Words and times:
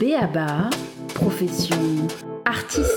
Béaba, 0.00 0.70
profession 1.14 1.76
artiste. 2.46 2.88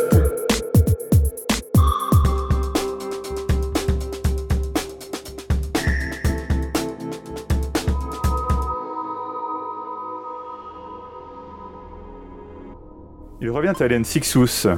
Il 13.42 13.50
revient 13.50 13.74
à 13.78 13.86
Hélène 13.86 14.06
Sixous 14.06 14.70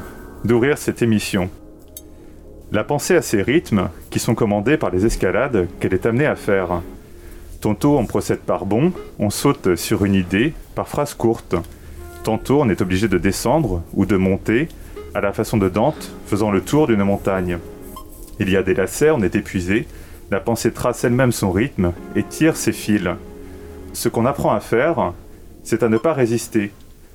d'ouvrir 0.44 0.80
cette 0.80 1.04
émission. 1.04 1.52
La 2.72 2.84
pensée 2.84 3.16
à 3.16 3.22
ces 3.22 3.44
rythmes 3.44 3.90
qui 4.10 4.18
sont 4.18 4.34
commandés 4.34 4.78
par 4.78 4.90
les 4.90 5.06
escalades 5.06 5.68
qu'elle 5.80 5.94
est 5.94 6.08
amenée 6.08 6.26
à 6.26 6.36
faire. 6.36 6.82
Tantôt 7.62 8.00
on 8.00 8.08
procède 8.08 8.40
par 8.40 8.66
bond, 8.66 8.94
on 9.20 9.30
saute 9.30 9.76
sur 9.76 10.06
une 10.06 10.16
idée, 10.16 10.56
par 10.74 10.88
phrases 10.88 11.14
courtes. 11.14 11.56
Tantôt 12.26 12.60
on 12.60 12.70
est 12.70 12.82
obligé 12.82 13.08
de 13.08 13.20
descendre 13.20 13.84
ou 13.94 14.08
de 14.08 14.18
monter, 14.18 14.68
à 15.14 15.22
la 15.22 15.32
façon 15.32 15.58
de 15.58 15.70
Dante, 15.70 16.12
faisant 16.26 16.50
le 16.50 16.60
tour 16.60 16.88
d'une 16.88 17.04
montagne. 17.04 17.60
Il 18.40 18.50
y 18.50 18.58
a 18.58 18.64
des 18.64 18.74
lacets, 18.74 19.12
on 19.12 19.22
est 19.22 19.36
épuisé, 19.36 19.88
la 20.32 20.40
pensée 20.40 20.72
trace 20.72 21.04
elle-même 21.04 21.32
son 21.32 21.52
rythme 21.52 21.94
et 22.16 22.24
tire 22.24 22.58
ses 22.58 22.72
fils. 22.72 23.08
Ce 23.94 24.10
qu'on 24.10 24.26
apprend 24.26 24.54
à 24.54 24.60
faire, 24.60 25.14
c'est 25.64 25.84
à 25.84 25.88
ne 25.88 26.00
pas 26.00 26.14
résister, 26.14 26.72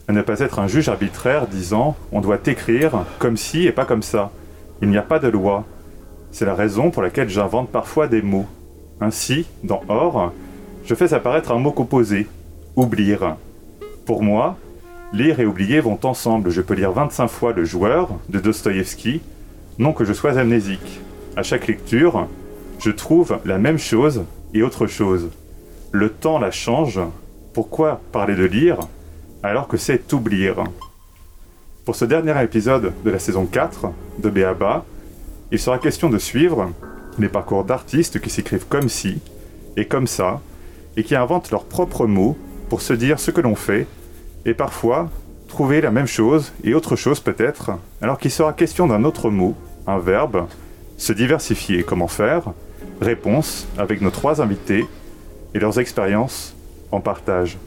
à 0.06 0.12
ne 0.12 0.23
pas 0.23 0.38
être 0.38 0.60
un 0.60 0.69
juge 0.69 0.88
arbitraire 0.88 1.48
disant 1.48 1.97
on 2.12 2.20
doit 2.20 2.38
écrire 2.47 3.05
comme 3.19 3.36
si 3.36 3.66
et 3.66 3.72
pas 3.72 3.86
comme 3.86 4.05
ça. 4.05 4.30
Il 4.80 4.91
n'y 4.91 4.97
a 4.97 5.02
pas 5.02 5.19
de 5.19 5.27
loi. 5.27 5.64
C'est 6.30 6.47
la 6.47 6.55
raison 6.55 6.92
pour 6.92 7.02
laquelle 7.02 7.28
j'invente 7.28 7.70
parfois 7.70 8.06
des 8.06 8.22
mots. 8.22 8.47
Ainsi, 9.00 9.47
dans 9.64 9.83
Or, 9.88 10.33
je 10.84 10.95
fais 10.95 11.14
apparaître 11.14 11.50
un 11.50 11.58
mot 11.58 11.72
composé, 11.72 12.28
oublier. 12.77 13.19
Pour 14.06 14.22
moi, 14.22 14.56
lire 15.12 15.41
et 15.41 15.47
oublier 15.47 15.80
vont 15.80 15.98
ensemble. 16.05 16.50
Je 16.50 16.61
peux 16.61 16.75
lire 16.75 16.92
25 16.92 17.28
fois 17.28 17.53
Le 17.53 17.64
joueur 17.64 18.11
de 18.28 18.39
Dostoïevski, 18.39 19.20
non 19.78 19.92
que 19.92 20.05
je 20.05 20.12
sois 20.12 20.39
amnésique. 20.39 21.00
À 21.36 21.42
chaque 21.42 21.67
lecture, 21.67 22.28
je 22.78 22.91
trouve 22.91 23.39
la 23.44 23.58
même 23.58 23.78
chose 23.78 24.25
et 24.55 24.62
autre 24.62 24.86
chose. 24.86 25.30
Le 25.92 26.11
temps 26.11 26.39
la 26.39 26.50
change. 26.50 27.00
Pourquoi 27.52 28.00
parler 28.12 28.36
de 28.36 28.44
lire 28.44 28.78
alors 29.42 29.67
que 29.67 29.77
c'est 29.77 30.12
oublier? 30.12 30.52
Pour 31.84 31.97
ce 31.97 32.05
dernier 32.05 32.41
épisode 32.42 32.92
de 33.05 33.11
la 33.11 33.19
saison 33.19 33.47
4 33.47 33.91
de 34.19 34.30
Béaba, 34.30 34.84
il 35.50 35.58
sera 35.58 35.78
question 35.78 36.08
de 36.08 36.19
suivre 36.19 36.70
les 37.19 37.28
parcours 37.28 37.64
d'artistes 37.64 38.20
qui 38.20 38.30
s'écrivent 38.30 38.67
comme 38.69 38.89
si 38.89 39.20
et 39.77 39.86
comme 39.86 40.06
ça, 40.06 40.41
et 40.97 41.02
qui 41.02 41.17
inventent 41.17 41.50
leurs 41.50 41.64
propres 41.64 42.06
mots 42.06 42.36
pour 42.69 42.83
se 42.83 42.92
dire 42.92 43.19
ce 43.19 43.30
que 43.30 43.41
l'on 43.41 43.56
fait, 43.56 43.86
et 44.44 44.55
parfois 44.55 45.08
trouver 45.48 45.80
la 45.80 45.91
même 45.91 46.06
chose 46.06 46.52
et 46.64 46.74
autre 46.74 46.96
chose 46.96 47.20
peut-être, 47.20 47.72
alors 48.00 48.19
qu'il 48.19 48.30
sera 48.30 48.52
question 48.52 48.86
d'un 48.86 49.05
autre 49.05 49.30
mot, 49.30 49.55
un 49.86 49.98
verbe, 49.98 50.46
se 50.96 51.12
diversifier. 51.12 51.83
Comment 51.83 52.08
faire 52.08 52.52
Réponse 53.00 53.66
avec 53.78 54.00
nos 54.00 54.11
trois 54.11 54.41
invités 54.41 54.86
et 55.55 55.58
leurs 55.58 55.78
expériences 55.80 56.55
en 56.92 57.00
partage. 57.00 57.58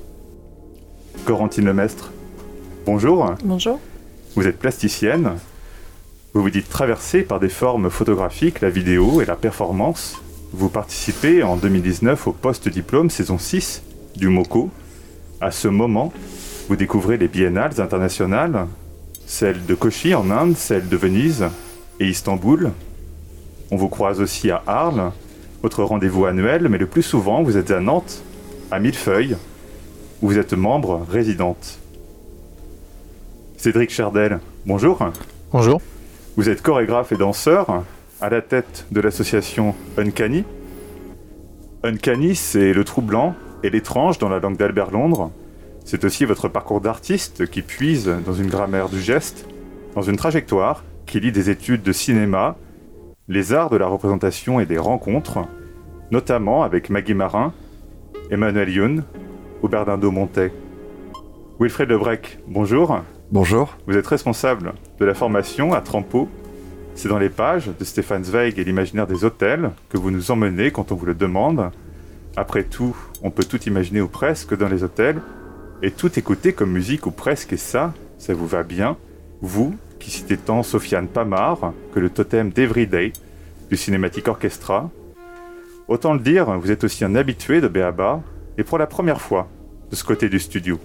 Corentine 1.26 1.66
Lemestre, 1.66 2.12
bonjour. 2.86 3.36
Bonjour. 3.44 3.80
Vous 4.36 4.48
êtes 4.48 4.60
plasticienne. 4.60 5.34
Vous 6.34 6.42
vous 6.42 6.50
dites 6.50 6.70
traversée 6.70 7.22
par 7.22 7.40
des 7.40 7.50
formes 7.50 7.90
photographiques, 7.90 8.62
la 8.62 8.70
vidéo 8.70 9.22
et 9.22 9.26
la 9.26 9.36
performance. 9.36 10.22
Vous 10.52 10.70
participez 10.70 11.44
en 11.44 11.56
2019 11.56 12.28
au 12.28 12.32
post-diplôme 12.32 13.10
saison 13.10 13.38
6 13.38 13.84
du 14.16 14.30
MOCO. 14.30 14.70
À 15.42 15.52
ce 15.52 15.68
moment, 15.68 16.14
vous 16.70 16.76
découvrez 16.76 17.18
les 17.18 17.28
biennales 17.28 17.80
internationales, 17.82 18.68
celle 19.26 19.66
de 19.66 19.76
Kochi 19.76 20.16
en 20.16 20.30
Inde, 20.32 20.56
celle 20.56 20.88
de 20.88 20.98
Venise 20.98 21.46
et 22.00 22.08
Istanbul. 22.08 22.72
On 23.72 23.76
vous 23.76 23.90
croise 23.90 24.22
aussi 24.22 24.50
à 24.50 24.64
Arles, 24.66 25.12
votre 25.62 25.84
rendez-vous 25.84 26.26
annuel, 26.26 26.70
mais 26.70 26.78
le 26.78 26.88
plus 26.88 27.04
souvent, 27.04 27.44
vous 27.44 27.58
êtes 27.58 27.72
à 27.72 27.80
Nantes, 27.80 28.24
à 28.72 28.80
Millefeuille, 28.80 29.36
où 30.22 30.28
vous 30.28 30.38
êtes 30.38 30.54
membre 30.54 31.06
résidente. 31.10 31.80
Cédric 33.58 33.92
Chardel, 33.92 34.40
bonjour. 34.66 35.00
Bonjour. 35.52 35.82
Vous 36.38 36.50
êtes 36.50 36.62
chorégraphe 36.62 37.12
et 37.12 37.18
danseur 37.18 37.84
à 38.22 38.30
la 38.30 38.42
tête 38.42 38.86
de 38.92 39.02
l'association 39.02 39.76
Uncanny. 39.98 40.46
Uncanny, 41.84 42.36
c'est 42.36 42.74
le 42.74 42.84
troublant 42.84 43.36
et 43.64 43.70
l'étrange 43.70 44.18
dans 44.18 44.30
la 44.30 44.40
langue 44.40 44.58
d'Albert 44.58 44.92
Londres. 44.92 45.32
C'est 45.86 46.06
aussi 46.06 46.26
votre 46.26 46.48
parcours 46.48 46.80
d'artiste 46.80 47.50
qui 47.50 47.62
puise 47.62 48.10
dans 48.26 48.34
une 48.34 48.48
grammaire 48.48 48.90
du 48.90 49.02
geste, 49.02 49.46
dans 49.96 50.02
une 50.02 50.16
trajectoire 50.16 50.84
qui 51.06 51.20
lie 51.20 51.32
des 51.32 51.50
études 51.50 51.84
de 51.84 51.92
cinéma, 51.92 52.56
les 53.28 53.54
arts 53.54 53.70
de 53.70 53.78
la 53.78 53.88
représentation 53.88 54.60
et 54.60 54.66
des 54.66 54.78
rencontres, 54.78 55.40
notamment 56.10 56.64
avec 56.64 56.90
Maggie 56.90 57.14
Marin, 57.14 57.54
Emmanuel 58.32 58.70
Youn 58.70 59.04
ou 59.62 59.68
Bernardo 59.68 60.10
Montet. 60.10 60.54
Wilfred 61.60 61.90
Lebrec, 61.90 62.40
bonjour. 62.48 63.02
Bonjour. 63.32 63.78
Vous 63.86 63.98
êtes 63.98 64.08
responsable 64.08 64.74
de 65.00 65.06
la 65.06 65.14
formation 65.14 65.74
à 65.74 65.82
Trampo. 65.82 66.30
C'est 66.96 67.10
dans 67.10 67.20
les 67.20 67.30
pages 67.30 67.70
de 67.78 67.84
Stéphane 67.84 68.24
Zweig 68.24 68.58
et 68.58 68.64
l'imaginaire 68.64 69.08
des 69.08 69.26
hôtels 69.26 69.72
que 69.90 69.98
vous 69.98 70.12
nous 70.12 70.32
emmenez 70.32 70.72
quand 70.72 70.92
on 70.92 70.96
vous 70.96 71.06
le 71.06 71.16
demande. 71.16 71.72
Après 72.38 72.64
tout, 72.64 72.96
on 73.22 73.32
peut 73.32 73.44
tout 73.44 73.62
imaginer 73.64 74.02
ou 74.02 74.08
presque 74.08 74.58
dans 74.58 74.68
les 74.68 74.84
hôtels, 74.84 75.22
et 75.84 75.92
tout 75.92 76.18
écouter 76.18 76.54
comme 76.54 76.72
musique 76.72 77.06
ou 77.06 77.12
presque, 77.12 77.52
et 77.52 77.58
ça, 77.58 77.94
ça 78.18 78.34
vous 78.34 78.48
va 78.48 78.64
bien. 78.64 78.96
Vous, 79.42 79.76
qui 80.00 80.10
citez 80.10 80.38
tant 80.38 80.64
Sofiane 80.64 81.10
Pamar 81.10 81.74
que 81.94 82.00
le 82.00 82.10
totem 82.10 82.52
d'Everyday 82.52 83.12
du 83.70 83.76
Cinématique 83.76 84.30
Orchestra. 84.30 84.90
Autant 85.90 86.14
le 86.14 86.22
dire, 86.22 86.58
vous 86.58 86.72
êtes 86.72 86.86
aussi 86.86 87.04
un 87.04 87.16
habitué 87.16 87.60
de 87.60 87.68
Béaba, 87.68 88.22
et 88.58 88.64
pour 88.64 88.78
la 88.78 88.88
première 88.88 89.20
fois, 89.20 89.50
de 89.92 89.98
ce 89.98 90.06
côté 90.06 90.30
du 90.30 90.40
studio. 90.40 90.80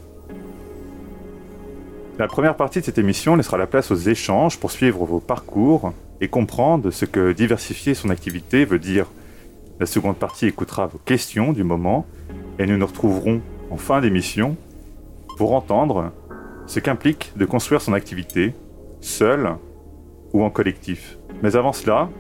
La 2.19 2.26
première 2.26 2.56
partie 2.56 2.80
de 2.80 2.84
cette 2.84 2.98
émission 2.98 3.36
laissera 3.36 3.56
la 3.56 3.69
place 3.69 3.92
aux 3.92 3.97
échanges 3.97 4.59
pour 4.59 4.72
suivre 4.72 5.04
vos 5.04 5.20
parcours 5.20 5.92
et 6.20 6.26
comprendre 6.26 6.91
ce 6.91 7.04
que 7.04 7.30
diversifier 7.30 7.94
son 7.94 8.10
activité 8.10 8.65
veut 8.65 8.80
dire. 8.80 9.06
La 9.78 9.86
seconde 9.86 10.16
partie 10.16 10.47
écoutera 10.47 10.88
vos 10.88 10.98
questions 10.98 11.53
du 11.53 11.62
moment 11.62 12.04
et 12.59 12.66
nous 12.66 12.76
nous 12.76 12.86
retrouverons 12.86 13.41
en 13.70 13.76
fin 13.76 14.00
d'émission 14.00 14.56
pour 15.38 15.54
entendre 15.54 16.12
ce 16.66 16.81
qu'implique 16.81 17.32
de 17.37 17.44
construire 17.47 17.81
son 17.81 17.93
activité, 17.93 18.54
seul 19.00 19.54
ou 20.32 20.43
en 20.43 20.50
collectif. 20.50 21.16
Mais 21.43 21.54
avant 21.54 21.72
cela, 21.72 22.10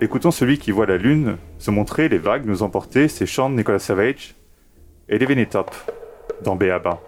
écoutons 0.00 0.30
celui 0.30 0.58
qui 0.58 0.70
voit 0.70 0.86
la 0.86 0.96
lune 0.96 1.36
se 1.58 1.70
montrer, 1.70 2.08
les 2.08 2.18
vagues 2.18 2.46
nous 2.46 2.62
emporter, 2.62 3.06
ces 3.06 3.26
chants 3.26 3.50
de 3.50 3.54
Nicolas 3.54 3.78
Savage 3.78 4.34
et 5.10 5.22
It 5.22 5.54
Up 5.54 5.70
dans 6.42 6.56
Béaba. 6.56 7.00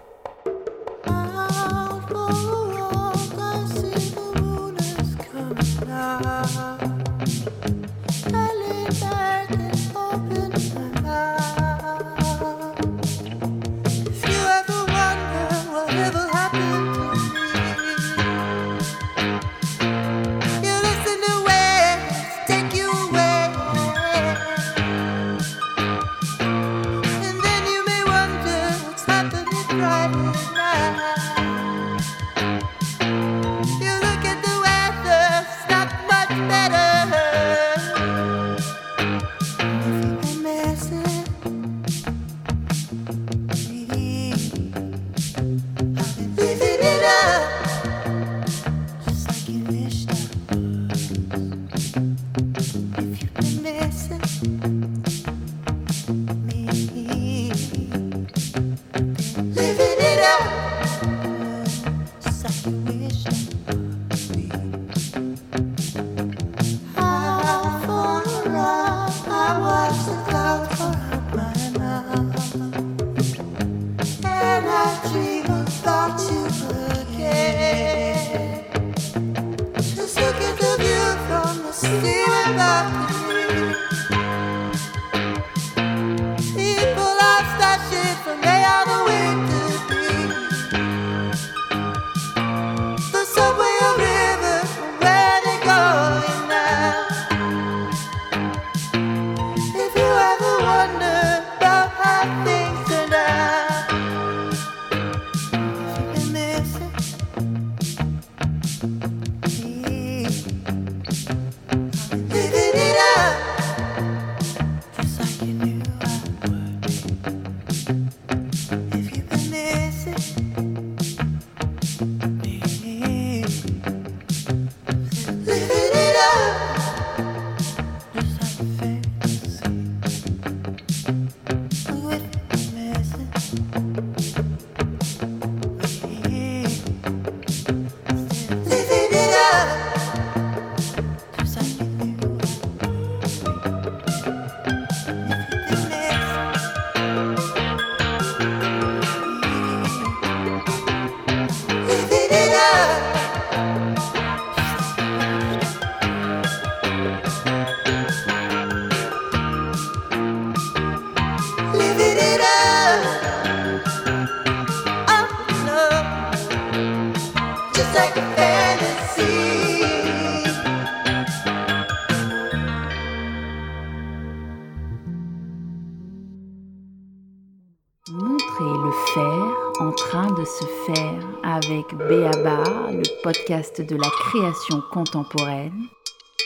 Podcast 183.45 183.79
de 183.79 183.95
la 183.95 184.09
création 184.09 184.81
contemporaine, 184.91 185.83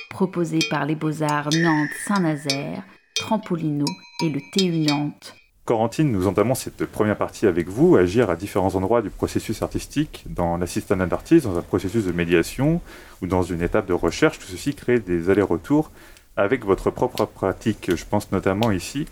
proposé 0.10 0.60
par 0.70 0.86
les 0.86 0.96
Beaux-Arts 0.96 1.48
Nantes 1.56 1.92
Saint-Nazaire, 2.06 2.84
Trampolino 3.16 3.86
et 4.22 4.28
le 4.28 4.42
TU 4.52 4.80
Nantes. 4.80 5.34
Corentine, 5.64 6.12
nous 6.12 6.28
entamons 6.28 6.56
cette 6.56 6.86
première 6.86 7.18
partie 7.18 7.48
avec 7.48 7.70
vous, 7.70 7.96
agir 7.96 8.30
à 8.30 8.36
différents 8.36 8.76
endroits 8.76 9.02
du 9.02 9.10
processus 9.10 9.62
artistique, 9.62 10.26
dans 10.28 10.58
l'assistanat 10.58 11.06
d'artiste, 11.06 11.46
dans 11.46 11.58
un 11.58 11.62
processus 11.62 12.04
de 12.04 12.12
médiation 12.12 12.82
ou 13.22 13.28
dans 13.28 13.44
une 13.44 13.62
étape 13.62 13.86
de 13.86 13.94
recherche. 13.94 14.38
Tout 14.38 14.48
ceci 14.48 14.76
crée 14.76 15.00
des 15.00 15.30
allers-retours 15.30 15.92
avec 16.36 16.66
votre 16.66 16.92
propre 16.92 17.24
pratique. 17.24 17.96
Je 17.96 18.04
pense 18.04 18.30
notamment 18.34 18.72
ici 18.72 19.06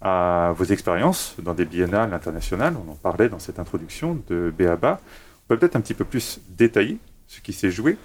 à 0.00 0.52
vos 0.56 0.64
expériences 0.64 1.36
dans 1.38 1.54
des 1.54 1.64
biennales 1.64 2.12
internationales, 2.12 2.74
on 2.84 2.90
en 2.90 2.96
parlait 2.96 3.28
dans 3.28 3.38
cette 3.38 3.60
introduction 3.60 4.18
de 4.28 4.52
BABA. 4.58 5.00
Peut-être 5.48 5.76
un 5.76 5.80
petit 5.80 5.94
peu 5.94 6.04
plus 6.04 6.40
détailler 6.48 6.98
ce 7.26 7.40
qui 7.40 7.52
s'est 7.52 7.70
joué 7.70 7.96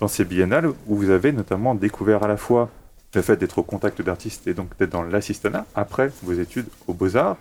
dans 0.00 0.08
ces 0.08 0.24
biennales 0.24 0.68
où 0.86 0.96
vous 0.96 1.10
avez 1.10 1.32
notamment 1.32 1.74
découvert 1.74 2.22
à 2.22 2.28
la 2.28 2.36
fois 2.36 2.70
le 3.14 3.22
fait 3.22 3.36
d'être 3.36 3.58
au 3.58 3.62
contact 3.62 4.02
d'artistes 4.02 4.46
et 4.46 4.54
donc 4.54 4.76
d'être 4.78 4.90
dans 4.90 5.02
l'assistanat 5.02 5.66
après 5.74 6.10
vos 6.22 6.34
études 6.34 6.66
aux 6.86 6.94
beaux-arts 6.94 7.36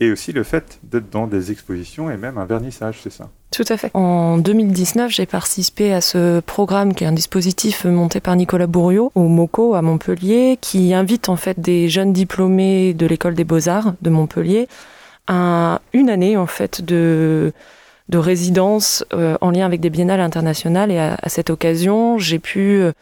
et 0.00 0.10
aussi 0.10 0.32
le 0.32 0.42
fait 0.42 0.80
d'être 0.82 1.10
dans 1.10 1.26
des 1.26 1.52
expositions 1.52 2.10
et 2.10 2.16
même 2.16 2.36
un 2.38 2.44
vernissage, 2.44 2.98
c'est 3.02 3.12
ça? 3.12 3.28
Tout 3.52 3.64
à 3.68 3.76
fait. 3.76 3.90
En 3.94 4.38
2019, 4.38 5.12
j'ai 5.12 5.26
participé 5.26 5.92
à 5.92 6.00
ce 6.00 6.40
programme 6.40 6.94
qui 6.94 7.04
est 7.04 7.06
un 7.06 7.12
dispositif 7.12 7.84
monté 7.84 8.18
par 8.18 8.34
Nicolas 8.34 8.66
Bourriot 8.66 9.12
au 9.14 9.28
MOCO 9.28 9.74
à 9.74 9.82
Montpellier, 9.82 10.58
qui 10.60 10.92
invite 10.92 11.28
en 11.28 11.36
fait 11.36 11.60
des 11.60 11.88
jeunes 11.88 12.12
diplômés 12.12 12.94
de 12.94 13.06
l'école 13.06 13.34
des 13.34 13.44
beaux-arts 13.44 13.94
de 14.02 14.10
Montpellier 14.10 14.66
à 15.28 15.80
une 15.92 16.10
année 16.10 16.36
en 16.36 16.46
fait 16.46 16.82
de 16.84 17.52
de 18.08 18.18
résidence 18.18 19.04
euh, 19.12 19.36
en 19.40 19.50
lien 19.50 19.66
avec 19.66 19.80
des 19.80 19.90
biennales 19.90 20.20
internationales 20.20 20.90
et 20.90 20.98
à, 20.98 21.16
cette 21.26 21.50
occasion, 21.50 22.18
j'ai 22.18 22.38
pu 22.38 22.80
euh, 22.80 22.92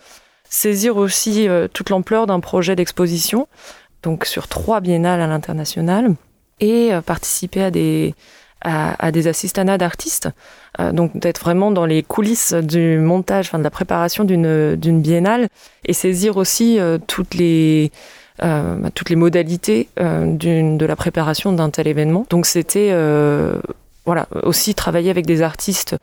saisir 0.49 0.97
aussi 0.97 1.49
euh, 1.49 1.69
toute 1.73 1.91
l'ampleur 1.91 2.27
d'un 2.27 2.41
projet 2.41 2.77
d'exposition, 2.77 3.49
donc 4.03 4.25
sur 4.25 4.49
trois 4.49 4.81
biennales 4.81 5.21
à 5.21 5.27
l'international 5.27 6.15
et 6.61 6.91
participer 7.07 7.63
à 7.63 7.71
des, 7.71 8.15
à, 8.61 9.11
des 9.13 9.29
assistanats 9.29 9.79
d'artistes, 9.79 10.29
donc 10.93 11.17
d'être 11.17 11.41
vraiment 11.41 11.71
dans 11.71 11.87
les 11.87 12.03
coulisses 12.03 12.53
du 12.53 12.99
montage, 12.99 13.47
enfin 13.47 13.59
de 13.59 13.65
la 13.65 13.71
préparation 13.71 14.25
d'une 14.25 14.77
d'une 14.77 15.01
biennale, 15.01 15.49
et 15.87 15.95
saisir 15.95 16.37
aussi 16.37 16.79
toutes 17.07 17.33
les 17.33 17.93
toutes 18.95 19.09
les 19.09 19.17
modalités 19.17 19.89
de 19.97 20.85
la 20.85 20.97
préparation 20.97 21.55
d'un 21.55 21.71
tel 21.71 21.89
événement. 21.89 22.27
Donc 22.29 22.45
c'était 22.45 22.93
voilà 24.05 24.29
aussi 24.43 24.75
travailler 24.75 25.11
avec 25.11 25.27
des 25.27 25.43
artistes 25.43 25.97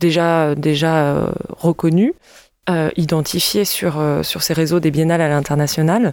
déjà 0.00 0.54
déjà 0.54 1.32
reconnus, 1.50 2.12
identifiés 2.96 3.64
sur 3.64 4.02
sur 4.22 4.42
ces 4.42 4.52
réseaux 4.52 4.80
des 4.80 4.90
biennales 4.90 5.22
à 5.22 5.28
l'international 5.28 6.12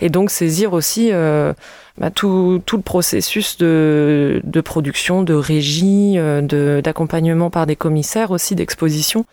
et 0.00 0.08
donc 0.08 0.30
saisir 0.30 0.72
aussi 0.72 1.10
euh, 1.12 1.52
bah, 1.98 2.10
tout, 2.10 2.62
tout, 2.66 2.76
le 2.76 2.82
processus 2.82 3.56
de, 3.58 4.40
de 4.44 4.60
production, 4.60 5.22
de 5.22 5.34
régie, 5.34 6.14
euh, 6.16 6.80
d'accompagnement 6.80 7.50
par 7.50 7.66
des 7.66 7.76
commissaires 7.76 8.30
aussi 8.30 8.54
d'exposition. 8.54 9.24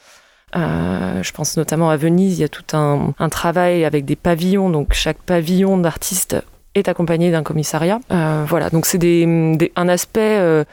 Euh, 0.56 1.24
je 1.24 1.32
pense 1.32 1.58
notamment 1.58 1.90
à 1.90 1.98
Venise, 1.98 2.38
il 2.38 2.42
y 2.42 2.46
a 2.46 2.50
tout 2.50 2.78
un, 2.78 3.14
un 3.18 3.30
travail 3.30 3.86
avec 3.86 4.06
des 4.06 4.16
pavillons, 4.16 4.70
donc 4.70 4.94
chaque 4.94 5.18
pavillon 5.18 5.78
d'artistes 5.78 6.38
est 6.76 6.88
accompagné 6.88 7.32
d'un 7.32 7.44
commissariat. 7.44 8.00
Euh, 8.12 8.44
voilà, 8.48 8.70
donc 8.70 8.86
c'est 8.86 9.00
un 9.76 9.90
aspect 9.90 10.38
euh, 10.40 10.64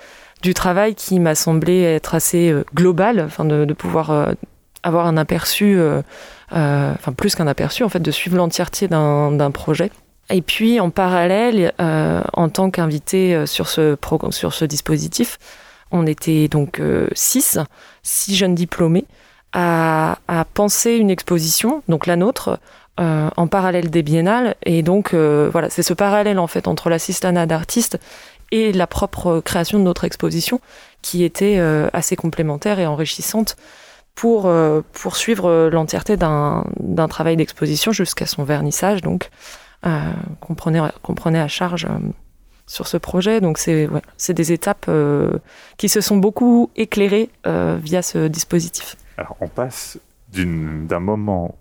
du 0.42 0.54
travail 0.54 0.94
qui 0.94 1.20
m'a 1.20 1.34
semblé 1.34 1.82
être 1.82 2.14
assez 2.14 2.50
euh, 2.50 2.64
global, 2.74 3.20
enfin 3.20 3.44
de, 3.44 3.72
pouvoir 3.74 4.34
avoir 4.82 5.06
un 5.06 5.16
aperçu 5.16 5.78
enfin 6.50 7.12
plus 7.16 7.34
qu'un 7.34 7.46
aperçu, 7.46 7.84
en 7.84 7.88
fait, 7.88 8.00
de 8.00 8.10
suivre 8.10 8.36
l'entièreté 8.36 8.88
d'un 8.88 9.50
projet. 9.50 9.90
Et 10.30 10.42
puis 10.42 10.78
en 10.80 10.90
parallèle, 10.90 11.72
en 11.78 12.48
tant 12.48 12.70
qu'invité 12.70 13.46
sur 13.46 13.68
ce, 13.68 13.96
sur 14.30 14.54
ce 14.54 14.64
dispositif, 14.64 15.38
on 15.90 16.06
était 16.06 16.48
donc 16.48 16.80
six, 17.14 17.58
six 18.02 18.36
jeunes 18.36 18.54
diplômés, 18.54 19.06
à, 19.52 20.18
à, 20.28 20.44
penser 20.44 20.92
une 20.92 21.10
exposition, 21.10 21.82
donc 21.88 22.06
la 22.06 22.14
nôtre, 22.14 22.60
euh, 22.98 23.30
en 23.36 23.46
parallèle 23.46 23.90
des 23.90 24.02
biennales. 24.02 24.56
Et 24.64 24.82
donc 24.82 25.14
voilà, 25.14 25.70
c'est 25.70 25.82
ce 25.82 25.94
parallèle 25.94 26.38
en 26.38 26.46
fait 26.46 26.68
entre 26.68 26.90
l'assistanat 26.90 27.46
d'artistes 27.46 27.98
et 28.52 28.72
la 28.72 28.86
propre 28.86 29.40
création 29.40 29.78
de 29.78 29.84
notre 29.84 30.04
exposition 30.04 30.60
qui 31.02 31.22
était 31.24 31.58
assez 31.92 32.16
complémentaire 32.16 32.78
et 32.80 32.86
enrichissante 32.86 33.56
pour 34.20 34.46
euh, 34.46 34.82
poursuivre 34.92 35.46
euh, 35.46 35.70
l'entièreté 35.70 36.18
d'un 36.18 36.64
travail 37.08 37.36
d'exposition 37.36 37.90
jusqu'à 37.90 38.26
son 38.26 38.44
vernissage, 38.44 39.00
donc 39.00 39.30
euh, 39.86 40.12
qu'on 40.40 40.54
prenait, 40.54 41.40
à 41.40 41.48
charge 41.48 41.86
sur 42.66 42.86
ce 42.86 42.98
projet. 42.98 43.40
Donc 43.40 43.56
c'est 43.56 44.34
des 44.34 44.52
étapes 44.52 44.90
qui 45.78 45.88
se 45.88 46.02
sont 46.02 46.18
beaucoup 46.18 46.70
éclairées 46.76 47.30
via 47.44 48.02
ce 48.02 48.28
dispositif. 48.28 48.96
Alors 49.16 49.36
on 49.40 49.48
passe 49.48 49.98
d'un 50.32 51.00
moment 51.00 51.56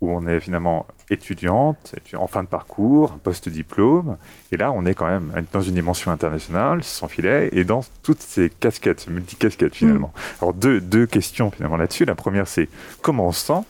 où 0.00 0.10
on 0.10 0.26
est 0.26 0.40
finalement 0.40 0.86
étudiante, 1.10 1.94
en 2.16 2.26
fin 2.26 2.42
de 2.42 2.48
parcours, 2.48 3.12
post-diplôme, 3.22 4.16
et 4.50 4.56
là 4.56 4.72
on 4.72 4.86
est 4.86 4.94
quand 4.94 5.06
même 5.06 5.32
dans 5.52 5.60
une 5.60 5.74
dimension 5.74 6.10
internationale, 6.10 6.82
sans 6.82 7.08
filet, 7.08 7.50
et 7.52 7.64
dans 7.64 7.84
toutes 8.02 8.20
ces 8.20 8.48
casquettes, 8.48 9.08
multi-casquettes 9.08 9.74
finalement. 9.74 10.12
Mm. 10.14 10.42
Alors 10.42 10.54
deux, 10.54 10.80
deux 10.80 11.06
questions 11.06 11.50
finalement 11.50 11.76
là-dessus. 11.76 12.04
La 12.04 12.14
première 12.14 12.48
c'est 12.48 12.68
comment 13.02 13.28
on 13.28 13.32
se 13.32 13.46
sent 13.46 13.64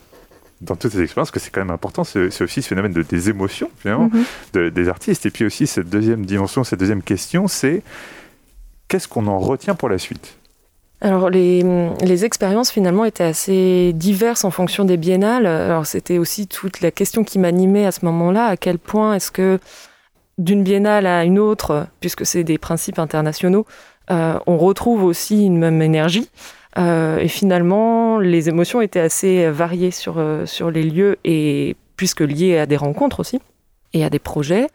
dans 0.61 0.77
toutes 0.77 0.93
ces 0.93 1.03
expériences, 1.03 1.31
que 1.31 1.41
c'est 1.41 1.51
quand 1.51 1.63
même 1.63 1.71
important, 1.71 2.05
c'est 2.05 2.43
aussi 2.43 2.61
ce 2.63 2.69
phénomène 2.69 2.93
de, 2.93 3.03
des 3.03 3.31
émotions 3.31 3.71
finalement 3.79 4.11
mm-hmm. 4.55 4.71
des 4.71 4.89
artistes. 4.89 5.25
Et 5.27 5.31
puis 5.31 5.45
aussi 5.45 5.67
cette 5.67 5.89
deuxième 5.89 6.27
dimension, 6.27 6.65
cette 6.65 6.79
deuxième 6.79 7.03
question, 7.03 7.49
c'est 7.49 7.83
qu'est-ce 8.87 9.09
qu'on 9.09 9.27
en 9.27 9.39
retient 9.39 9.75
pour 9.75 9.89
la 9.89 9.99
suite? 9.99 10.37
Alors 11.01 11.31
les, 11.31 11.65
les, 12.03 12.25
expériences 12.25 12.71
finalement 12.71 13.07
étaient 13.07 13.25
assez 13.25 13.93
diverses 13.95 14.45
en 14.45 14.51
fonction 14.51 14.85
des 14.85 14.99
biennales. 14.99 15.47
Alors 15.47 15.87
c'était 15.87 16.19
aussi 16.19 16.47
toute 16.47 16.83
la 16.83 16.91
question 16.91 17.25
qui 17.25 17.39
m'animait 17.39 17.87
à 17.87 17.93
ce 17.93 18.05
moment-là, 18.05 18.47
à 18.47 18.57
quel 18.57 18.79
point 18.79 19.15
est-ce 19.15 19.31
que 19.31 19.59
d'une 20.41 20.63
biennale 20.63 21.07
à 21.07 21.25
une 21.25 21.39
autre, 21.39 21.87
puisque 22.01 22.27
c'est 22.27 22.45
des 22.45 22.59
principes 22.59 22.99
internationaux, 22.99 23.67
euh, 24.11 24.39
on 24.47 24.59
retrouve 24.59 25.05
aussi 25.05 25.45
une 25.45 25.59
même 25.59 25.83
énergie. 25.83 26.29
Euh, 26.79 27.19
et 27.19 27.29
finalement, 27.29 28.19
les 28.19 28.49
émotions 28.49 28.81
étaient 28.81 29.01
assez 29.01 29.51
variées 29.51 29.91
sur, 29.91 30.15
euh, 30.19 30.47
sur 30.47 30.71
les 30.71 30.83
lieux 30.83 31.19
et 31.25 31.77
puisque 31.97 32.21
liées 32.21 32.59
à 32.59 32.67
des 32.67 32.77
rencontres 32.77 33.21
aussi 33.21 33.41
et 33.93 34.05
à 34.05 34.11
des 34.11 34.19
projets. 34.19 34.69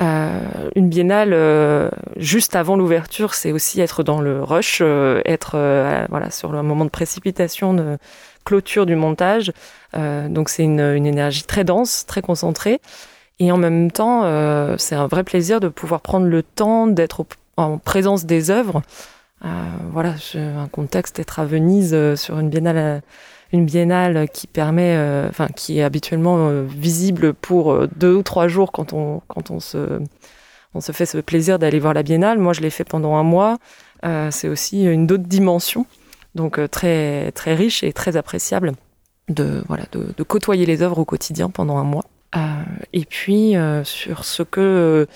Euh, 0.00 0.70
une 0.74 0.88
biennale 0.88 1.32
euh, 1.34 1.90
juste 2.16 2.56
avant 2.56 2.76
l'ouverture, 2.76 3.34
c'est 3.34 3.52
aussi 3.52 3.80
être 3.80 4.02
dans 4.02 4.20
le 4.20 4.42
rush, 4.42 4.78
euh, 4.80 5.20
être 5.26 5.56
voilà 6.08 6.30
sur 6.30 6.52
le 6.52 6.62
moment 6.62 6.84
de 6.84 6.90
précipitation, 6.90 7.74
de 7.74 7.98
clôture 8.44 8.86
du 8.86 8.96
montage. 8.96 9.52
donc 9.94 10.48
c'est 10.48 10.64
une, 10.64 10.80
énergie 10.80 11.44
très 11.44 11.64
dense, 11.64 12.06
très 12.06 12.22
concentrée, 12.22 12.80
et 13.38 13.52
en 13.52 13.56
même 13.56 13.90
temps, 13.90 14.22
c'est 14.78 14.94
un 14.94 15.06
vrai 15.06 15.24
plaisir 15.24 15.60
de 15.60 15.68
pouvoir 15.68 16.00
prendre 16.00 16.26
le 16.26 16.42
temps 16.42 16.86
d'être 16.86 17.24
en 17.56 17.78
présence 17.78 18.24
des 18.24 18.50
œuvres. 18.50 18.82
voilà, 19.92 20.14
un 20.34 20.68
contexte 20.68 21.16
d'être 21.16 21.38
à 21.38 21.44
Venise 21.44 21.96
sur 22.16 22.40
une 22.40 22.48
biennale 22.48 23.02
une 23.52 23.66
biennale 23.66 24.28
qui 24.32 24.46
permet, 24.46 24.96
euh, 24.96 25.28
enfin 25.28 25.48
qui 25.48 25.78
est 25.78 25.82
habituellement 25.82 26.48
euh, 26.48 26.64
visible 26.64 27.34
pour 27.34 27.72
euh, 27.72 27.88
deux 27.96 28.14
ou 28.14 28.22
trois 28.22 28.48
jours 28.48 28.72
quand 28.72 28.92
on 28.92 29.20
quand 29.28 29.50
on 29.50 29.60
se 29.60 30.00
on 30.74 30.80
se 30.80 30.92
fait 30.92 31.04
ce 31.04 31.18
plaisir 31.18 31.58
d'aller 31.58 31.78
voir 31.78 31.92
la 31.92 32.02
biennale. 32.02 32.38
Moi, 32.38 32.54
je 32.54 32.62
l'ai 32.62 32.70
fait 32.70 32.84
pendant 32.84 33.16
un 33.16 33.22
mois. 33.22 33.58
c'est 34.30 34.48
aussi 34.48 34.84
une 34.84 35.10
autre 35.12 35.24
dimension, 35.24 35.86
donc 36.34 36.58
très 36.70 37.30
très 37.32 37.54
riche 37.54 37.84
et 37.84 37.92
très 37.92 38.16
appréciable 38.16 38.72
de 39.28 39.62
voilà 39.68 39.84
de, 39.92 40.14
de, 40.16 40.22
côtoyer 40.22 40.64
les 40.66 40.82
œuvres 40.82 40.98
au 40.98 41.04
quotidien 41.04 41.50
pendant 41.50 41.76
un 41.76 41.84
mois. 41.84 42.06
et 42.94 43.04
puis 43.04 43.54
sur 43.84 44.24
ce 44.24 44.42
que 44.42 45.06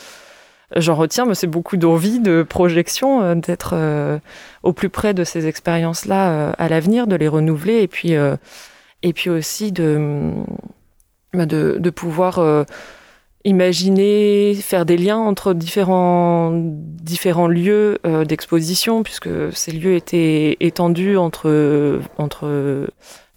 j'en 0.74 0.94
retiens, 0.94 1.26
mais 1.26 1.34
c'est 1.34 1.46
beaucoup 1.46 1.76
d'envie, 1.76 2.18
de 2.18 2.42
projection, 2.42 3.22
euh, 3.22 3.34
d'être 3.34 3.70
euh, 3.74 4.18
au 4.62 4.72
plus 4.72 4.88
près 4.88 5.14
de 5.14 5.24
ces 5.24 5.46
expériences-là 5.46 6.30
euh, 6.30 6.52
à 6.58 6.68
l'avenir, 6.68 7.06
de 7.06 7.16
les 7.16 7.28
renouveler, 7.28 7.82
et 7.82 7.88
puis, 7.88 8.12
et 9.02 9.12
puis 9.12 9.30
aussi 9.30 9.72
de, 9.72 10.32
bah, 11.32 11.46
de, 11.46 11.90
pouvoir 11.90 12.66
imaginer, 13.44 14.54
faire 14.54 14.84
des 14.84 14.96
liens 14.96 15.18
entre 15.18 15.54
différents, 15.54 16.50
différents 16.52 17.48
lieux 17.48 17.98
d'exposition, 18.26 19.02
puisque 19.02 19.28
ces 19.52 19.72
lieux 19.72 19.94
étaient 19.94 20.56
étendus 20.60 21.16
entre, 21.16 22.00
entre 22.18 22.88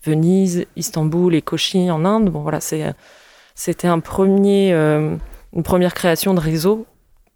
Venise, 0.04 0.66
Istanbul 0.76 1.36
et 1.36 1.42
Kochi 1.42 1.92
en 1.92 2.06
Inde. 2.06 2.30
Bon, 2.30 2.42
voilà, 2.42 2.60
c'était 2.62 3.88
un 3.88 4.00
premier, 4.00 4.72
une 4.74 5.64
première 5.64 5.94
création 5.94 6.34
de 6.34 6.40
réseau 6.40 6.88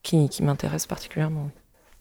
qui, 0.03 0.29
m'intéresse 0.41 0.85
particulièrement. 0.85 1.49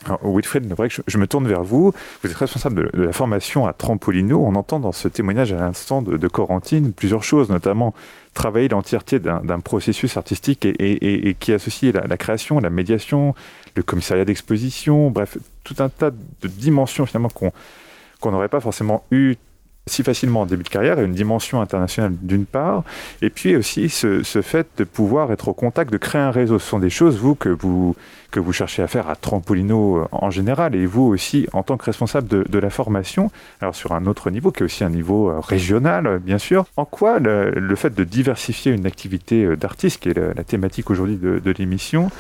Alors, 0.05 0.21
Wilfred 0.25 0.75
je, 1.07 1.19
me 1.19 1.27
tourne 1.29 1.47
vers 1.47 1.63
vous. 1.63 1.93
Vous 2.23 2.31
êtes 2.31 2.37
responsable 2.37 2.91
de, 2.93 3.03
la 3.03 3.13
formation 3.13 3.67
à 3.67 3.73
Trampolino. 3.73 4.45
On 4.45 4.57
entend 4.57 4.81
dans 4.81 4.91
ce 4.91 5.07
témoignage 5.07 5.53
à 5.53 5.57
l'instant 5.57 6.03
de, 6.03 6.29
Corentine 6.29 6.93
plusieurs 6.93 7.23
choses, 7.23 7.51
notamment 7.51 7.95
travailler 8.35 8.69
l'entièreté 8.69 9.21
d'un 9.21 9.61
processus 9.61 10.17
artistique 10.17 10.67
et, 10.67 11.37
qui 11.39 11.53
associe 11.53 11.95
la, 11.95 12.07
la, 12.07 12.17
création, 12.17 12.59
la 12.59 12.71
médiation, 12.71 13.37
le 13.77 13.85
commissariat 13.85 14.25
d'exposition, 14.25 15.11
bref, 15.11 15.39
tout 15.63 15.77
un 15.79 15.89
tas 15.89 16.11
de 16.11 16.49
dimensions 16.49 17.07
finalement 17.07 17.31
qu'on 17.31 18.31
n'aurait 18.33 18.49
pas 18.49 18.61
forcément 18.61 19.05
eu 19.13 19.37
si 19.87 20.05
facilement 20.05 20.43
en 20.43 20.47
début 20.47 20.63
de 20.63 20.69
carrière 20.69 21.01
et 21.01 21.05
une 21.05 21.13
dimension 21.13 21.61
internationale 21.61 22.13
d'une 22.23 22.47
part, 22.47 22.85
et 23.21 23.31
puis 23.31 23.57
aussi 23.57 23.89
ce, 23.89 24.23
fait 24.43 24.67
de 24.79 24.85
pouvoir 24.85 25.33
être 25.33 25.49
au 25.49 25.55
contact, 25.55 25.93
de 25.93 25.99
créer 25.99 26.21
un 26.21 26.31
réseau. 26.31 26.59
Ce 26.59 26.69
sont 26.69 26.79
des 26.79 26.91
choses, 26.91 27.19
vous, 27.19 27.35
que 27.35 27.49
vous, 27.49 27.97
que 28.31 28.39
vous 28.39 28.53
cherchez 28.53 28.83
à 28.83 28.87
faire 28.87 29.09
à 29.09 29.17
Trampolino 29.17 29.99
euh, 29.99 30.09
en 30.13 30.31
général, 30.31 30.77
et 30.77 30.87
vous 30.87 31.03
aussi 31.03 31.49
en 31.53 31.65
tant 31.65 31.77
que 31.77 31.85
responsable 31.85 32.29
de, 32.29 32.59
la 32.59 32.71
formation, 32.71 33.33
alors 33.61 33.75
sur 33.75 33.93
un 33.93 34.07
autre 34.07 34.31
niveau, 34.31 34.53
qui 34.53 34.63
est 34.63 34.65
aussi 34.65 34.85
un 34.85 34.91
niveau 34.91 35.31
euh, 35.31 35.41
régional, 35.41 36.21
bien 36.21 36.39
sûr. 36.39 36.65
En 36.77 36.85
quoi 36.85 37.19
le, 37.19 37.75
fait 37.75 37.93
de 37.93 38.05
diversifier 38.05 38.71
une 38.71 38.87
activité 38.87 39.45
euh, 39.45 39.57
d'artiste, 39.57 40.01
qui 40.01 40.11
est 40.11 40.19
la, 40.19 40.45
thématique 40.45 40.91
aujourd'hui 40.91 41.17
de, 41.17 41.55
l'émission, 41.59 42.11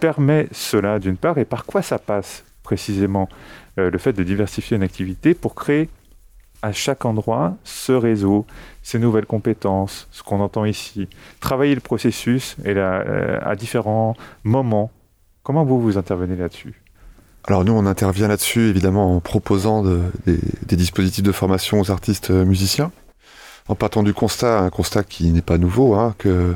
permet 0.00 0.48
cela 0.52 0.98
d'une 0.98 1.16
part, 1.16 1.38
et 1.38 1.44
par 1.44 1.64
quoi 1.64 1.82
ça 1.82 1.98
passe 1.98 2.44
précisément 2.62 3.28
le 3.76 3.96
fait 3.98 4.12
de 4.12 4.22
diversifier 4.22 4.76
une 4.76 4.82
activité 4.82 5.34
pour 5.34 5.54
créer 5.54 5.88
à 6.62 6.72
chaque 6.72 7.04
endroit 7.04 7.56
ce 7.64 7.92
réseau, 7.92 8.46
ces 8.82 8.98
nouvelles 8.98 9.26
compétences, 9.26 10.08
ce 10.10 10.22
qu'on 10.22 10.40
entend 10.40 10.64
ici, 10.64 11.08
travailler 11.40 11.74
le 11.74 11.80
processus 11.80 12.56
et 12.64 12.74
euh, 12.76 13.38
à 13.42 13.56
différents 13.56 14.14
moments. 14.44 14.90
Comment 15.42 15.64
vous 15.64 15.80
vous 15.80 15.96
intervenez 15.98 16.36
là-dessus? 16.36 16.82
Alors 17.44 17.64
nous, 17.64 17.72
on 17.72 17.86
intervient 17.86 18.28
là-dessus 18.28 18.68
évidemment 18.68 19.16
en 19.16 19.20
proposant 19.20 19.82
des, 19.82 20.76
dispositifs 20.76 21.24
de 21.24 21.32
formation 21.32 21.80
aux 21.80 21.90
artistes 21.90 22.30
euh, 22.30 22.44
musiciens, 22.44 22.92
en 23.68 23.74
partant 23.74 24.02
du 24.02 24.12
constat, 24.12 24.60
un 24.60 24.70
constat 24.70 25.04
qui 25.04 25.30
n'est 25.30 25.40
pas 25.40 25.56
nouveau, 25.56 25.94
hein, 25.94 26.14
que, 26.18 26.54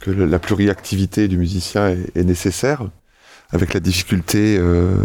que 0.00 0.10
la 0.10 0.38
pluriactivité 0.38 1.28
du 1.28 1.36
musicien 1.36 1.88
est, 1.88 2.24
nécessaire, 2.24 2.88
avec 3.50 3.74
la 3.74 3.80
difficulté 3.80 4.56
euh, 4.58 4.96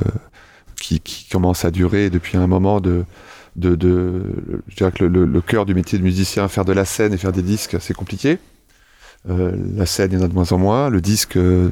qui, 0.77 1.01
qui, 1.01 1.27
commence 1.27 1.65
à 1.65 1.71
durer 1.71 2.09
depuis 2.09 2.37
un 2.37 2.47
moment 2.47 2.79
de, 2.79 3.03
de, 3.55 4.23
je 4.67 4.75
dirais 4.75 4.91
que 4.91 5.03
le, 5.03 5.41
cœur 5.41 5.65
du 5.65 5.73
métier 5.73 5.97
de 5.97 6.03
musicien, 6.03 6.47
faire 6.47 6.65
de 6.65 6.73
la 6.73 6.85
scène 6.85 7.13
et 7.13 7.17
faire 7.17 7.31
des 7.31 7.41
disques, 7.41 7.77
c'est 7.79 7.93
compliqué. 7.93 8.37
Euh, 9.29 9.51
la 9.75 9.85
scène, 9.85 10.11
il 10.11 10.19
y 10.19 10.21
en 10.21 10.25
a 10.25 10.27
de 10.27 10.33
moins 10.33 10.51
en 10.51 10.57
moins. 10.57 10.89
Le 10.89 11.01
disque 11.01 11.37
euh, 11.37 11.69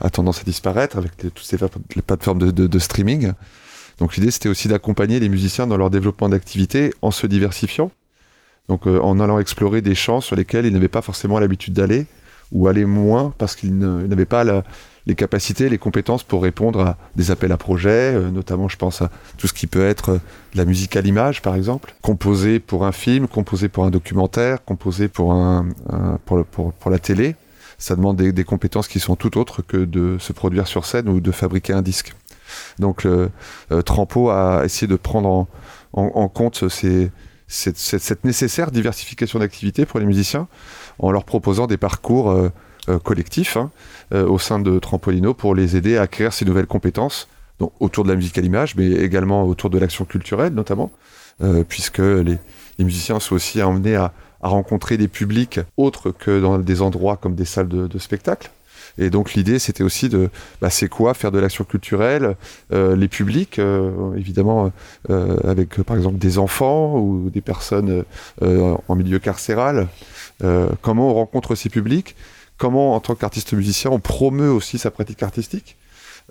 a 0.00 0.10
tendance 0.10 0.40
à 0.40 0.44
disparaître 0.44 0.98
avec 0.98 1.16
toutes 1.16 1.38
ces 1.40 1.58
plateformes 2.06 2.38
de, 2.52 2.78
streaming. 2.78 3.32
Donc 3.98 4.16
l'idée, 4.16 4.30
c'était 4.30 4.48
aussi 4.48 4.68
d'accompagner 4.68 5.20
les 5.20 5.28
musiciens 5.28 5.66
dans 5.66 5.76
leur 5.76 5.90
développement 5.90 6.28
d'activité 6.28 6.92
en 7.02 7.10
se 7.10 7.26
diversifiant. 7.26 7.90
Donc 8.68 8.86
euh, 8.86 9.00
en 9.00 9.20
allant 9.20 9.38
explorer 9.38 9.82
des 9.82 9.94
champs 9.94 10.20
sur 10.20 10.36
lesquels 10.36 10.66
ils 10.66 10.72
n'avaient 10.72 10.88
pas 10.88 11.02
forcément 11.02 11.38
l'habitude 11.38 11.74
d'aller 11.74 12.06
ou 12.52 12.66
aller 12.66 12.84
moins 12.84 13.32
parce 13.38 13.54
qu'ils 13.54 13.76
n'avaient 13.78 14.24
pas 14.24 14.42
la, 14.44 14.64
les 15.10 15.16
capacités, 15.16 15.68
les 15.68 15.76
compétences 15.76 16.22
pour 16.22 16.40
répondre 16.40 16.80
à 16.80 16.96
des 17.16 17.32
appels 17.32 17.50
à 17.50 17.56
projets, 17.56 18.14
euh, 18.14 18.30
notamment 18.30 18.68
je 18.68 18.76
pense 18.76 19.02
à 19.02 19.10
tout 19.38 19.48
ce 19.48 19.52
qui 19.52 19.66
peut 19.66 19.84
être 19.84 20.10
euh, 20.10 20.20
la 20.54 20.64
musique 20.64 20.94
à 20.94 21.00
l'image 21.00 21.42
par 21.42 21.56
exemple, 21.56 21.94
composé 22.00 22.60
pour 22.60 22.86
un 22.86 22.92
film, 22.92 23.26
composé 23.26 23.68
pour 23.68 23.84
un 23.84 23.90
documentaire, 23.90 24.64
composé 24.64 25.08
pour, 25.08 25.34
la 25.34 26.98
télé. 27.00 27.34
Ça 27.76 27.96
demande 27.96 28.18
des, 28.18 28.44
compétences 28.44 28.86
qui 28.86 29.00
sont 29.00 29.16
tout 29.16 29.36
autres 29.36 29.62
que 29.62 29.78
de 29.78 30.16
se 30.20 30.32
produire 30.32 30.68
sur 30.68 30.86
scène 30.86 31.08
ou 31.08 31.20
de 31.20 31.32
fabriquer 31.32 31.72
un 31.72 31.82
disque. 31.82 32.14
Donc 32.78 33.02
le 33.02 33.30
euh, 33.72 33.82
Trampo 33.82 34.30
a 34.30 34.62
essayé 34.64 34.86
de 34.86 34.96
prendre 34.96 35.48
en, 35.92 36.28
compte 36.28 36.68
cette, 37.48 38.24
nécessaire 38.24 38.70
diversification 38.70 39.40
d'activités 39.40 39.86
pour 39.86 39.98
les 39.98 40.06
musiciens 40.06 40.46
en 41.00 41.10
leur 41.10 41.24
proposant 41.24 41.66
des 41.66 41.78
parcours 41.78 42.30
euh, 42.30 42.52
collectif 42.98 43.56
hein, 43.56 43.70
euh, 44.12 44.26
au 44.26 44.38
sein 44.38 44.58
de 44.58 44.78
Trampolino 44.78 45.34
pour 45.34 45.54
les 45.54 45.76
aider 45.76 45.96
à 45.96 46.02
acquérir 46.02 46.32
ces 46.32 46.44
nouvelles 46.44 46.66
compétences 46.66 47.28
donc 47.60 47.72
autour 47.78 48.04
de 48.04 48.08
la 48.08 48.16
musique 48.16 48.38
à 48.38 48.40
l'image, 48.40 48.74
mais 48.74 48.90
également 48.90 49.44
autour 49.44 49.70
de 49.70 49.78
l'action 49.78 50.04
culturelle 50.04 50.54
notamment, 50.54 50.90
euh, 51.42 51.62
puisque 51.68 51.98
les, 51.98 52.38
musiciens 52.78 53.20
sont 53.20 53.34
aussi 53.34 53.60
amenés 53.60 53.96
à, 53.96 54.12
rencontrer 54.42 54.96
des 54.96 55.06
publics 55.06 55.60
autres 55.76 56.12
que 56.12 56.40
dans 56.40 56.58
des 56.58 56.80
endroits 56.80 57.18
comme 57.18 57.34
des 57.34 57.44
salles 57.44 57.68
de, 57.68 57.98
spectacle. 57.98 58.50
Et 58.96 59.10
donc 59.10 59.34
l'idée, 59.34 59.58
c'était 59.58 59.82
aussi 59.82 60.08
de, 60.08 60.30
bah, 60.62 60.70
c'est 60.70 60.88
quoi 60.88 61.12
faire 61.12 61.30
de 61.30 61.38
l'action 61.38 61.64
culturelle, 61.64 62.36
les 62.70 63.08
publics, 63.08 63.60
évidemment, 64.16 64.72
avec 65.10 65.82
par 65.82 65.94
exemple 65.98 66.16
des 66.16 66.38
enfants 66.38 66.96
ou 66.96 67.28
des 67.28 67.42
personnes 67.42 68.04
en 68.40 68.96
milieu 68.96 69.18
carcéral. 69.18 69.88
comment 70.80 71.10
on 71.10 71.14
rencontre 71.14 71.54
ces 71.54 71.68
publics 71.68 72.16
comment, 72.60 72.94
en 72.94 73.00
tant 73.00 73.16
qu'artiste 73.16 73.54
musicien, 73.54 73.90
on 73.90 73.98
promeut 73.98 74.50
aussi 74.50 74.78
sa 74.78 74.92
pratique 74.92 75.22
artistique 75.24 75.76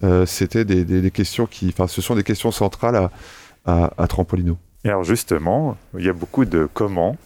euh, 0.04 0.26
C'était 0.26 0.64
des, 0.64 1.12
questions 1.12 1.48
qui, 1.48 1.68
enfin, 1.70 1.88
ce 1.88 2.02
sont 2.02 2.16
des 2.16 2.24
questions 2.24 2.52
centrales 2.52 3.10
à, 3.66 4.08
Trampolino. 4.08 4.58
Et 4.86 4.90
alors 4.90 5.04
justement, 5.04 5.76
il 5.98 6.06
y 6.06 6.10
a 6.10 6.14
beaucoup 6.14 6.46
de 6.46 6.70
comment. 6.74 7.18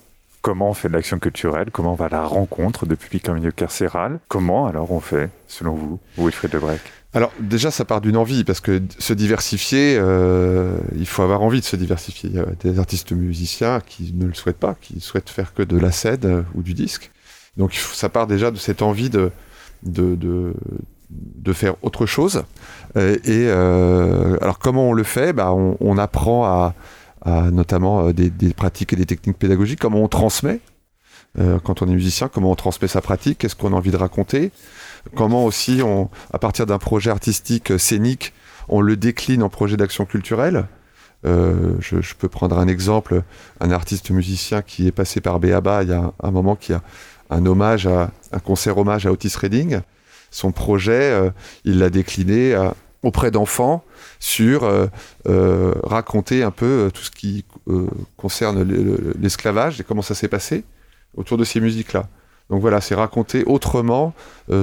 Comment 0.42 0.70
on 0.70 0.74
fait 0.74 0.90
de 0.90 0.94
l'action 0.94 1.20
culturelle? 1.20 1.70
Comment 1.72 1.94
on 1.94 1.96
va 1.96 2.06
à 2.06 2.10
la 2.10 2.26
rencontre 2.26 2.86
de 2.86 2.96
public 2.96 3.30
en 3.30 3.36
milieu 3.36 3.52
carcéral? 3.52 4.20
Comment 4.28 4.68
alors 4.68 4.92
on 4.92 5.00
fait, 5.00 5.30
selon 5.48 5.74
vous, 5.74 6.00
Wilfried 6.18 6.54
Lebrec 6.54 6.82
alors 7.16 7.32
déjà, 7.40 7.70
ça 7.70 7.86
part 7.86 8.02
d'une 8.02 8.18
envie, 8.18 8.44
parce 8.44 8.60
que 8.60 8.82
se 8.98 9.14
diversifier, 9.14 9.98
euh, 10.00 10.80
il 10.96 11.06
faut 11.06 11.22
avoir 11.22 11.44
envie 11.44 11.60
de 11.60 11.66
se 11.66 11.76
diversifier. 11.76 12.32
Il 12.32 12.36
y 12.38 12.40
a 12.40 12.46
des 12.60 12.80
artistes 12.80 13.12
musiciens 13.12 13.82
qui 13.86 14.16
ne 14.16 14.26
le 14.26 14.34
souhaitent 14.34 14.58
pas, 14.58 14.76
qui 14.82 15.00
souhaitent 15.00 15.30
faire 15.30 15.54
que 15.54 15.62
de 15.62 15.78
la 15.78 15.92
scène 15.92 16.44
ou 16.56 16.64
du 16.64 16.74
disque. 16.74 17.12
Donc 17.58 17.74
ça 17.74 18.10
part 18.10 18.28
déjà 18.28 18.52
de 18.52 18.58
cette 18.58 18.82
envie 18.82 19.10
de, 19.10 19.32
de, 19.84 20.18
de, 21.10 21.54
faire 21.54 21.76
autre 21.84 22.06
chose. 22.06 22.44
Euh, 22.98 23.16
et 23.24 23.48
euh, 23.48 24.38
alors 24.42 24.60
comment 24.60 24.90
on 24.90 24.94
le 24.94 25.04
fait? 25.04 25.34
Bah, 25.34 25.54
on, 25.54 25.98
apprend 25.98 26.46
à, 26.46 26.74
notamment 27.52 28.08
euh, 28.08 28.14
des, 28.14 28.54
pratiques 28.54 28.94
et 28.94 28.96
des 28.96 29.06
techniques 29.06 29.38
pédagogiques, 29.38 29.80
comment 29.80 30.02
on 30.02 30.08
transmet. 30.08 30.60
quand 31.64 31.82
on 31.82 31.88
est 31.88 31.94
musicien, 31.94 32.28
comment 32.28 32.52
on 32.52 32.56
transmet 32.56 32.88
sa 32.88 33.02
pratique, 33.02 33.40
qu'est-ce 33.40 33.56
qu'on 33.56 33.74
a 33.74 33.76
envie 33.76 33.92
de 33.92 33.98
raconter, 33.98 34.52
comment 35.16 35.46
aussi, 35.46 35.82
on, 35.84 36.10
à 36.32 36.40
partir 36.40 36.66
d'un 36.66 36.80
projet 36.80 37.10
artistique 37.10 37.80
scénique, 37.80 38.34
on 38.68 38.82
le 38.82 38.96
décline 38.98 39.44
en 39.44 39.50
projet 39.50 39.78
d'action 39.78 40.06
culturelle? 40.06 40.68
je, 41.26 42.02
je, 42.02 42.16
peux 42.16 42.28
prendre 42.28 42.60
un 42.60 42.68
exemple, 42.68 43.24
un 43.62 43.72
artiste 43.72 44.10
musicien 44.10 44.62
qui 44.62 44.88
est 44.88 44.92
passé 44.92 45.22
par 45.22 45.40
Béaba 45.40 45.84
il 45.84 45.90
y 45.90 45.94
a 45.94 46.12
un 46.22 46.32
moment 46.32 46.58
qui 46.58 46.74
a 46.74 46.82
un 47.34 48.40
concert 48.40 48.78
hommage 48.78 49.06
à 49.06 49.12
Otis 49.12 49.34
Redding. 49.36 49.82
Son 50.32 50.52
projet, 50.52 51.12
euh, 51.12 51.30
il 51.64 51.80
l'a 51.80 51.90
décliné 51.90 52.54
euh, 52.56 52.70
auprès 53.04 53.30
d'enfants 53.30 53.84
sur 54.20 54.64
euh, 54.64 55.74
raconter 55.84 56.42
un 56.42 56.52
peu 56.52 56.90
tout 56.94 57.04
ce 57.04 57.12
qui 57.12 57.46
concerne 58.18 58.64
l'esclavage 59.22 59.80
et 59.80 59.84
comment 59.84 60.02
ça 60.02 60.16
s'est 60.16 60.28
passé 60.28 60.64
autour 61.16 61.38
de 61.38 61.44
ces 61.44 61.60
musiques-là. 61.60 62.08
Donc 62.50 62.62
voilà, 62.62 62.82
c'est 62.82 62.96
raconter 62.96 63.44
autrement 63.46 64.14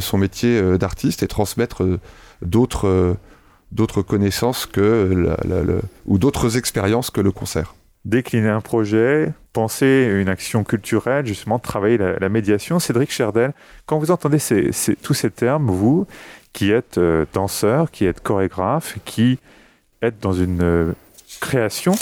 son 0.00 0.18
métier 0.18 0.78
d'artiste 0.78 1.22
et 1.22 1.28
transmettre 1.28 1.82
d'autres 2.42 3.16
d'autres 3.72 4.02
connaissances 4.02 4.66
que 4.66 5.36
ou 6.06 6.18
d'autres 6.18 6.56
expériences 6.56 7.10
que 7.10 7.20
le 7.20 7.30
concert 7.30 7.74
décliner 8.04 8.48
un 8.48 8.60
projet, 8.60 9.32
penser 9.52 10.08
une 10.10 10.28
action 10.28 10.64
culturelle, 10.64 11.26
justement 11.26 11.58
travailler 11.58 11.98
la, 11.98 12.28
médiation. 12.28 12.78
Cédric 12.78 13.10
Cherdel, 13.10 13.52
quand 13.86 13.98
vous 13.98 14.10
entendez 14.10 14.38
tous 15.02 15.14
ces 15.14 15.30
termes, 15.30 15.70
vous 15.70 16.06
qui 16.52 16.72
êtes 16.72 16.98
euh, 16.98 17.26
danseur, 17.32 17.90
qui 17.90 18.06
êtes 18.06 18.22
chorégraphe, 18.22 18.98
qui 19.04 19.38
êtes 20.02 20.18
dans 20.20 20.32
une 20.32 20.62
euh, 20.62 20.92
création, 21.40 21.92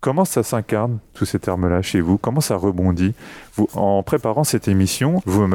comment 0.00 0.24
ça 0.24 0.42
s'incarne, 0.42 0.98
tous 1.14 1.26
ces 1.26 1.38
termes-là 1.38 1.82
chez 1.82 2.00
vous? 2.00 2.16
Comment 2.16 2.40
ça 2.40 2.56
rebondit? 2.56 3.14
En 3.74 4.02
préparant 4.02 4.44
cette 4.44 4.68
émission, 4.68 5.22
vous 5.26 5.46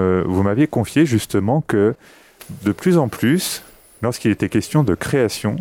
m'aviez 0.44 0.68
confié 0.68 1.06
justement 1.06 1.62
que 1.62 1.96
de 2.64 2.72
plus 2.72 2.98
en 2.98 3.08
plus, 3.08 3.64
lorsqu'il 4.02 4.32
était 4.32 4.50
question 4.50 4.84
de 4.84 4.94
création, 4.94 5.56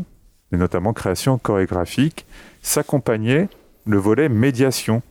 et 0.52 0.56
notamment 0.56 0.92
création 0.92 1.38
chorégraphique, 1.38 2.26
s'accompagnait 2.64 3.48
le 3.86 3.98
volet 3.98 4.28
médiation 4.28 5.02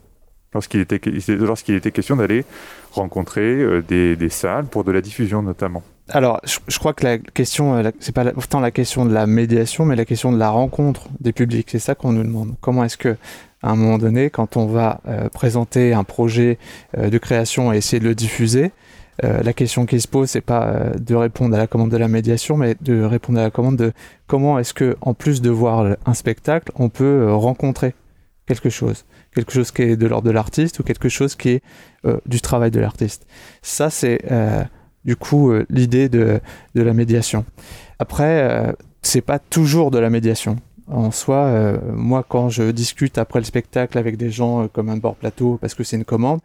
lorsqu'il 0.53 0.81
était, 0.81 0.95
était 0.98 1.91
question 1.91 2.15
d'aller 2.15 2.45
rencontrer 2.91 3.41
euh, 3.41 3.81
des, 3.81 4.29
salles 4.29 4.65
pour 4.65 4.83
de 4.83 4.91
la 4.91 5.01
diffusion 5.01 5.41
notamment. 5.41 5.83
Alors, 6.10 6.41
je, 6.45 6.79
crois 6.79 6.93
que 6.93 7.05
la 7.05 7.17
question, 7.17 7.75
euh, 7.75 7.91
c'est 8.00 8.13
pas 8.13 8.25
tant 8.50 8.60
la 8.60 8.72
question 8.72 9.05
de 9.05 9.13
la 9.13 9.25
médiation, 9.25 9.86
mais 9.86 9.95
la 9.95 10.05
question 10.05 10.31
de 10.31 10.38
la 10.38 10.50
rencontre 10.50 11.07
des 11.19 11.31
publics. 11.31 11.69
C'est 11.72 11.79
ça 11.79 11.95
qu'on 11.95 12.12
nous 12.12 12.24
demande. 12.24 12.55
Comment 12.60 12.83
est-ce 12.83 12.98
que, 12.98 13.15
à 13.62 13.72
un 13.72 13.75
moment 13.75 13.98
donné, 13.98 14.29
quand 14.29 14.57
on 14.57 14.65
va 14.65 15.01
euh, 15.07 15.29
présenter 15.29 15.93
un 15.93 16.03
projet 16.03 16.57
de 16.98 17.17
création 17.17 17.72
et 17.72 17.77
essayer 17.77 18.00
de 18.00 18.05
le 18.07 18.15
diffuser, 18.15 18.72
la 19.22 19.53
question 19.53 19.86
qui 19.86 20.01
se 20.01 20.08
pose, 20.08 20.29
c'est 20.29 20.41
pas 20.41 20.91
de 20.98 21.15
répondre 21.15 21.55
à 21.55 21.58
la 21.58 21.67
commande 21.67 21.91
de 21.91 21.98
la 21.98 22.08
médiation, 22.08 22.58
mais 22.58 22.75
de 22.82 23.03
répondre 23.03 23.39
à 23.39 23.43
la 23.43 23.51
commande 23.51 23.77
de 23.77 23.93
comment 24.27 24.58
est-ce 24.58 24.74
que, 24.74 24.98
en 25.01 25.13
plus 25.13 25.41
de 25.41 25.50
voir 25.50 25.96
un 26.05 26.13
spectacle, 26.13 26.72
on 26.75 26.89
peut 26.89 27.32
rencontrer 27.32 27.93
quelque 28.48 28.70
chose, 28.70 29.05
quelque 29.36 29.51
chose 29.51 29.72
qui 29.72 29.84
est 29.84 29.98
de 29.98 30.08
l'ordre 30.08 30.27
de 30.27 30.32
l'artiste 30.32 30.79
ou 30.79 30.84
quelque 30.84 31.10
chose 31.10 31.36
qui 31.36 31.50
est 31.50 31.63
du 32.25 32.41
travail 32.41 32.72
de 32.72 32.79
l'artiste. 32.79 33.27
Ça, 33.62 33.89
c'est 33.91 34.20
du 35.05 35.15
coup 35.15 35.53
l'idée 35.70 36.10
de, 36.10 36.39
la 36.74 36.93
médiation. 36.93 37.46
Après, 38.00 38.76
c'est 39.04 39.21
pas 39.21 39.38
toujours 39.38 39.91
de 39.91 39.99
la 39.99 40.10
médiation 40.10 40.58
en 40.88 41.12
soi, 41.12 41.45
euh, 41.45 41.78
moi, 41.93 42.26
quand 42.28 42.49
je 42.49 42.71
discute 42.71 43.17
après 43.17 43.39
le 43.39 43.45
spectacle 43.45 43.97
avec 43.97 44.17
des 44.17 44.30
gens 44.30 44.63
euh, 44.63 44.67
comme 44.67 44.89
un 44.89 44.97
bord 44.97 45.15
plateau, 45.15 45.58
parce 45.62 45.73
que 45.76 45.84
c'est 45.84 45.95
une 45.95 46.06
commande, 46.06 46.39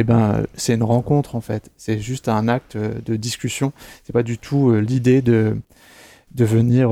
eh 0.00 0.04
ben, 0.04 0.44
c'est 0.54 0.74
une 0.74 0.82
rencontre 0.82 1.34
en 1.34 1.40
fait. 1.40 1.70
C'est 1.76 1.98
juste 1.98 2.28
un 2.28 2.48
acte 2.48 2.76
euh, 2.76 2.94
de 3.04 3.16
discussion. 3.16 3.72
C'est 4.04 4.12
pas 4.12 4.22
du 4.22 4.38
tout 4.38 4.72
l'idée 4.74 5.22
de, 5.22 5.56
de 6.34 6.44
venir 6.44 6.90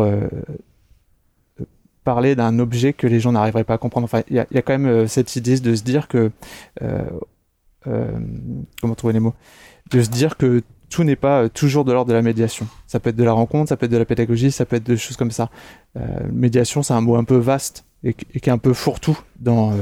parler 2.05 2.35
d'un 2.35 2.59
objet 2.59 2.93
que 2.93 3.07
les 3.07 3.21
gens 3.21 3.33
n'arriveraient 3.33 3.65
pas 3.65 3.75
à 3.75 3.79
comprendre. 3.79 4.05
Enfin, 4.05 4.23
il 4.29 4.37
y, 4.37 4.39
a, 4.39 4.63
quand 4.63 4.79
même 4.79 5.09
cette 5.09 5.37
idée 5.37 5.59
de 5.59 5.75
se 5.75 5.83
dire 5.83 6.09
que 6.09 6.31
comment 7.85 8.95
trouver 8.97 9.13
les 9.13 9.21
mots? 9.21 9.35
De 9.91 10.03
se 10.03 10.09
dire 10.09 10.37
que 10.37 10.63
tout 10.89 11.05
n'est 11.05 11.17
pas 11.17 11.43
euh, 11.43 11.49
toujours 11.49 11.85
de 11.85 11.93
l'ordre 11.93 12.09
de 12.09 12.15
la 12.15 12.23
médiation. 12.23 12.67
Ça 12.87 13.01
peut 13.01 13.11
être 13.11 13.17
de 13.17 13.25
la 13.25 13.33
rencontre, 13.33 13.69
ça 13.69 13.77
peut 13.77 13.87
être 13.87 13.93
de 13.93 13.97
la 13.97 14.05
pédagogie, 14.05 14.51
ça 14.51 14.65
peut 14.65 14.77
être 14.77 14.87
de 14.87 14.97
choses 14.97 15.17
comme 15.17 15.31
ça. 15.31 15.51
Euh, 15.97 16.03
médiation, 16.33 16.83
c'est 16.83 16.95
un 16.95 17.01
mot 17.01 17.17
un 17.17 17.25
peu 17.25 17.37
vaste 17.37 17.85
et, 18.05 18.15
qui 18.15 18.49
est 18.49 18.53
un 18.53 18.59
peu 18.59 18.73
fourre-tout 18.73 19.19
dans, 19.41 19.73
euh, 19.73 19.77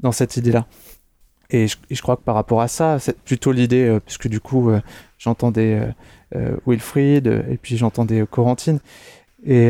dans 0.00 0.12
cette 0.12 0.36
idée-là. 0.36 0.66
Et 1.50 1.66
je, 1.68 2.02
crois 2.02 2.16
que 2.16 2.22
par 2.22 2.34
rapport 2.34 2.60
à 2.60 2.68
ça, 2.68 2.98
c'est 2.98 3.18
plutôt 3.20 3.52
l'idée, 3.52 3.98
puisque 4.04 4.28
du 4.28 4.40
coup, 4.40 4.70
j'entendais 5.18 5.80
Wilfried 6.66 7.26
et 7.26 7.56
puis 7.56 7.76
j'entendais 7.76 8.24
Corentine, 8.28 8.80
et, 9.44 9.68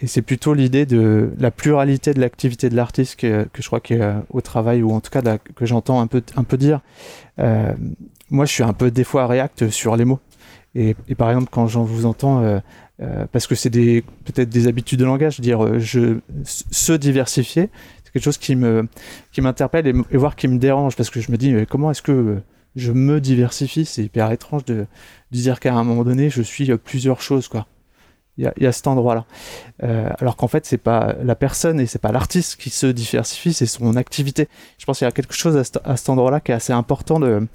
et 0.00 0.06
c'est 0.06 0.22
plutôt 0.22 0.54
l'idée 0.54 0.86
de 0.86 1.32
la 1.38 1.50
pluralité 1.50 2.14
de 2.14 2.20
l'activité 2.20 2.68
de 2.68 2.76
l'artiste 2.76 3.16
que, 3.16 3.48
je 3.52 3.66
crois 3.66 3.80
qu'au 3.80 3.94
au 4.30 4.40
travail, 4.40 4.82
ou 4.82 4.92
en 4.92 5.00
tout 5.00 5.10
cas 5.10 5.22
que 5.38 5.66
j'entends 5.66 6.00
un 6.00 6.06
peu, 6.06 6.22
un 6.36 6.44
peu 6.44 6.56
dire 6.56 6.80
moi, 8.30 8.44
je 8.44 8.52
suis 8.52 8.62
un 8.62 8.72
peu 8.72 8.90
des 8.90 9.04
fois 9.04 9.26
React 9.26 9.70
sur 9.70 9.96
les 9.96 10.04
mots. 10.04 10.20
Et, 10.74 10.94
par 11.16 11.30
exemple, 11.30 11.48
quand 11.50 11.66
j'en 11.66 11.82
vous 11.82 12.06
entends, 12.06 12.42
euh, 12.42 12.58
euh, 13.00 13.24
parce 13.32 13.46
que 13.46 13.54
c'est 13.54 13.70
peut-être 13.70 14.48
des 14.48 14.66
habitudes 14.68 15.00
de 15.00 15.04
langage, 15.04 15.40
dire 15.40 15.64
euh, 15.64 15.80
se 16.44 16.92
diversifier, 16.92 17.70
quelque 18.18 18.24
chose 18.24 18.38
qui 18.38 18.56
me 18.56 18.88
qui 19.32 19.40
m'interpelle 19.40 19.86
et, 19.86 19.94
et, 20.10 20.16
voire 20.16 20.36
qui 20.36 20.48
me 20.48 20.58
dérange 20.58 20.96
parce 20.96 21.10
que 21.10 21.20
je 21.20 21.30
me 21.30 21.36
dis 21.36 21.54
comment 21.68 21.90
est-ce 21.90 22.02
que 22.02 22.38
je 22.76 22.92
me 22.92 23.20
diversifie? 23.20 23.84
C'est 23.84 24.04
hyper 24.04 24.30
étrange 24.30 24.64
de, 24.64 24.86
dire 25.30 25.60
qu'à 25.60 25.74
un 25.74 25.84
moment 25.84 26.04
donné, 26.04 26.30
je 26.30 26.42
suis 26.42 26.70
plusieurs 26.78 27.20
choses, 27.20 27.48
quoi. 27.48 27.66
Il 28.36 28.48
y 28.56 28.66
a, 28.66 28.72
cet 28.72 28.86
endroit-là. 28.86 29.24
alors 30.20 30.36
qu'en 30.36 30.46
fait, 30.46 30.64
c'est 30.64 30.78
pas 30.78 31.16
la 31.24 31.34
personne 31.34 31.80
et 31.80 31.86
c'est 31.86 31.98
pas 31.98 32.12
l'artiste 32.12 32.54
qui 32.54 32.70
se 32.70 32.86
diversifie, 32.86 33.52
c'est 33.52 33.66
son 33.66 33.96
activité. 33.96 34.48
Je 34.78 34.86
pense 34.86 34.98
qu'il 34.98 35.06
y 35.06 35.08
a 35.08 35.12
quelque 35.12 35.34
chose 35.34 35.56
à, 35.56 35.90
à 35.90 35.96
cet 35.96 36.08
endroit-là 36.08 36.38
qui 36.38 36.52
est 36.52 36.54
assez 36.54 36.72
important 36.72 37.18
de 37.18 37.48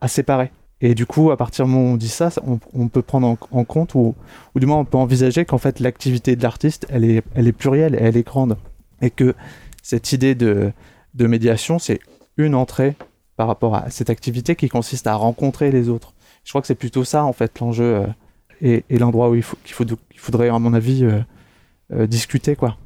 à 0.00 0.08
séparer. 0.08 0.50
Et 0.80 0.94
du 0.94 1.06
coup, 1.06 1.30
à 1.30 1.36
partir 1.36 1.66
du 1.66 1.70
moment 1.70 1.90
où 1.90 1.94
on 1.94 1.96
dit 1.96 2.08
ça, 2.08 2.30
on, 2.72 2.88
peut 2.88 3.02
prendre 3.02 3.36
en, 3.50 3.64
compte, 3.64 3.94
ou, 3.94 4.14
ou, 4.54 4.60
du 4.60 4.66
moins 4.66 4.78
on 4.78 4.84
peut 4.84 4.96
envisager 4.96 5.44
qu'en 5.44 5.58
fait 5.58 5.78
l'activité 5.78 6.36
de 6.36 6.42
l'artiste, 6.42 6.86
elle 6.90 7.04
est, 7.04 7.22
elle 7.34 7.46
est 7.46 7.52
plurielle, 7.52 7.96
elle 8.00 8.16
est 8.16 8.26
grande. 8.26 8.56
Et 9.02 9.10
que 9.10 9.34
cette 9.82 10.12
idée 10.12 10.34
de, 10.34 10.72
médiation, 11.14 11.78
c'est 11.78 12.00
une 12.36 12.54
entrée 12.54 12.94
par 13.36 13.46
rapport 13.46 13.74
à 13.74 13.90
cette 13.90 14.10
activité 14.10 14.56
qui 14.56 14.68
consiste 14.68 15.06
à 15.06 15.14
rencontrer 15.14 15.70
les 15.70 15.88
autres. 15.88 16.12
Je 16.44 16.50
crois 16.50 16.60
que 16.60 16.66
c'est 16.66 16.74
plutôt 16.74 17.04
ça, 17.04 17.24
en 17.24 17.32
fait, 17.32 17.58
l'enjeu 17.60 18.04
euh, 18.62 18.80
et, 18.88 18.98
l'endroit 18.98 19.30
où 19.30 19.34
il, 19.34 19.42
faut, 19.42 19.56
qu'il 19.64 19.74
faudrait, 20.18 20.48
à 20.48 20.58
mon 20.58 20.74
avis, 20.74 21.04
euh, 21.04 21.20
euh, 21.92 22.06
discuter, 22.06 22.56
quoi. 22.56 22.76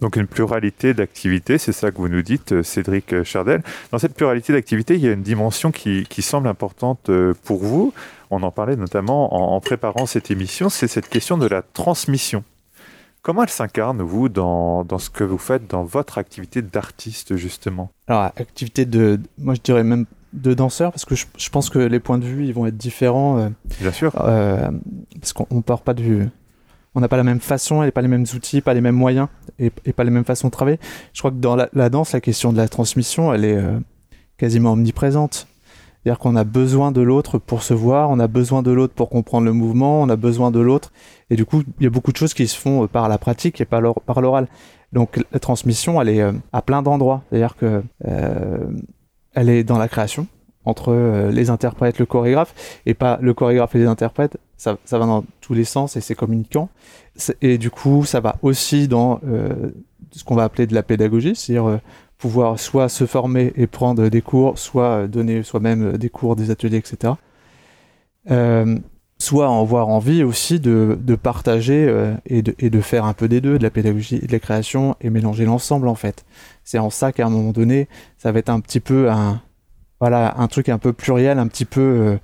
Donc 0.00 0.16
une 0.16 0.26
pluralité 0.26 0.94
d'activités, 0.94 1.58
c'est 1.58 1.72
ça 1.72 1.90
que 1.90 1.98
vous 1.98 2.08
nous 2.08 2.22
dites, 2.22 2.62
Cédric 2.62 3.22
Chardel. 3.22 3.62
Dans 3.92 3.98
cette 3.98 4.14
pluralité 4.14 4.54
d'activités, 4.54 4.94
il 4.94 5.00
y 5.02 5.08
a 5.08 5.12
une 5.12 5.22
dimension 5.22 5.72
qui, 5.72 6.22
semble 6.22 6.48
importante 6.48 7.10
pour 7.44 7.62
vous. 7.62 7.92
On 8.30 8.42
en 8.42 8.50
parlait 8.50 8.76
notamment 8.76 9.54
en, 9.54 9.60
préparant 9.60 10.06
cette 10.06 10.30
émission, 10.30 10.70
c'est 10.70 10.88
cette 10.88 11.10
question 11.10 11.36
de 11.36 11.46
la 11.46 11.60
transmission. 11.60 12.44
Comment 13.22 13.42
elle 13.42 13.50
s'incarne, 13.50 14.00
vous, 14.02 14.28
dans, 14.28 14.86
ce 14.98 15.10
que 15.10 15.24
vous 15.24 15.38
faites 15.38 15.70
dans 15.70 15.84
votre 15.84 16.18
activité 16.18 16.62
d'artiste, 16.62 17.36
justement? 17.36 17.90
Alors, 18.06 18.24
activité 18.24 18.86
de, 18.86 19.20
moi 19.38 19.54
je 19.54 19.60
dirais 19.60 19.84
même 19.84 20.06
de 20.32 20.54
danseur, 20.54 20.92
parce 20.92 21.04
que 21.04 21.14
je, 21.14 21.50
pense 21.50 21.70
que 21.70 21.78
les 21.78 22.00
points 22.00 22.18
de 22.18 22.24
vue, 22.24 22.46
ils 22.46 22.54
vont 22.54 22.66
être 22.66 22.76
différents. 22.76 23.38
Euh, 23.38 23.48
Bien 23.80 23.92
sûr. 23.92 24.12
parce 24.12 25.32
qu'on 25.34 25.46
ne 25.56 25.60
part 25.60 25.82
pas 25.82 25.94
de 25.94 26.02
vue 26.02 26.28
on 26.94 27.00
n'a 27.00 27.08
pas 27.08 27.16
la 27.16 27.24
même 27.24 27.40
façon, 27.40 27.82
et 27.82 27.90
pas 27.90 28.02
les 28.02 28.08
mêmes 28.08 28.26
outils, 28.34 28.60
pas 28.60 28.74
les 28.74 28.80
mêmes 28.80 28.96
moyens 28.96 29.28
et, 29.58 29.70
pas 29.70 30.04
les 30.04 30.10
mêmes 30.10 30.24
façons 30.24 30.48
de 30.48 30.52
travailler. 30.52 30.78
Je 31.12 31.20
crois 31.20 31.30
que 31.30 31.36
dans 31.36 31.56
la, 31.56 31.88
danse, 31.88 32.12
la 32.12 32.20
question 32.20 32.52
de 32.52 32.56
la 32.56 32.68
transmission, 32.68 33.32
elle 33.32 33.44
est 33.44 33.56
euh, 33.56 33.78
quasiment 34.36 34.72
omniprésente. 34.72 35.46
C'est-à-dire 36.02 36.18
qu'on 36.18 36.34
a 36.34 36.44
besoin 36.44 36.92
de 36.92 37.02
l'autre 37.02 37.38
pour 37.38 37.62
se 37.62 37.74
voir, 37.74 38.10
on 38.10 38.18
a 38.18 38.26
besoin 38.26 38.62
de 38.62 38.70
l'autre 38.70 38.94
pour 38.94 39.10
comprendre 39.10 39.44
le 39.44 39.52
mouvement, 39.52 40.00
on 40.00 40.08
a 40.08 40.16
besoin 40.16 40.50
de 40.50 40.58
l'autre. 40.58 40.92
Et 41.30 41.36
du 41.36 41.44
coup, 41.44 41.62
il 41.78 41.84
y 41.84 41.86
a 41.86 41.90
beaucoup 41.90 42.12
de 42.12 42.16
choses 42.16 42.34
qui 42.34 42.46
se 42.46 42.58
font 42.58 42.84
euh, 42.84 42.86
par 42.86 43.08
la 43.08 43.18
pratique 43.18 43.60
et 43.60 43.64
par 43.64 43.80
l'oral. 44.20 44.48
Donc 44.92 45.20
la 45.32 45.38
transmission, 45.38 46.00
elle 46.00 46.08
est 46.08 46.20
euh, 46.20 46.32
à 46.52 46.62
plein 46.62 46.82
d'endroits. 46.82 47.22
C'est-à-dire 47.30 47.56
que 47.56 47.82
elle 49.32 49.48
est 49.48 49.62
dans 49.62 49.78
la 49.78 49.86
création, 49.86 50.26
entre 50.64 51.30
les 51.30 51.50
interprètes, 51.50 52.00
le 52.00 52.06
chorégraphe, 52.06 52.52
et 52.84 52.94
pas 52.94 53.18
le 53.22 53.32
chorégraphe 53.32 53.76
et 53.76 53.78
les 53.78 53.86
interprètes, 53.86 54.38
ça, 54.60 54.76
ça 54.84 54.98
va 54.98 55.06
dans 55.06 55.24
tous 55.40 55.54
les 55.54 55.64
sens 55.64 55.96
et 55.96 56.02
c'est 56.02 56.14
communicant. 56.14 56.68
Et 57.40 57.56
du 57.56 57.70
coup, 57.70 58.04
ça 58.04 58.20
va 58.20 58.36
aussi 58.42 58.88
dans 58.88 59.20
euh, 59.26 59.70
ce 60.12 60.22
qu'on 60.22 60.34
va 60.34 60.44
appeler 60.44 60.66
de 60.66 60.74
la 60.74 60.82
pédagogie, 60.82 61.34
c'est-à-dire 61.34 61.66
euh, 61.66 61.80
pouvoir 62.18 62.60
soit 62.60 62.90
se 62.90 63.06
former 63.06 63.54
et 63.56 63.66
prendre 63.66 64.08
des 64.08 64.20
cours, 64.20 64.58
soit 64.58 64.84
euh, 64.84 65.06
donner 65.06 65.42
soi-même 65.42 65.96
des 65.96 66.10
cours, 66.10 66.36
des 66.36 66.50
ateliers, 66.50 66.76
etc. 66.76 67.14
soit 69.20 69.48
en 69.48 69.60
avoir 69.62 69.88
envie 69.88 70.24
aussi 70.24 70.58
de, 70.58 70.98
de 71.00 71.14
partager 71.14 71.82
et, 72.26 72.42
de, 72.42 72.54
et, 72.58 72.70
de, 72.70 72.80
faire 72.80 73.04
un 73.04 73.12
peu 73.12 73.28
des 73.28 73.40
deux, 73.40 73.58
de 73.58 73.62
la 73.62 73.70
pédagogie 73.70 74.16
et 74.16 74.26
de 74.26 74.32
la 74.32 74.40
création, 74.40 74.96
et 75.00 75.10
mélanger 75.10 75.44
l'ensemble 75.44 75.88
en 75.88 75.94
fait. 75.94 76.24
C'est 76.64 76.78
en 76.78 76.90
ça 76.90 77.12
qu'à 77.12 77.26
un 77.26 77.30
moment 77.30 77.52
donné, 77.52 77.88
ça 78.18 78.32
va 78.32 78.38
être 78.38 78.48
un 78.48 78.60
petit 78.60 78.80
peu 78.80 79.10
un, 79.10 79.42
voilà, 80.00 80.34
un 80.38 80.48
truc 80.48 80.68
un 80.68 80.78
peu 80.78 80.92
pluriel, 80.92 81.38
un 81.38 81.46
petit 81.46 81.66
peu 81.66 82.18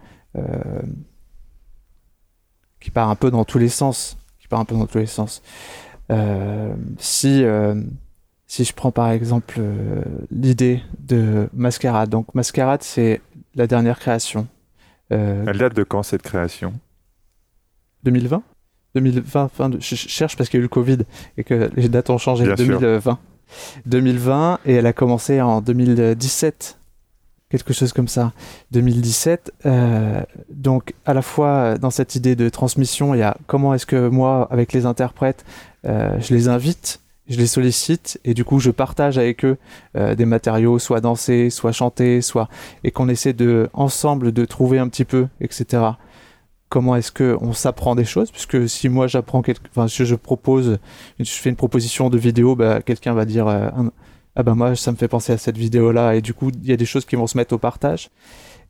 qui 2.86 2.92
part 2.92 3.10
un 3.10 3.16
peu 3.16 3.32
dans 3.32 3.44
tous 3.44 3.58
les 3.58 3.68
sens. 3.68 4.16
Qui 4.38 4.46
part 4.46 4.60
un 4.60 4.64
peu 4.64 4.76
dans 4.76 4.86
tous 4.86 4.98
les 4.98 5.06
sens. 5.06 5.42
Euh, 6.12 6.72
si, 6.98 7.42
euh, 7.42 7.74
si 8.46 8.62
je 8.62 8.72
prends 8.72 8.92
par 8.92 9.10
exemple 9.10 9.56
euh, 9.58 10.04
l'idée 10.30 10.80
de 11.00 11.48
Mascarade, 11.52 12.10
donc 12.10 12.32
Mascarade 12.36 12.84
c'est 12.84 13.20
la 13.56 13.66
dernière 13.66 13.98
création. 13.98 14.46
Elle 15.10 15.58
date 15.58 15.74
de 15.74 15.82
quand 15.82 16.04
cette 16.04 16.22
création? 16.22 16.74
2020 18.06 18.42
2020, 18.94 19.50
je 19.78 19.94
cherche 19.94 20.36
parce 20.36 20.48
qu'il 20.48 20.58
y 20.58 20.60
a 20.60 20.62
eu 20.62 20.62
le 20.62 20.68
Covid 20.68 20.98
et 21.36 21.44
que 21.44 21.70
les 21.76 21.88
dates 21.90 22.08
ont 22.08 22.16
changé. 22.16 22.46
2020. 22.54 23.18
2020 23.84 24.60
et 24.64 24.74
elle 24.74 24.86
a 24.86 24.92
commencé 24.92 25.40
en 25.40 25.60
2017 25.60 26.78
quelque 27.50 27.72
chose 27.72 27.92
comme 27.92 28.08
ça, 28.08 28.32
2017. 28.72 29.52
Euh, 29.66 30.22
donc 30.50 30.94
à 31.04 31.14
la 31.14 31.22
fois 31.22 31.78
dans 31.78 31.90
cette 31.90 32.14
idée 32.14 32.36
de 32.36 32.48
transmission, 32.48 33.14
il 33.14 33.18
y 33.18 33.22
a 33.22 33.36
comment 33.46 33.74
est-ce 33.74 33.86
que 33.86 34.08
moi, 34.08 34.48
avec 34.50 34.72
les 34.72 34.86
interprètes, 34.86 35.44
euh, 35.84 36.18
je 36.20 36.34
les 36.34 36.48
invite, 36.48 37.00
je 37.28 37.38
les 37.38 37.46
sollicite 37.46 38.20
et 38.24 38.34
du 38.34 38.44
coup 38.44 38.58
je 38.58 38.70
partage 38.70 39.18
avec 39.18 39.44
eux 39.44 39.58
euh, 39.96 40.14
des 40.14 40.26
matériaux, 40.26 40.78
soit 40.78 41.00
dansés, 41.00 41.50
soit 41.50 41.72
chantés, 41.72 42.20
soit 42.20 42.48
et 42.82 42.90
qu'on 42.90 43.08
essaie 43.08 43.32
de 43.32 43.68
ensemble 43.74 44.32
de 44.32 44.44
trouver 44.44 44.78
un 44.78 44.88
petit 44.88 45.04
peu, 45.04 45.28
etc. 45.40 45.82
Comment 46.68 46.96
est-ce 46.96 47.12
que 47.12 47.36
on 47.40 47.52
s'apprend 47.52 47.94
des 47.94 48.04
choses 48.04 48.30
Puisque 48.32 48.68
si 48.68 48.88
moi 48.88 49.06
j'apprends 49.06 49.42
quelque, 49.42 49.68
enfin 49.70 49.86
si 49.86 50.04
je 50.04 50.16
propose, 50.16 50.78
je 51.18 51.30
fais 51.30 51.50
une 51.50 51.56
proposition 51.56 52.10
de 52.10 52.18
vidéo, 52.18 52.56
bah, 52.56 52.82
quelqu'un 52.82 53.14
va 53.14 53.24
dire 53.24 53.46
un, 53.46 53.92
ah 54.36 54.42
ben 54.42 54.54
moi 54.54 54.76
ça 54.76 54.92
me 54.92 54.96
fait 54.96 55.08
penser 55.08 55.32
à 55.32 55.38
cette 55.38 55.56
vidéo 55.56 55.92
là 55.92 56.14
et 56.14 56.20
du 56.20 56.34
coup 56.34 56.50
il 56.50 56.68
y 56.68 56.72
a 56.72 56.76
des 56.76 56.84
choses 56.84 57.06
qui 57.06 57.16
vont 57.16 57.26
se 57.26 57.36
mettre 57.36 57.54
au 57.54 57.58
partage. 57.58 58.10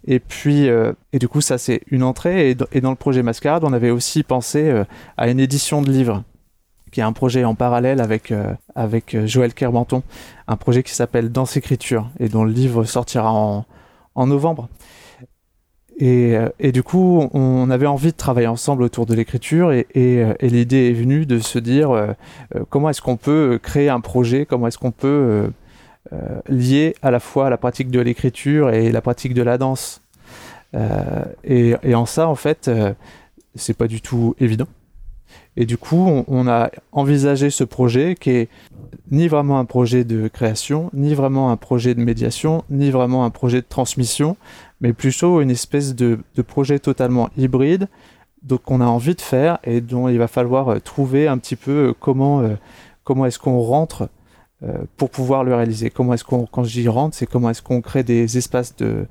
Et 0.07 0.21
puis 0.21 0.69
euh, 0.69 0.93
et 1.13 1.19
du 1.19 1.27
coup 1.27 1.41
ça 1.41 1.59
c'est 1.59 1.83
une 1.89 2.05
entrée 2.05 2.51
et, 2.51 2.81
dans 2.81 2.91
le 2.91 2.97
projet 2.97 3.23
Mascarade 3.23 3.65
on 3.65 3.73
avait 3.73 3.91
aussi 3.91 4.23
pensé 4.23 4.71
euh, 4.71 4.85
à 5.17 5.29
une 5.29 5.41
édition 5.41 5.83
de 5.83 5.91
livres 5.91 6.23
qui 6.93 7.01
est 7.01 7.03
un 7.03 7.13
projet 7.13 7.45
en 7.45 7.57
parallèle 7.57 8.01
avec 8.01 8.31
euh, 8.31 8.55
avec 8.77 9.17
Joël 9.27 9.53
Kerbanton 9.53 10.05
un 10.47 10.57
projet 10.57 10.85
qui 10.85 10.95
s'appelle 10.95 11.33
Danse 11.33 11.57
écriture 11.57 12.09
et 12.21 12.29
dont 12.29 12.45
le 12.45 12.53
livre 12.53 12.85
sortira 12.85 13.33
en, 13.33 13.65
en 14.15 14.27
novembre 14.29 14.69
euh, 16.03 16.49
et, 16.59 16.73
du 16.73 16.83
coup, 16.83 17.29
on 17.33 17.71
avait 17.71 17.87
envie 17.87 18.13
de 18.13 18.17
travailler 18.17 18.47
ensemble 18.47 18.83
autour 18.83 19.07
de 19.07 19.15
l'écriture 19.15 19.73
et, 19.73 19.87
euh, 19.95 20.35
l'idée 20.43 20.91
est 20.91 20.93
venue 20.93 21.25
de 21.25 21.39
se 21.39 21.59
dire 21.59 21.91
euh, 21.91 22.13
comment 22.69 22.91
est-ce 22.91 23.01
qu'on 23.01 23.17
peut 23.17 23.59
créer 23.63 23.89
un 23.89 24.01
projet, 24.01 24.45
comment 24.47 24.67
est-ce 24.67 24.79
qu'on 24.79 24.93
peut 24.93 25.51
lier 26.49 26.95
à 27.03 27.11
la 27.11 27.19
fois 27.19 27.51
la 27.51 27.57
pratique 27.57 27.91
de 27.91 27.99
l'écriture 27.99 28.71
et 28.71 28.93
la 28.93 29.01
pratique 29.01 29.35
de 29.35 29.43
la 29.43 29.59
danse. 29.59 30.03
Et, 31.45 31.95
en 31.95 32.07
ça, 32.07 32.29
en 32.29 32.37
fait, 32.37 32.71
c'est 33.55 33.77
pas 33.77 33.89
du 33.89 34.01
tout 34.01 34.37
évident. 34.39 34.69
Et 35.57 35.65
du 35.65 35.79
coup, 35.79 36.25
on, 36.29 36.47
a 36.47 36.71
envisagé 36.93 37.51
ce 37.51 37.65
projet 37.65 38.15
qui 38.15 38.31
est 38.31 38.49
ni 39.11 39.27
vraiment 39.27 39.59
un 39.59 39.65
projet 39.65 40.05
de 40.05 40.29
création, 40.29 40.91
ni 40.93 41.15
vraiment 41.15 41.51
un 41.51 41.57
projet 41.57 41.95
de 41.95 42.01
médiation, 42.01 42.63
ni 42.71 42.91
vraiment 42.91 43.25
un 43.25 43.31
projet 43.31 43.63
de 43.63 43.67
transmission, 43.69 44.37
mais 44.81 44.93
plutôt 44.93 45.41
une 45.41 45.51
espèce 45.51 45.95
de, 45.95 46.19
projet 46.47 46.79
totalement 46.79 47.31
hybride 47.37 47.89
donc 48.43 48.63
qu'on 48.63 48.81
a 48.81 48.87
envie 48.87 49.15
de 49.15 49.21
faire 49.21 49.59
et 49.65 49.81
dont 49.81 50.09
il 50.09 50.19
va 50.19 50.29
falloir 50.29 50.69
euh, 50.69 50.79
trouver 50.79 51.27
un 51.27 51.39
petit 51.39 51.57
peu 51.57 51.71
euh, 51.71 51.95
comment, 51.99 52.41
euh, 52.41 52.55
comment 53.05 53.27
est-ce 53.27 53.39
qu'on 53.39 53.59
rentre 53.61 54.09
pour 54.97 55.11
pouvoir 55.11 55.45
le 55.45 55.55
réaliser. 55.55 55.91
Comment 55.91 56.15
est-ce 56.15 56.25
qu'on, 56.25 56.47
quand 56.47 56.63
dis 56.63 56.89
rentre, 56.89 57.15
c'est 57.15 57.27
comment 57.27 57.51
est-ce 57.51 57.61
qu'on 57.61 57.83
crée 57.83 58.03
des 58.03 58.39
espaces 58.39 58.75
de, 58.77 59.07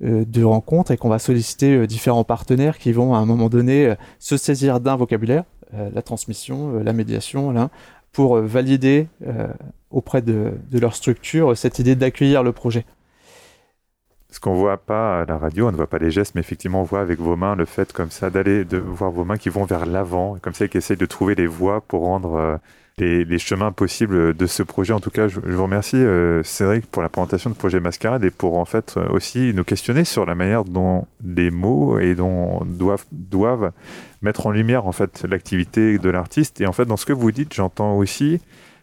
de 0.00 0.44
rencontres 0.44 0.92
et 0.92 0.96
qu'on 0.96 1.08
va 1.08 1.18
solliciter 1.18 1.84
différents 1.88 2.22
partenaires 2.22 2.78
qui 2.78 2.92
vont 2.92 3.12
à 3.12 3.18
un 3.18 3.26
moment 3.26 3.48
donné 3.48 3.92
se 4.20 4.36
saisir 4.36 4.78
d'un 4.78 4.94
vocabulaire, 4.94 5.42
la 5.72 6.00
transmission, 6.00 6.78
la 6.78 6.92
médiation, 6.92 7.50
là, 7.50 7.70
pour 8.12 8.36
valider 8.38 9.08
auprès 9.90 10.22
de, 10.22 10.52
de 10.70 10.78
leur 10.78 10.94
structure 10.94 11.58
cette 11.58 11.80
idée 11.80 11.96
d'accueillir 11.96 12.44
le 12.44 12.52
projet 12.52 12.86
ce 14.38 14.40
qu'on 14.40 14.54
voit 14.54 14.76
pas 14.76 15.22
à 15.22 15.24
la 15.24 15.36
radio, 15.36 15.66
on 15.66 15.72
ne 15.72 15.76
voit 15.76 15.88
pas 15.88 15.98
les 15.98 16.12
gestes, 16.12 16.36
mais 16.36 16.42
effectivement, 16.42 16.82
on 16.82 16.84
voit 16.84 17.00
avec 17.00 17.18
vos 17.18 17.34
mains 17.34 17.56
le 17.56 17.64
fait 17.64 17.92
comme 17.92 18.12
ça 18.12 18.30
d'aller, 18.30 18.64
de 18.64 18.78
voir 18.78 19.10
vos 19.10 19.24
mains 19.24 19.36
qui 19.36 19.48
vont 19.48 19.64
vers 19.64 19.84
l'avant, 19.84 20.36
comme 20.40 20.54
ça, 20.54 20.68
qui 20.68 20.78
essayent 20.78 20.96
de 20.96 21.06
trouver 21.06 21.34
les 21.34 21.48
voies 21.48 21.80
pour 21.80 22.02
rendre 22.02 22.36
euh, 22.36 22.56
les, 22.98 23.38
chemins 23.40 23.72
possibles 23.72 24.34
de 24.34 24.46
ce 24.46 24.62
projet. 24.62 24.92
En 24.92 25.00
tout 25.00 25.10
cas, 25.10 25.26
je, 25.26 25.40
vous 25.40 25.62
remercie, 25.64 25.96
euh, 25.96 26.44
Cédric, 26.44 26.86
pour 26.86 27.02
la 27.02 27.08
présentation 27.08 27.50
de 27.50 27.56
projet 27.56 27.80
Mascarade 27.80 28.22
et 28.22 28.30
pour 28.30 28.58
en 28.58 28.64
fait 28.64 28.94
euh, 28.96 29.08
aussi 29.08 29.52
nous 29.54 29.64
questionner 29.64 30.04
sur 30.04 30.24
la 30.24 30.36
manière 30.36 30.62
dont 30.62 31.08
les 31.24 31.50
mots 31.50 31.98
et 31.98 32.14
dont 32.14 32.64
doivent, 32.64 33.06
doivent 33.10 33.72
mettre 34.22 34.46
en 34.46 34.52
lumière 34.52 34.86
en 34.86 34.92
fait 34.92 35.24
l'activité 35.28 35.98
de 35.98 36.10
l'artiste. 36.10 36.60
Et 36.60 36.66
en 36.68 36.72
fait, 36.72 36.84
dans 36.84 36.96
ce 36.96 37.06
que 37.06 37.12
vous 37.12 37.32
dites, 37.32 37.54
j'entends 37.54 37.96
aussi 37.96 38.40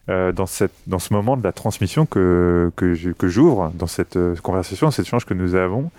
euh, 0.07 0.31
dans, 0.31 0.45
cette, 0.45 0.73
dans 0.85 0.99
ce 0.99 1.13
moment 1.13 1.35
de 1.35 1.43
la 1.43 1.51
transmission 1.51 2.05
que, 2.05 2.71
que 2.75 3.27
j'ouvre, 3.27 3.71
dans 3.73 3.87
cette 3.87 4.17
euh, 4.17 4.35
conversation, 4.35 4.87
dans 4.87 4.91
cet 4.91 5.07
échange 5.07 5.25
que 5.25 5.33
nous 5.33 5.55
avons, 5.55 5.89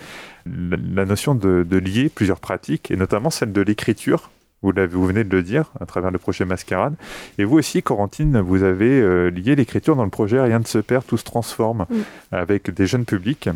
la, 0.46 1.04
notion 1.04 1.34
de, 1.34 1.66
de, 1.68 1.76
lier 1.76 2.08
plusieurs 2.08 2.38
pratiques, 2.38 2.92
et 2.92 2.96
notamment 2.96 3.30
celle 3.30 3.52
de 3.52 3.60
l'écriture. 3.60 4.30
Vous, 4.62 4.72
vous 4.90 5.06
venez 5.06 5.24
de 5.24 5.36
le 5.36 5.42
dire 5.42 5.72
à 5.80 5.86
travers 5.86 6.12
le 6.12 6.18
projet 6.18 6.44
Mascarade. 6.44 6.94
Et 7.38 7.44
vous 7.44 7.58
aussi, 7.58 7.82
Corentine, 7.82 8.40
vous 8.40 8.62
avez 8.62 9.00
euh, 9.00 9.28
lié 9.28 9.56
l'écriture 9.56 9.96
dans 9.96 10.04
le 10.04 10.10
projet 10.10 10.40
Rien 10.40 10.60
ne 10.60 10.64
se 10.64 10.78
perd, 10.78 11.04
tout 11.04 11.18
se 11.18 11.24
transforme, 11.24 11.86
avec 12.30 12.70
des 12.70 12.86
jeunes 12.86 13.04
publics. 13.04 13.48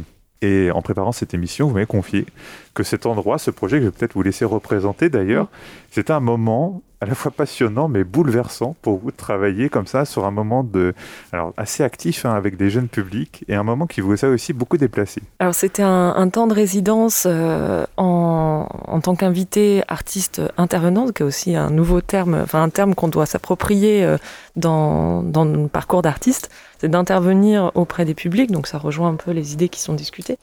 Et 0.43 0.71
en 0.71 0.83
préparant 0.83 1.13
cette 1.13 1.35
émission, 1.35 1.69
vous 1.69 1.75
m'avez 1.75 1.87
confié 1.87 2.27
que 2.75 2.83
cet 2.83 3.07
endroit, 3.07 3.39
ce 3.39 3.51
projet 3.51 3.77
que 3.79 3.85
je 3.85 3.89
vais 3.89 3.97
peut-être 3.97 4.15
vous 4.15 4.23
laisser 4.23 4.45
représenter 4.45 5.11
d'ailleurs, 5.11 5.49
c'était 5.91 6.13
un 6.13 6.21
moment 6.21 6.83
à 7.01 7.07
la 7.07 7.15
fois 7.15 7.31
passionnant 7.31 7.89
mais 7.89 8.05
bouleversant 8.05 8.77
pour 8.83 8.99
vous 8.99 9.11
de 9.11 9.17
travailler 9.17 9.69
comme 9.69 9.87
ça 9.87 10.05
sur 10.05 10.25
un 10.25 10.31
moment 10.31 10.63
de 10.63 10.95
alors 11.33 11.53
assez 11.57 11.83
actif 11.83 12.27
hein, 12.27 12.35
avec 12.35 12.57
des 12.57 12.71
jeunes 12.71 12.89
publics 12.89 13.45
et 13.49 13.55
un 13.55 13.63
moment 13.63 13.87
qui 13.87 14.01
vous 14.01 14.25
a 14.25 14.29
aussi 14.29 14.53
beaucoup 14.53 14.77
déplacé. 14.77 15.23
Alors 15.39 15.55
c'était 15.55 15.83
un, 15.83 16.29
temps 16.31 16.47
de 16.47 16.55
résidence 16.55 17.25
euh, 17.27 17.87
en, 17.97 18.69
en, 18.87 19.01
tant 19.01 19.17
qu'invité 19.17 19.83
artiste 19.89 20.43
intervenante, 20.57 21.13
qui 21.13 21.23
est 21.23 21.27
aussi 21.27 21.57
un 21.57 21.71
nouveau 21.71 22.01
terme, 22.01 22.39
enfin 22.43 22.63
un 22.63 22.69
terme 22.69 22.95
qu'on 22.95 23.09
doit 23.09 23.27
s'approprier 23.27 24.05
euh, 24.05 24.17
dans, 24.57 25.23
dans 25.23 25.69
parcours 25.69 26.03
d'artiste, 26.03 26.51
c'est 26.79 26.89
d'intervenir 26.89 27.73
auprès 27.75 28.05
des 28.05 28.15
publics, 28.15 28.51
donc 28.51 28.67
ça 28.67 28.79
rejoint 28.79 29.09
un 29.09 29.17
peu 29.17 29.33
les 29.33 29.53
idées 29.53 29.69
qui 29.69 29.81
sont 29.81 29.95
discutées. 29.95 30.39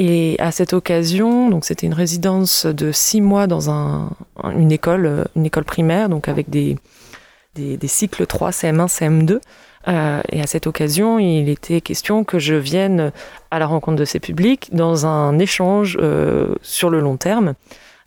Et 0.00 0.36
à 0.38 0.52
cette 0.52 0.74
occasion, 0.74 1.50
donc 1.50 1.64
c'était 1.64 1.86
une 1.86 1.92
résidence 1.92 2.66
de 2.66 2.92
six 2.92 3.20
mois 3.20 3.48
dans 3.48 3.68
un, 3.68 4.10
une 4.44 4.70
école, 4.70 5.26
une 5.34 5.44
école 5.44 5.64
primaire, 5.64 6.08
donc 6.08 6.28
avec 6.28 6.48
des, 6.48 6.78
cycles 7.82 8.24
3, 8.24 8.50
CM1, 8.50 8.86
CM2. 8.86 9.40
Euh, 9.88 10.20
et 10.30 10.40
à 10.40 10.46
cette 10.46 10.68
occasion, 10.68 11.18
il 11.18 11.48
était 11.48 11.80
question 11.80 12.22
que 12.22 12.38
je 12.38 12.54
vienne 12.54 13.10
à 13.50 13.58
la 13.58 13.66
rencontre 13.66 13.96
de 13.96 14.04
ces 14.04 14.20
publics 14.20 14.68
dans 14.72 15.04
un 15.04 15.36
échange 15.40 15.98
euh, 16.00 16.54
sur 16.62 16.90
le 16.90 17.00
long 17.00 17.16
terme. 17.16 17.54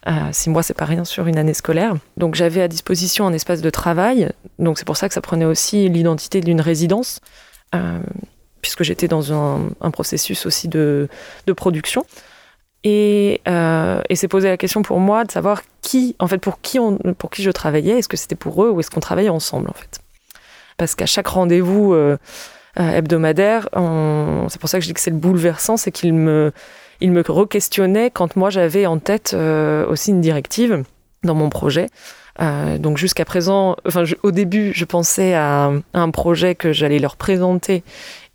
Euh, 0.08 0.12
six 0.32 0.50
mois, 0.50 0.64
c'est 0.64 0.74
pas 0.74 0.86
rien 0.86 1.04
sur 1.04 1.28
une 1.28 1.38
année 1.38 1.54
scolaire. 1.54 1.96
Donc 2.16 2.36
j'avais 2.36 2.62
à 2.62 2.70
disposition 2.70 3.28
un 3.28 3.34
espace 3.34 3.62
de 3.62 3.70
travail. 3.70 4.32
Donc 4.60 4.80
c'est 4.80 4.86
pour 4.86 4.96
ça 4.96 5.10
que 5.10 5.14
ça 5.14 5.22
prenait 5.22 5.46
aussi 5.46 5.90
l'identité 5.90 6.40
d'une 6.40 6.62
résidence. 6.62 7.20
Puisque 8.62 8.84
j'étais 8.84 9.08
dans 9.08 9.34
un, 9.34 9.92
processus 9.92 10.46
aussi 10.46 10.68
de, 10.68 11.08
production. 11.56 12.06
Et, 12.84 13.42
euh, 13.48 14.02
et 14.10 14.16
s'est 14.16 14.28
posé 14.28 14.50
la 14.50 14.58
question 14.58 14.82
pour 14.82 15.00
moi 15.00 15.24
de 15.24 15.32
savoir 15.32 15.62
qui, 15.82 16.16
en 16.20 16.28
fait, 16.28 16.40
pour 16.40 16.62
qui, 16.62 16.80
pour 17.18 17.30
qui 17.30 17.44
je 17.44 17.52
travaillais. 17.52 18.00
Est-ce 18.00 18.10
que 18.10 18.18
c'était 18.18 18.36
pour 18.36 18.64
eux 18.64 18.70
ou 18.70 18.80
est-ce 18.80 18.90
qu'on 18.90 19.00
travaillait 19.00 19.30
ensemble, 19.30 19.70
en 19.70 19.74
fait? 19.74 20.00
Parce 20.78 20.96
qu'à 20.96 21.06
chaque 21.06 21.28
rendez-vous 21.28 21.94
euh, 21.94 22.18
euh, 22.80 22.92
hebdomadaire, 22.92 23.70
c'est 24.50 24.60
pour 24.60 24.70
ça 24.70 24.80
que 24.80 24.84
je 24.84 24.88
dis 24.88 24.94
que 24.94 25.00
c'est 25.00 25.12
le 25.12 25.18
bouleversant, 25.18 25.78
c'est 25.78 25.92
qu'il 25.92 26.14
me, 26.14 26.52
il 27.02 27.12
me 27.12 27.22
re-questionnait 27.22 28.10
quand 28.10 28.36
moi 28.36 28.50
j'avais 28.50 28.86
en 28.88 28.98
tête 28.98 29.36
aussi 29.36 30.12
une 30.12 30.22
directive 30.22 30.84
dans 31.24 31.36
mon 31.36 31.50
projet. 31.50 31.88
donc 32.80 32.98
jusqu'à 32.98 33.26
présent, 33.26 33.76
enfin 33.86 34.06
au 34.24 34.32
début, 34.32 34.72
je 34.74 34.86
pensais 34.86 35.36
à 35.36 35.72
un 35.94 36.10
projet 36.10 36.56
que 36.56 36.74
j'allais 36.74 37.00
leur 37.00 37.16
présenter 37.16 37.84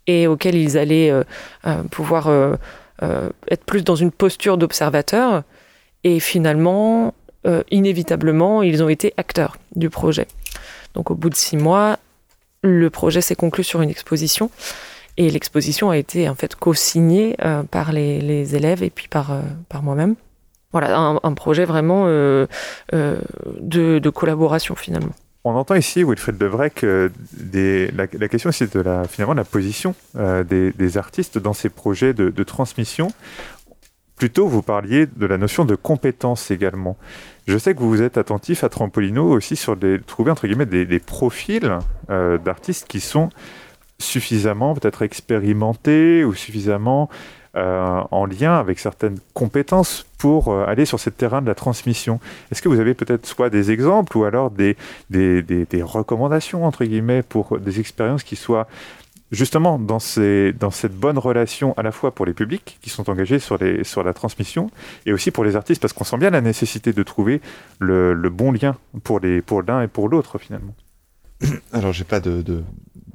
et 0.07 0.27
auxquels 0.27 0.55
ils 0.55 0.77
allaient 0.77 1.11
euh, 1.11 1.23
euh, 1.67 1.83
pouvoir 1.83 2.27
euh, 2.27 2.55
être 3.51 3.63
plus 3.65 3.83
dans 3.83 3.95
une 3.95 4.11
posture 4.11 4.57
d'observateur. 4.57 5.43
Et 6.03 6.19
finalement, 6.19 7.13
inévitablement, 7.71 8.61
ils 8.61 8.83
ont 8.83 8.89
été 8.89 9.13
acteurs 9.17 9.57
du 9.75 9.89
projet. 9.89 10.27
Donc 10.93 11.11
au 11.11 11.15
bout 11.15 11.29
de 11.29 11.35
six 11.35 11.57
mois, 11.57 11.97
le 12.61 12.89
projet 12.89 13.21
s'est 13.21 13.35
conclu 13.35 13.63
sur 13.63 13.81
une 13.81 13.89
exposition. 13.89 14.49
Et 15.17 15.29
l'exposition 15.29 15.89
a 15.89 15.97
été 15.97 16.29
en 16.29 16.35
fait 16.35 16.55
co-signée 16.55 17.35
par 17.71 17.91
les, 17.91 18.55
élèves 18.55 18.83
et 18.83 18.89
puis 18.89 19.07
par, 19.07 19.31
par 19.69 19.81
moi-même. 19.81 20.15
Voilà, 20.71 20.97
un, 20.97 21.33
projet 21.33 21.65
vraiment 21.65 22.05
de, 22.05 22.47
collaboration 24.09 24.75
finalement 24.75 25.13
on 25.47 25.55
entend 25.55 25.75
ici, 25.75 26.03
Wilfred 26.03 26.37
Devrec, 26.37 26.85
des, 27.33 27.91
la, 27.91 28.07
la, 28.11 28.27
question 28.27 28.51
c'est 28.51 28.73
de 28.75 28.79
la, 28.79 29.05
finalement 29.05 29.33
la 29.33 29.43
position 29.43 29.95
euh, 30.15 30.43
des, 30.43 30.97
artistes 30.97 31.37
dans 31.37 31.53
ces 31.53 31.69
projets 31.69 32.13
de, 32.13 32.43
transmission. 32.43 33.09
Plutôt, 34.15 34.47
vous 34.47 34.61
parliez 34.61 35.05
de 35.05 35.25
la 35.25 35.37
notion 35.37 35.65
de 35.65 35.75
compétence 35.75 36.49
également. 36.49 36.97
Je 37.47 37.57
sais 37.57 37.75
que 37.75 37.79
vous 37.79 37.89
vous 37.89 38.01
êtes 38.01 38.17
attentif 38.17 38.63
à 38.63 38.69
Trampolino 38.69 39.29
aussi 39.29 39.55
sur 39.55 39.75
des, 39.75 39.99
trouver 39.99 40.31
entre 40.31 40.47
guillemets 40.47 40.65
des, 40.65 40.99
profils 40.99 41.71
euh, 42.09 42.37
d'artistes 42.37 42.87
qui 42.87 42.99
sont 42.99 43.29
suffisamment 43.99 44.75
peut-être 44.75 45.01
expérimentés 45.01 46.23
ou 46.23 46.33
suffisamment 46.33 47.09
euh, 47.57 48.03
en 48.11 48.27
lien 48.27 48.59
avec 48.59 48.77
certaines 48.77 49.17
compétences 49.33 50.05
pour 50.19 50.49
euh, 50.49 50.65
aller 50.67 50.85
sur 50.85 50.99
ce 50.99 51.09
terrain 51.09 51.41
de 51.41 51.47
la 51.47 51.55
transmission. 51.55 52.19
Est-ce 52.51 52.61
que 52.61 52.69
vous 52.69 52.79
avez 52.79 52.93
peut-être 52.93 53.25
soit 53.25 53.49
des 53.49 53.71
exemples 53.71 54.15
ou 54.15 54.25
alors 54.25 54.51
des, 54.51 54.75
recommandations, 55.81 56.65
entre 56.65 56.85
guillemets, 56.85 57.23
pour 57.23 57.57
des 57.59 57.79
expériences 57.79 58.23
qui 58.23 58.35
soient 58.35 58.67
justement 59.31 59.79
dans, 59.79 59.97
cette 59.99 60.93
bonne 60.93 61.17
relation 61.17 61.73
à 61.77 61.81
la 61.81 61.91
fois 61.91 62.11
pour 62.11 62.27
les 62.27 62.33
publics 62.33 62.77
qui 62.79 62.91
sont 62.91 63.09
engagés 63.09 63.39
sur, 63.39 63.57
la 63.57 64.13
transmission 64.13 64.69
et 65.07 65.11
aussi 65.11 65.31
pour 65.31 65.43
les 65.43 65.55
artistes 65.55 65.81
parce 65.81 65.93
qu'on 65.93 66.03
sent 66.03 66.17
bien 66.17 66.29
la 66.29 66.41
nécessité 66.41 66.93
de 66.93 67.01
trouver 67.01 67.41
le, 67.79 68.13
bon 68.29 68.51
lien 68.51 68.75
pour 69.03 69.19
l'un 69.19 69.81
et 69.81 69.87
pour 69.87 70.09
l'autre 70.09 70.37
finalement. 70.37 70.75
Alors 71.73 71.91
j'ai 71.91 72.03
pas 72.03 72.19
de, 72.19 72.63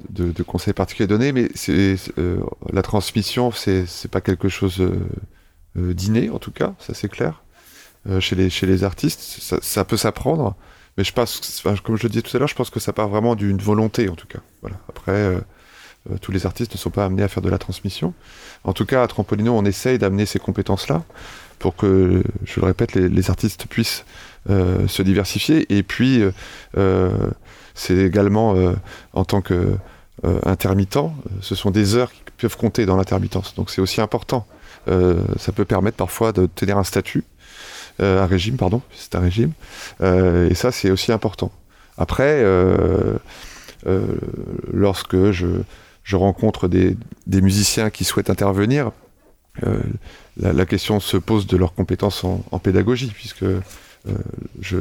de, 0.09 0.43
conseils 0.43 0.73
particuliers 0.73 1.07
donnés, 1.07 1.31
mais 1.31 1.49
c'est 1.55 1.95
euh, 2.17 2.39
la 2.71 2.81
transmission, 2.81 3.51
c'est 3.51 4.11
pas 4.11 4.21
quelque 4.21 4.49
chose 4.49 4.81
euh, 4.81 4.99
euh, 5.77 5.93
d'inné 5.93 6.29
en 6.29 6.39
tout 6.39 6.51
cas, 6.51 6.73
ça 6.79 6.93
c'est 6.93 7.09
clair. 7.09 7.43
chez 8.19 8.35
les 8.35 8.49
chez 8.49 8.65
les 8.65 8.83
artistes, 8.83 9.21
ça, 9.21 9.57
ça 9.61 9.85
peut 9.85 9.97
s'apprendre, 9.97 10.55
mais 10.97 11.03
je 11.03 11.13
pense, 11.13 11.61
comme 11.83 11.97
je 11.97 12.03
le 12.03 12.09
disais 12.09 12.21
tout 12.21 12.35
à 12.35 12.39
l'heure, 12.39 12.47
je 12.47 12.55
pense 12.55 12.69
que 12.69 12.79
ça 12.79 12.93
part 12.93 13.09
vraiment 13.09 13.35
d'une 13.35 13.57
volonté 13.57 14.09
en 14.09 14.15
tout 14.15 14.27
cas. 14.27 14.39
Voilà. 14.61 14.77
Après, 14.89 15.37
tous 16.21 16.31
les 16.31 16.45
artistes 16.45 16.73
ne 16.73 16.77
sont 16.77 16.91
pas 16.91 17.05
amenés 17.05 17.23
à 17.23 17.27
faire 17.27 17.41
de 17.41 17.49
la 17.49 17.57
transmission. 17.57 18.13
En 18.63 18.73
tout 18.73 18.85
cas, 18.85 19.03
à 19.03 19.07
Trampolino, 19.07 19.53
on 19.53 19.65
essaye 19.65 19.97
d'amener 19.97 20.25
ces 20.25 20.37
compétences-là 20.37 21.03
pour 21.59 21.75
que, 21.75 22.23
je 22.43 22.59
le 22.59 22.67
répète, 22.67 22.93
les, 22.93 23.09
les 23.09 23.29
artistes 23.29 23.65
puissent 23.67 24.05
se 24.47 25.01
diversifier 25.01 25.65
et 25.75 25.81
puis 25.81 26.21
c'est 27.73 27.97
également 27.97 28.55
en 29.13 29.25
tant 29.25 29.41
que 29.41 29.53
euh, 29.53 29.77
intermittent, 30.45 30.97
euh, 30.97 31.09
ce 31.41 31.55
sont 31.55 31.71
des 31.71 31.95
heures 31.95 32.11
qui 32.11 32.21
peuvent 32.37 32.57
compter 32.57 32.85
dans 32.85 32.95
l'intermittence. 32.95 33.55
Donc 33.55 33.69
c'est 33.69 33.81
aussi 33.81 34.01
important. 34.01 34.45
Euh, 34.87 35.21
ça 35.37 35.51
peut 35.51 35.65
permettre 35.65 35.97
parfois 35.97 36.31
de 36.31 36.45
tenir 36.45 36.77
un 36.77 36.83
statut, 36.83 37.23
un 37.99 38.25
régime, 38.25 38.57
pardon, 38.57 38.81
c'est 38.95 39.13
un 39.15 39.19
régime. 39.19 39.51
et 40.01 40.55
ça, 40.55 40.71
c'est 40.71 40.89
aussi 40.89 41.11
important. 41.11 41.51
Après, 41.95 42.43
lorsque 44.73 45.29
je, 45.29 45.47
je 46.03 46.15
rencontre 46.15 46.67
des, 46.67 46.97
des, 47.27 47.41
musiciens 47.41 47.91
qui 47.91 48.03
souhaitent 48.03 48.31
intervenir, 48.31 48.91
la, 50.37 50.65
question 50.65 50.99
se 50.99 51.17
pose 51.17 51.45
de 51.45 51.55
leurs 51.55 51.75
compétences 51.75 52.23
en, 52.23 52.59
pédagogie, 52.59 53.11
puisque 53.13 53.45
je, 54.59 54.77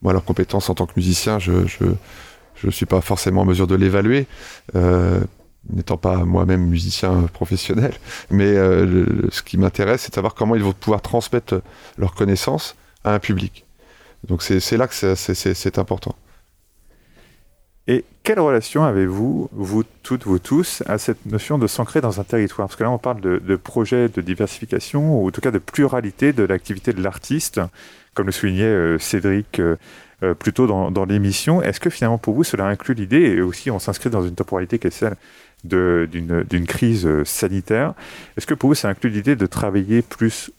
moi, 0.00 0.12
leurs 0.12 0.24
compétences 0.24 0.70
en 0.70 0.74
tant 0.74 0.86
que 0.86 0.94
musicien, 0.94 1.40
je 1.40 1.66
ne 2.66 2.72
suis 2.72 2.86
pas 2.86 3.00
forcément 3.00 3.42
en 3.42 3.44
mesure 3.44 3.66
de 3.66 3.74
l'évaluer 3.74 4.26
n'étant 5.70 5.96
pas 5.96 6.24
moi-même 6.24 6.66
musicien 6.66 7.28
professionnel, 7.32 7.94
mais 8.30 8.54
ce 8.54 9.42
qui 9.42 9.58
m'intéresse, 9.58 10.02
c'est 10.02 10.10
de 10.10 10.14
savoir 10.14 10.34
comment 10.34 10.56
ils 10.56 10.62
vont 10.62 10.72
pouvoir 10.72 11.02
transmettre 11.02 11.62
leurs 11.98 12.14
connaissances 12.14 12.76
à 13.04 13.14
un 13.14 13.18
public. 13.18 13.64
Donc 14.26 14.42
c'est 14.42 14.76
là 14.76 14.86
que 14.86 15.14
c'est 15.14 15.78
important. 15.78 16.16
Et 17.88 18.04
quelle 18.22 18.38
relation 18.38 18.84
avez-vous, 18.84 19.48
vous 19.50 19.82
toutes, 20.04 20.24
vous 20.24 20.38
tous, 20.38 20.84
à 20.86 20.98
cette 20.98 21.26
notion 21.26 21.58
de 21.58 21.66
s'ancrer 21.66 22.00
dans 22.00 22.20
un 22.20 22.24
territoire? 22.24 22.68
Parce 22.68 22.76
que 22.76 22.84
là, 22.84 22.90
on 22.90 22.98
parle 22.98 23.20
de, 23.20 23.56
projet 23.56 24.08
de 24.08 24.20
diversification, 24.20 25.20
ou 25.20 25.28
en 25.28 25.30
tout 25.32 25.40
cas 25.40 25.50
de 25.50 25.58
pluralité 25.58 26.32
de 26.32 26.44
l'activité 26.44 26.92
de 26.92 27.02
l'artiste, 27.02 27.60
comme 28.14 28.26
le 28.26 28.32
soulignait 28.32 28.62
euh, 28.62 28.98
Cédric 28.98 29.58
euh, 29.58 29.76
euh, 30.22 30.34
plutôt 30.34 30.66
dans, 30.66 31.04
l'émission. 31.04 31.62
Est-ce 31.62 31.80
que 31.80 31.90
finalement, 31.90 32.18
pour 32.18 32.34
vous, 32.34 32.44
cela 32.44 32.66
inclut 32.66 32.94
l'idée, 32.94 33.22
et 33.22 33.40
aussi 33.40 33.70
on 33.70 33.78
s'inscrit 33.78 34.10
dans 34.10 34.22
une 34.22 34.34
temporalité 34.34 34.78
qui 34.78 34.86
est 34.86 34.90
celle 34.90 35.16
d'une 35.64 36.66
crise 36.66 37.08
sanitaire, 37.24 37.94
est-ce 38.36 38.46
que 38.46 38.54
pour 38.54 38.70
vous, 38.70 38.74
ça 38.74 38.88
inclut 38.88 39.10
l'idée 39.10 39.36
de 39.36 39.46
travailler 39.46 40.02
plus 40.02 40.50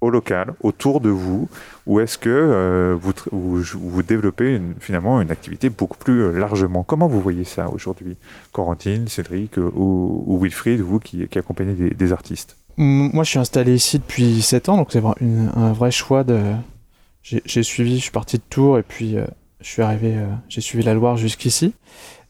au 0.00 0.10
local, 0.10 0.54
autour 0.62 1.00
de 1.00 1.08
vous, 1.08 1.48
ou 1.86 2.00
est-ce 2.00 2.18
que 2.18 2.28
euh, 2.28 2.96
vous, 3.00 3.12
vous, 3.32 4.02
développez 4.02 4.60
finalement 4.78 5.20
une 5.20 5.30
activité 5.30 5.70
beaucoup 5.70 5.98
plus 5.98 6.22
euh, 6.22 6.38
largement? 6.38 6.84
Comment 6.84 7.08
vous 7.08 7.20
voyez 7.20 7.44
ça 7.44 7.68
aujourd'hui? 7.68 8.16
Corentine, 8.52 9.08
Cédric 9.08 9.58
euh, 9.58 9.70
ou, 9.74 10.38
Wilfried, 10.40 10.80
vous 10.80 11.00
qui, 11.00 11.26
qui 11.26 11.38
accompagnez 11.38 11.74
des, 11.74 12.12
artistes? 12.12 12.56
Moi, 12.76 13.24
je 13.24 13.30
suis 13.30 13.38
installé 13.40 13.74
ici 13.74 13.98
depuis 13.98 14.40
7 14.40 14.68
ans, 14.68 14.76
donc 14.76 14.88
c'est 14.92 15.02
un 15.04 15.72
vrai 15.72 15.90
choix 15.90 16.22
de... 16.22 16.38
J'ai 17.22 17.62
suivi, 17.62 17.96
je 17.96 18.02
suis 18.02 18.10
parti 18.10 18.38
de 18.38 18.42
Tours 18.48 18.78
et 18.78 18.82
puis 18.82 19.16
je 19.60 19.66
suis 19.66 19.82
arrivé, 19.82 20.16
j'ai 20.48 20.62
suivi 20.62 20.82
la 20.82 20.94
Loire 20.94 21.18
jusqu'ici. 21.18 21.74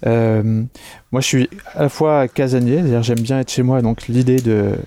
Euh, 0.07 0.65
moi, 1.11 1.21
je 1.21 1.27
suis 1.27 1.51
à 1.75 1.83
la 1.83 1.89
fois 1.89 2.29
casanier, 2.29 2.77
c'est-à-dire 2.77 3.03
j'aime 3.03 3.21
bien 3.21 3.41
être 3.41 3.51
chez 3.51 3.63
moi, 3.63 3.83
donc 3.83 4.07
l'idée 4.09 4.37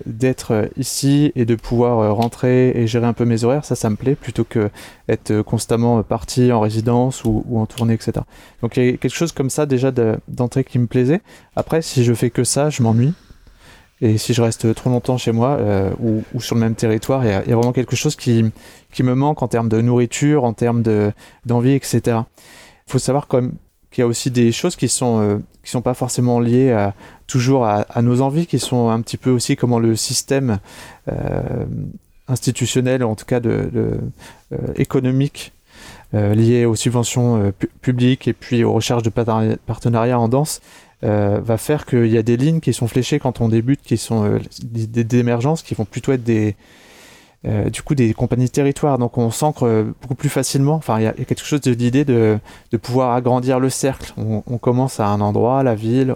d'être 0.05 0.69
ici 0.77 1.31
et 1.35 1.45
de 1.45 1.55
pouvoir 1.55 1.99
euh, 1.99 2.13
rentrer 2.13 2.69
et 2.69 2.87
gérer 2.87 3.05
un 3.05 3.13
peu 3.13 3.25
mes 3.25 3.43
horaires, 3.43 3.65
ça, 3.65 3.75
ça 3.75 3.89
me 3.89 3.95
plaît, 3.95 4.15
plutôt 4.15 4.43
que 4.43 4.69
être 5.09 5.41
constamment 5.41 6.01
parti 6.03 6.51
en 6.51 6.59
résidence 6.61 7.25
ou, 7.25 7.43
en 7.53 7.65
tournée, 7.65 7.93
etc. 7.93 8.13
Donc 8.61 8.77
il 8.77 8.85
y 8.85 8.89
a 8.89 8.91
quelque 8.97 9.13
chose 9.13 9.31
comme 9.31 9.49
ça 9.49 9.65
déjà 9.65 9.91
d'entrée 10.27 10.63
qui 10.63 10.79
me 10.79 10.87
plaisait. 10.87 11.21
Après, 11.55 11.81
si 11.81 12.03
je 12.03 12.13
fais 12.13 12.29
que 12.29 12.43
ça, 12.43 12.69
je 12.69 12.81
m'ennuie. 12.81 13.13
Et 14.01 14.17
si 14.17 14.33
je 14.33 14.41
reste 14.41 14.73
trop 14.73 14.89
longtemps 14.89 15.17
chez 15.17 15.31
moi 15.31 15.57
euh, 15.59 15.91
ou, 15.99 16.41
sur 16.41 16.55
le 16.55 16.61
même 16.61 16.73
territoire, 16.73 17.23
il 17.23 17.29
y, 17.29 17.33
a, 17.33 17.41
vraiment 17.41 17.71
quelque 17.71 17.95
chose 17.95 18.15
qui, 18.15 18.43
me 18.99 19.13
manque 19.13 19.43
en 19.43 19.47
termes 19.47 19.69
de 19.69 19.79
nourriture, 19.79 20.43
en 20.43 20.53
termes 20.53 20.83
d'envie, 21.45 21.73
etc. 21.73 22.01
Il 22.07 22.91
faut 22.91 22.99
savoir 22.99 23.27
qu'il 23.27 23.51
y 23.99 24.01
a 24.01 24.07
aussi 24.07 24.31
des 24.31 24.51
choses 24.51 24.75
qui 24.75 24.89
sont 24.89 25.21
euh, 25.21 25.37
sont 25.63 25.83
pas 25.83 25.93
forcément 25.93 26.39
liées 26.39 26.89
toujours 27.27 27.65
à, 27.65 28.01
nos 28.01 28.21
envies, 28.21 28.47
qui 28.47 28.57
sont 28.57 28.89
un 28.89 28.99
petit 29.01 29.17
peu 29.17 29.29
aussi 29.29 29.55
comment 29.55 29.77
le 29.77 29.95
système 29.95 30.57
euh, 31.07 31.65
institutionnel, 32.27 33.03
en 33.03 33.15
tout 33.15 33.25
cas 33.25 33.39
économique, 34.75 35.53
lié 36.13 36.65
aux 36.65 36.75
subventions 36.75 37.53
publiques 37.81 38.27
et 38.27 38.33
puis 38.33 38.63
aux 38.63 38.73
recherches 38.73 39.03
de 39.03 39.11
partenariats 39.11 40.19
en 40.19 40.27
danse, 40.27 40.61
va 41.01 41.57
faire 41.57 41.85
qu'il 41.85 42.07
y 42.07 42.17
a 42.17 42.23
des 42.23 42.37
lignes 42.37 42.59
qui 42.59 42.73
sont 42.73 42.87
fléchées 42.87 43.19
quand 43.19 43.41
on 43.41 43.49
débute, 43.49 43.81
qui 43.81 43.97
sont 43.97 44.39
des, 44.63 45.03
des 45.03 45.17
émergences, 45.17 45.63
qui 45.63 45.73
vont 45.73 45.85
plutôt 45.85 46.11
être 46.11 46.23
des 46.23 46.55
euh, 47.43 47.71
du 47.71 47.81
coup 47.81 47.95
des 47.95 48.13
compagnies 48.13 48.45
de 48.45 48.51
territoire. 48.51 48.99
Donc 48.99 49.17
on 49.17 49.31
s'ancre 49.31 49.65
euh, 49.65 49.95
beaucoup 49.99 50.13
plus 50.13 50.29
facilement. 50.29 50.75
Enfin, 50.75 50.99
il 50.99 51.03
y, 51.03 51.07
a 51.07 51.13
quelque 51.13 51.43
chose 51.43 51.61
de 51.61 51.71
l'idée 51.71 52.05
de, 52.05 52.37
de, 52.71 52.77
pouvoir 52.77 53.15
agrandir 53.15 53.59
le 53.59 53.71
cercle. 53.71 54.13
On, 54.15 54.59
commence 54.59 54.99
à 54.99 55.07
un 55.07 55.21
endroit, 55.21 55.63
la 55.63 55.73
ville, 55.73 56.13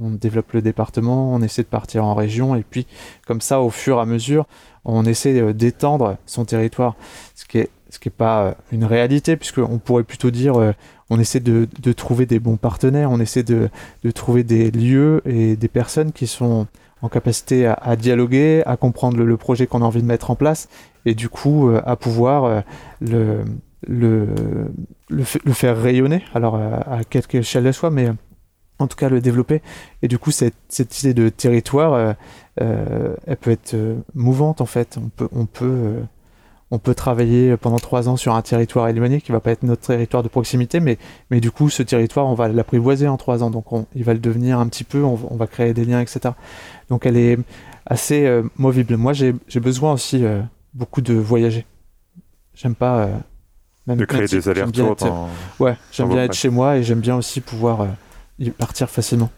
on, 0.00 0.10
développe 0.10 0.52
le 0.52 0.62
département, 0.62 1.34
on 1.34 1.42
essaie 1.42 1.62
de 1.62 1.66
partir 1.66 2.04
en 2.04 2.14
région, 2.14 2.54
et 2.54 2.62
puis 2.62 2.86
comme 3.26 3.40
ça, 3.40 3.60
au 3.60 3.70
fur 3.70 3.96
et 3.96 4.00
à 4.00 4.04
mesure, 4.04 4.46
on 4.84 5.04
essaie 5.06 5.40
euh, 5.40 5.52
d'étendre 5.52 6.18
son 6.24 6.44
territoire. 6.44 6.94
Ce 7.34 7.44
qui 7.44 7.58
est 7.58 7.70
ce 7.92 7.98
qui 7.98 8.06
n'est 8.06 8.14
pas 8.16 8.54
une 8.70 8.84
réalité, 8.84 9.36
puisqu'on 9.36 9.78
pourrait 9.78 10.04
plutôt 10.04 10.30
dire 10.30 10.54
on 11.10 11.18
essaie 11.18 11.40
de, 11.40 11.66
trouver 11.92 12.24
des 12.24 12.38
bons 12.38 12.56
partenaires, 12.56 13.10
on 13.10 13.20
essaie 13.20 13.42
de, 13.42 13.68
trouver 14.14 14.44
des 14.44 14.70
lieux 14.70 15.20
et 15.26 15.56
des 15.56 15.68
personnes 15.68 16.12
qui 16.12 16.28
sont 16.28 16.68
en 17.02 17.08
capacité 17.08 17.66
à, 17.66 17.96
dialoguer, 17.96 18.62
à 18.64 18.76
comprendre 18.76 19.18
le, 19.18 19.36
projet 19.36 19.66
qu'on 19.66 19.82
a 19.82 19.84
envie 19.84 20.02
de 20.02 20.06
mettre 20.06 20.30
en 20.30 20.36
place 20.36 20.68
et 21.04 21.14
du 21.14 21.28
coup 21.28 21.70
euh, 21.70 21.82
à 21.84 21.96
pouvoir 21.96 22.62
euh, 23.02 23.42
le, 23.88 25.24
faire 25.52 25.80
rayonner, 25.80 26.22
alors 26.34 26.54
euh, 26.54 26.78
à, 26.86 27.02
quelque 27.04 27.36
échelle 27.36 27.64
de 27.64 27.72
soit, 27.72 27.90
mais 27.90 28.08
en 28.78 28.86
tout 28.86 28.96
cas 28.96 29.08
le 29.08 29.20
développer. 29.20 29.62
Et 30.02 30.08
du 30.08 30.18
coup, 30.18 30.30
cette, 30.30 31.02
idée 31.02 31.12
de 31.12 31.28
territoire, 31.28 32.14
elle 32.56 33.36
peut 33.40 33.50
être 33.50 33.76
mouvante 34.14 34.60
en 34.60 34.66
fait. 34.66 34.98
On 35.32 35.44
peut 35.46 36.00
on 36.70 36.78
peut 36.78 36.94
travailler 36.94 37.56
pendant 37.56 37.78
trois 37.78 38.08
ans 38.08 38.16
sur 38.16 38.34
un 38.34 38.42
territoire 38.42 38.88
éloigné 38.88 39.20
qui 39.20 39.32
va 39.32 39.40
pas 39.40 39.50
être 39.50 39.64
notre 39.64 39.88
territoire 39.88 40.22
de 40.22 40.28
proximité, 40.28 40.78
mais, 40.78 40.98
mais 41.30 41.40
du 41.40 41.50
coup, 41.50 41.68
ce 41.68 41.82
territoire, 41.82 42.26
on 42.26 42.34
va 42.34 42.48
l'apprivoiser 42.48 43.08
en 43.08 43.16
trois 43.16 43.42
ans. 43.42 43.50
Donc, 43.50 43.66
il 43.94 44.04
va 44.04 44.12
le 44.12 44.20
devenir 44.20 44.58
un 44.60 44.68
petit 44.68 44.84
peu, 44.84 45.02
on, 45.02 45.14
va 45.14 45.46
créer 45.48 45.74
des 45.74 45.84
liens, 45.84 46.00
etc. 46.00 46.34
Donc, 46.88 47.06
elle 47.06 47.16
est 47.16 47.38
assez 47.86 48.24
euh, 48.24 48.44
movible. 48.56 48.96
Moi, 48.96 49.12
j'ai 49.12 49.32
besoin 49.60 49.94
aussi 49.94 50.24
euh, 50.24 50.40
beaucoup 50.72 51.00
de 51.00 51.14
voyager. 51.14 51.66
J'aime 52.54 52.76
pas. 52.76 53.00
Euh, 53.00 53.16
même 53.86 53.98
de 53.98 54.04
créer 54.04 54.26
des 54.26 54.48
allers-retours. 54.48 55.28
Ouais, 55.58 55.76
j'aime 55.90 56.10
bien 56.10 56.24
être 56.24 56.34
chez 56.34 56.50
moi 56.50 56.76
et 56.76 56.84
j'aime 56.84 57.00
bien 57.00 57.16
aussi 57.16 57.40
pouvoir 57.40 57.88
y 58.38 58.50
partir 58.50 58.88
facilement. 58.88 59.30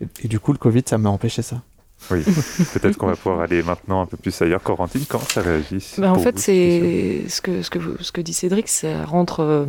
et, 0.00 0.26
du 0.26 0.40
coup, 0.40 0.52
le 0.52 0.58
Covid, 0.58 0.82
ça 0.86 0.98
m'a 0.98 1.10
empêché 1.10 1.42
ça. 1.42 1.62
Oui, 2.10 2.22
peut-être 2.74 2.96
qu'on 2.96 3.06
va 3.06 3.16
pouvoir 3.16 3.40
aller 3.40 3.62
maintenant 3.62 4.02
un 4.02 4.06
peu 4.06 4.16
plus 4.16 4.40
ailleurs. 4.42 4.62
Corentine, 4.62 5.04
comment 5.08 5.24
ça 5.24 5.42
réagit 5.42 5.94
bah, 5.98 6.12
En 6.12 6.18
fait, 6.18 6.38
c'est 6.38 7.24
ce 7.28 7.40
que, 7.40 7.62
ce, 7.62 7.70
que, 7.70 7.78
ce 8.00 8.12
que 8.12 8.20
dit 8.20 8.32
Cédric, 8.32 8.68
ça 8.68 9.04
rentre 9.04 9.40
euh, 9.40 9.66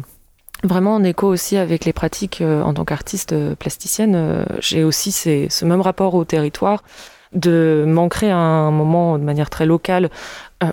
vraiment 0.63 0.95
en 0.95 1.03
écho 1.03 1.27
aussi 1.27 1.57
avec 1.57 1.85
les 1.85 1.93
pratiques 1.93 2.41
euh, 2.41 2.61
en 2.61 2.73
tant 2.73 2.85
qu'artiste 2.85 3.33
euh, 3.33 3.55
plasticienne. 3.55 4.45
J'ai 4.59 4.83
aussi 4.83 5.11
ce 5.11 5.65
même 5.65 5.81
rapport 5.81 6.15
au 6.15 6.25
territoire 6.25 6.83
de 7.33 7.83
m'ancrer 7.87 8.29
à 8.29 8.37
un 8.37 8.69
moment 8.69 9.17
de 9.17 9.23
manière 9.23 9.49
très 9.49 9.65
locale 9.65 10.11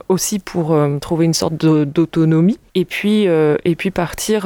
aussi 0.08 0.38
pour 0.38 0.76
trouver 1.00 1.24
une 1.24 1.32
sorte 1.32 1.54
d'autonomie 1.54 2.58
et 2.74 2.84
puis 2.84 3.22
et 3.22 3.76
puis 3.78 3.90
partir 3.90 4.42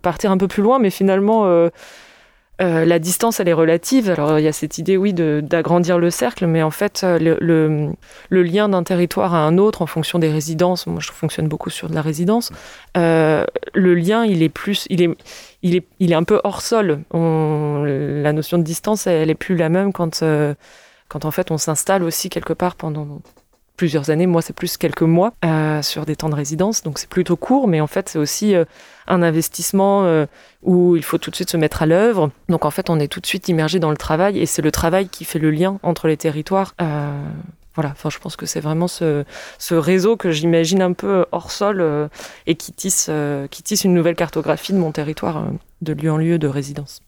partir 0.00 0.30
un 0.30 0.38
peu 0.38 0.48
plus 0.48 0.62
loin 0.62 0.78
mais 0.78 0.88
finalement 0.88 1.68
euh, 2.62 2.86
la 2.86 2.98
distance, 2.98 3.38
elle 3.38 3.48
est 3.48 3.52
relative. 3.52 4.10
Alors, 4.10 4.38
il 4.38 4.42
y 4.42 4.48
a 4.48 4.52
cette 4.52 4.78
idée, 4.78 4.96
oui, 4.96 5.12
d'agrandir 5.12 5.98
le 5.98 6.10
cercle, 6.10 6.46
mais 6.46 6.62
en 6.62 6.70
fait, 6.70 7.02
euh, 7.04 7.18
le, 7.18 7.92
le, 8.30 8.42
lien 8.42 8.68
d'un 8.68 8.82
territoire 8.82 9.34
à 9.34 9.38
un 9.40 9.58
autre 9.58 9.82
en 9.82 9.86
fonction 9.86 10.18
des 10.18 10.30
résidences, 10.30 10.86
moi, 10.86 11.00
je 11.00 11.12
fonctionne 11.12 11.48
beaucoup 11.48 11.70
sur 11.70 11.90
de 11.90 11.94
la 11.94 12.02
résidence, 12.02 12.52
euh, 12.96 13.44
le 13.74 13.94
lien, 13.94 14.24
il 14.24 14.42
est 14.42 14.48
plus, 14.48 14.86
il 14.88 15.02
est, 15.02 15.10
il 15.62 15.76
est, 15.76 15.86
il 16.00 16.12
est 16.12 16.14
un 16.14 16.24
peu 16.24 16.40
hors 16.44 16.62
sol. 16.62 17.00
On, 17.10 17.84
la 17.84 18.32
notion 18.32 18.56
de 18.56 18.62
distance, 18.62 19.06
elle, 19.06 19.28
est 19.28 19.34
plus 19.34 19.56
la 19.56 19.68
même 19.68 19.92
quand, 19.92 20.24
quand 21.08 21.24
en 21.24 21.30
fait, 21.30 21.50
on 21.50 21.58
s'installe 21.58 22.02
aussi 22.02 22.30
quelque 22.30 22.54
part 22.54 22.76
pendant 22.76 23.20
plusieurs 23.76 24.10
années. 24.10 24.26
Moi, 24.26 24.42
c'est 24.42 24.52
plus 24.52 24.76
quelques 24.76 25.02
mois 25.02 25.32
euh, 25.44 25.82
sur 25.82 26.06
des 26.06 26.16
temps 26.16 26.28
de 26.28 26.34
résidence, 26.34 26.82
donc 26.82 26.98
c'est 26.98 27.08
plutôt 27.08 27.36
court, 27.36 27.68
mais 27.68 27.80
en 27.80 27.86
fait, 27.86 28.08
c'est 28.08 28.18
aussi 28.18 28.54
euh, 28.54 28.64
un 29.06 29.22
investissement 29.22 30.04
euh, 30.04 30.26
où 30.62 30.96
il 30.96 31.04
faut 31.04 31.18
tout 31.18 31.30
de 31.30 31.36
suite 31.36 31.50
se 31.50 31.56
mettre 31.56 31.82
à 31.82 31.86
l'œuvre. 31.86 32.30
Donc 32.48 32.64
en 32.64 32.70
fait, 32.70 32.90
on 32.90 32.98
est 32.98 33.08
tout 33.08 33.20
de 33.20 33.26
suite 33.26 33.48
immergé 33.48 33.78
dans 33.78 33.90
le 33.90 33.96
travail 33.96 34.38
et 34.38 34.46
c'est 34.46 34.62
le 34.62 34.72
travail 34.72 35.08
qui 35.08 35.24
fait 35.24 35.38
le 35.38 35.50
lien 35.50 35.78
entre 35.82 36.08
les 36.08 36.16
territoires. 36.16 36.74
voilà, 37.74 37.90
enfin, 37.90 38.08
je 38.08 38.18
pense 38.18 38.36
que 38.36 38.46
c'est 38.46 38.60
vraiment 38.60 38.88
ce, 38.88 39.24
ce, 39.58 39.74
réseau 39.74 40.16
que 40.16 40.30
j'imagine 40.30 40.80
un 40.80 40.94
peu 40.94 41.26
hors 41.30 41.50
sol 41.50 42.08
et 42.46 42.54
qui 42.54 42.72
tisse, 42.72 43.10
qui 43.50 43.62
tisse 43.62 43.84
une 43.84 43.92
nouvelle 43.92 44.16
cartographie 44.16 44.72
de 44.72 44.78
mon 44.78 44.92
territoire 44.92 45.44
de 45.82 45.92
lieu 45.92 46.10
en 46.10 46.16
lieu 46.16 46.38
de 46.38 46.48
résidence. 46.48 47.02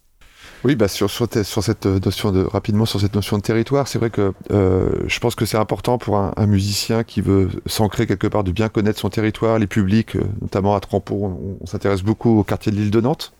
Oui, 0.64 0.74
bah 0.74 0.88
sur, 0.88 1.08
sur, 1.08 1.28
cette 1.62 1.86
notion 1.86 2.32
de 2.32 2.42
rapidement 2.42 2.84
sur 2.84 3.00
cette 3.00 3.14
notion 3.14 3.36
de 3.36 3.42
territoire, 3.42 3.86
c'est 3.86 3.98
vrai 3.98 4.10
que 4.10 4.32
euh, 4.50 4.90
je 5.06 5.20
pense 5.20 5.36
que 5.36 5.46
c'est 5.46 5.56
important 5.56 5.98
pour 5.98 6.16
un, 6.16 6.46
musicien 6.46 7.04
qui 7.04 7.20
veut 7.20 7.48
s'ancrer 7.66 8.08
quelque 8.08 8.26
part 8.26 8.42
de 8.42 8.50
bien 8.50 8.68
connaître 8.68 8.98
son 8.98 9.08
territoire, 9.08 9.60
les 9.60 9.68
publics, 9.68 10.16
euh, 10.16 10.24
notamment 10.42 10.74
à 10.74 10.80
Trampo, 10.80 11.58
on, 11.60 11.66
s'intéresse 11.66 12.02
beaucoup 12.02 12.40
au 12.40 12.42
quartier 12.42 12.72
de 12.72 12.76
l'île 12.76 12.90
de 12.90 13.00
Nantes 13.00 13.32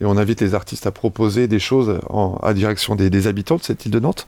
et 0.00 0.04
on 0.04 0.16
invite 0.18 0.42
les 0.42 0.54
artistes 0.54 0.86
à 0.86 0.90
proposer 0.90 1.48
des 1.48 1.58
choses 1.58 2.00
en, 2.10 2.36
à 2.42 2.52
direction 2.52 2.96
des, 2.96 3.26
habitants 3.26 3.56
de 3.56 3.62
cette 3.62 3.86
île 3.86 3.92
de 3.92 4.00
Nantes. 4.00 4.26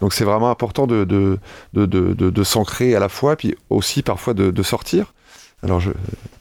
Donc 0.00 0.14
c'est 0.14 0.24
vraiment 0.24 0.50
important 0.50 0.86
de, 0.86 1.04
de, 1.04 1.38
de, 1.74 1.86
de, 1.86 2.12
de 2.12 2.44
s'ancrer 2.44 2.94
à 2.94 3.00
la 3.00 3.08
fois, 3.08 3.36
puis 3.36 3.56
aussi 3.68 4.02
parfois 4.02 4.32
de, 4.32 4.62
sortir. 4.62 5.12
Alors, 5.62 5.82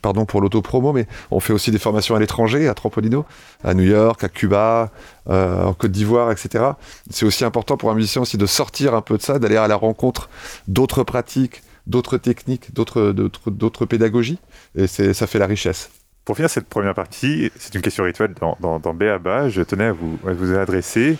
pardon 0.01 0.25
pour 0.25 0.41
l'auto-promo, 0.41 0.93
mais 0.93 1.07
on 1.29 1.39
fait 1.39 1.51
aussi 1.51 1.71
des 1.71 1.79
formations 1.79 2.15
à 2.15 2.19
l'étranger, 2.19 2.69
à 2.69 2.73
Trampolino, 2.73 3.25
à 3.63 3.73
New 3.73 3.83
York, 3.83 4.23
à 4.23 4.29
Cuba, 4.29 4.91
euh, 5.29 5.63
en 5.63 5.73
Côte 5.73 5.91
d'Ivoire, 5.91 6.31
etc. 6.31 6.63
C'est 7.09 7.25
aussi 7.25 7.43
important 7.43 7.75
pour 7.75 7.91
un 7.91 7.95
musicien 7.95 8.21
aussi 8.21 8.37
de 8.37 8.45
sortir 8.45 8.95
un 8.95 9.01
peu 9.01 9.17
de 9.17 9.21
ça, 9.21 9.39
d'aller 9.39 9.57
à 9.57 9.67
la 9.67 9.75
rencontre 9.75 10.29
d'autres 10.67 11.03
pratiques, 11.03 11.63
d'autres 11.85 12.17
techniques, 12.17 12.73
d'autres 12.73 13.85
pédagogies, 13.85 14.39
et 14.75 14.87
ça 14.87 15.27
fait 15.27 15.39
la 15.39 15.47
richesse. 15.47 15.89
Pour 16.23 16.35
finir 16.35 16.49
cette 16.49 16.67
première 16.67 16.93
partie, 16.93 17.51
c'est 17.57 17.73
une 17.75 17.81
question 17.81 18.03
rituelle 18.03 18.35
dans, 18.39 18.55
dans, 18.61 18.79
dans 18.79 18.93
BABA, 18.93 19.49
je 19.49 19.63
tenais 19.63 19.85
à 19.85 19.91
vous, 19.93 20.19
à 20.27 20.31
vous 20.31 20.53
adresser 20.53 21.17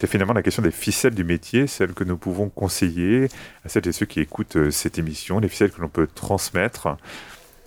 c'est 0.00 0.06
finalement 0.06 0.32
la 0.32 0.42
question 0.42 0.62
des 0.62 0.70
ficelles 0.70 1.14
du 1.14 1.24
métier, 1.24 1.66
celles 1.66 1.92
que 1.92 2.04
nous 2.04 2.16
pouvons 2.16 2.48
conseiller 2.48 3.28
à 3.66 3.68
celles 3.68 3.86
et 3.86 3.92
ceux 3.92 4.06
qui 4.06 4.20
écoutent 4.20 4.56
euh, 4.56 4.70
cette 4.70 4.98
émission, 4.98 5.40
les 5.40 5.48
ficelles 5.48 5.70
que 5.70 5.80
l'on 5.82 5.90
peut 5.90 6.06
transmettre 6.06 6.96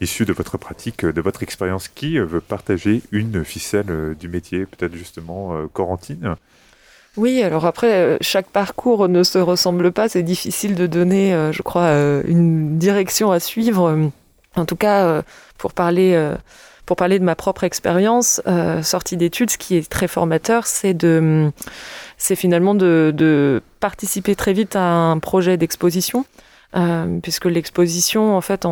issues 0.03 0.25
de 0.25 0.33
votre 0.33 0.57
pratique, 0.57 1.05
de 1.05 1.21
votre 1.21 1.43
expérience. 1.43 1.87
Qui 1.87 2.19
euh, 2.19 2.25
veut 2.25 2.41
partager 2.41 3.01
une 3.11 3.43
ficelle 3.43 3.89
euh, 3.89 4.13
du 4.13 4.27
métier 4.27 4.65
Peut-être 4.65 4.95
justement 4.95 5.67
Corentine? 5.73 6.35
Oui, 7.15 7.43
alors 7.43 7.65
après, 7.65 8.17
chaque 8.21 8.47
parcours 8.47 9.07
ne 9.07 9.23
se 9.23 9.37
ressemble 9.37 9.91
pas. 9.91 10.09
C'est 10.09 10.23
difficile 10.23 10.75
de 10.75 10.87
donner, 10.87 11.51
je 11.51 11.61
crois, 11.61 11.91
une 12.25 12.79
direction 12.79 13.31
à 13.31 13.39
suivre. 13.39 14.09
En 14.55 14.65
tout 14.65 14.75
cas, 14.75 15.21
pour 15.59 15.73
parler, 15.73 16.31
pour 16.87 16.95
parler 16.95 17.19
de 17.19 17.23
ma 17.23 17.35
propre 17.35 17.65
expérience, 17.65 18.41
sortie 18.81 19.15
d'études, 19.15 19.51
ce 19.51 19.59
qui 19.59 19.75
est 19.75 19.87
très 19.87 20.07
formateur, 20.07 20.65
c'est 20.65 20.95
de 20.95 21.51
c'est 22.23 22.37
finalement 22.37 22.73
de, 22.73 23.61
participer 23.81 24.33
très 24.33 24.53
vite 24.53 24.77
à 24.77 24.85
un 24.85 25.19
projet 25.19 25.57
d'exposition, 25.57 26.25
euh, 26.73 27.19
puisque 27.21 27.45
l'exposition, 27.45 28.37
en 28.37 28.39
fait, 28.39 28.65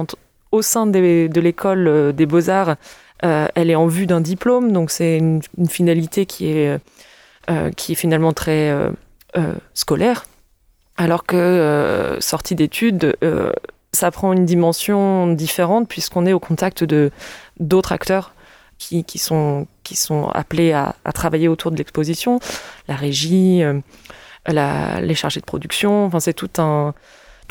au 0.51 0.61
sein 0.61 0.85
de 0.85 1.39
l'école 1.39 1.87
euh, 1.87 2.11
des 2.11 2.25
beaux-arts, 2.25 2.75
euh, 3.23 3.47
elle 3.55 3.69
est 3.69 3.75
en 3.75 3.87
vue 3.87 4.07
d'un 4.07 4.21
diplôme, 4.21 4.71
donc 4.71 4.91
c'est 4.91 5.17
une, 5.17 5.41
finalité 5.69 6.25
qui 6.25 6.47
est, 6.47 6.79
qui 7.75 7.91
est 7.91 7.95
finalement 7.95 8.33
très 8.33 8.73
scolaire, 9.73 10.25
alors 10.97 11.23
que 11.25 12.17
sortie 12.19 12.55
d'études, 12.55 13.15
ça 13.93 14.09
prend 14.09 14.33
une 14.33 14.45
dimension 14.45 15.27
différente 15.27 15.87
puisqu'on 15.87 16.25
est 16.25 16.33
au 16.33 16.39
contact 16.39 16.83
de 16.83 17.11
d'autres 17.59 17.91
acteurs 17.91 18.33
qui, 18.81 19.03
qui, 19.03 19.19
sont, 19.19 19.67
qui 19.83 19.95
sont 19.95 20.29
appelés 20.29 20.73
à, 20.73 20.95
à 21.05 21.11
travailler 21.11 21.47
autour 21.47 21.71
de 21.71 21.77
l'exposition, 21.77 22.39
la 22.87 22.95
régie, 22.95 23.63
euh, 23.63 23.79
la, 24.47 25.01
les 25.01 25.13
chargés 25.13 25.39
de 25.39 25.45
production, 25.45 26.05
enfin 26.05 26.19
c'est 26.19 26.33
tout 26.33 26.49
un, 26.57 26.93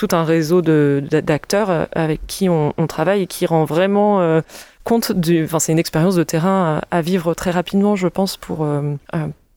tout 0.01 0.17
un 0.17 0.25
réseau 0.25 0.63
d'acteurs 0.63 1.69
euh, 1.69 1.85
avec 1.93 2.27
qui 2.27 2.49
on, 2.49 2.73
on, 2.79 2.87
travaille 2.87 3.23
et 3.23 3.27
qui 3.27 3.45
rend 3.45 3.67
vraiment 3.67 4.23
euh, 4.23 4.41
compte 4.83 5.13
du... 5.13 5.45
Enfin 5.45 5.59
c'est 5.59 5.73
une 5.73 5.79
expérience 5.79 6.15
de 6.15 6.23
terrain 6.23 6.81
à, 6.91 7.03
vivre 7.03 7.35
très 7.35 7.51
rapidement, 7.51 7.97
je 7.97 8.09
pense, 8.09 8.39
pour, 8.39 8.67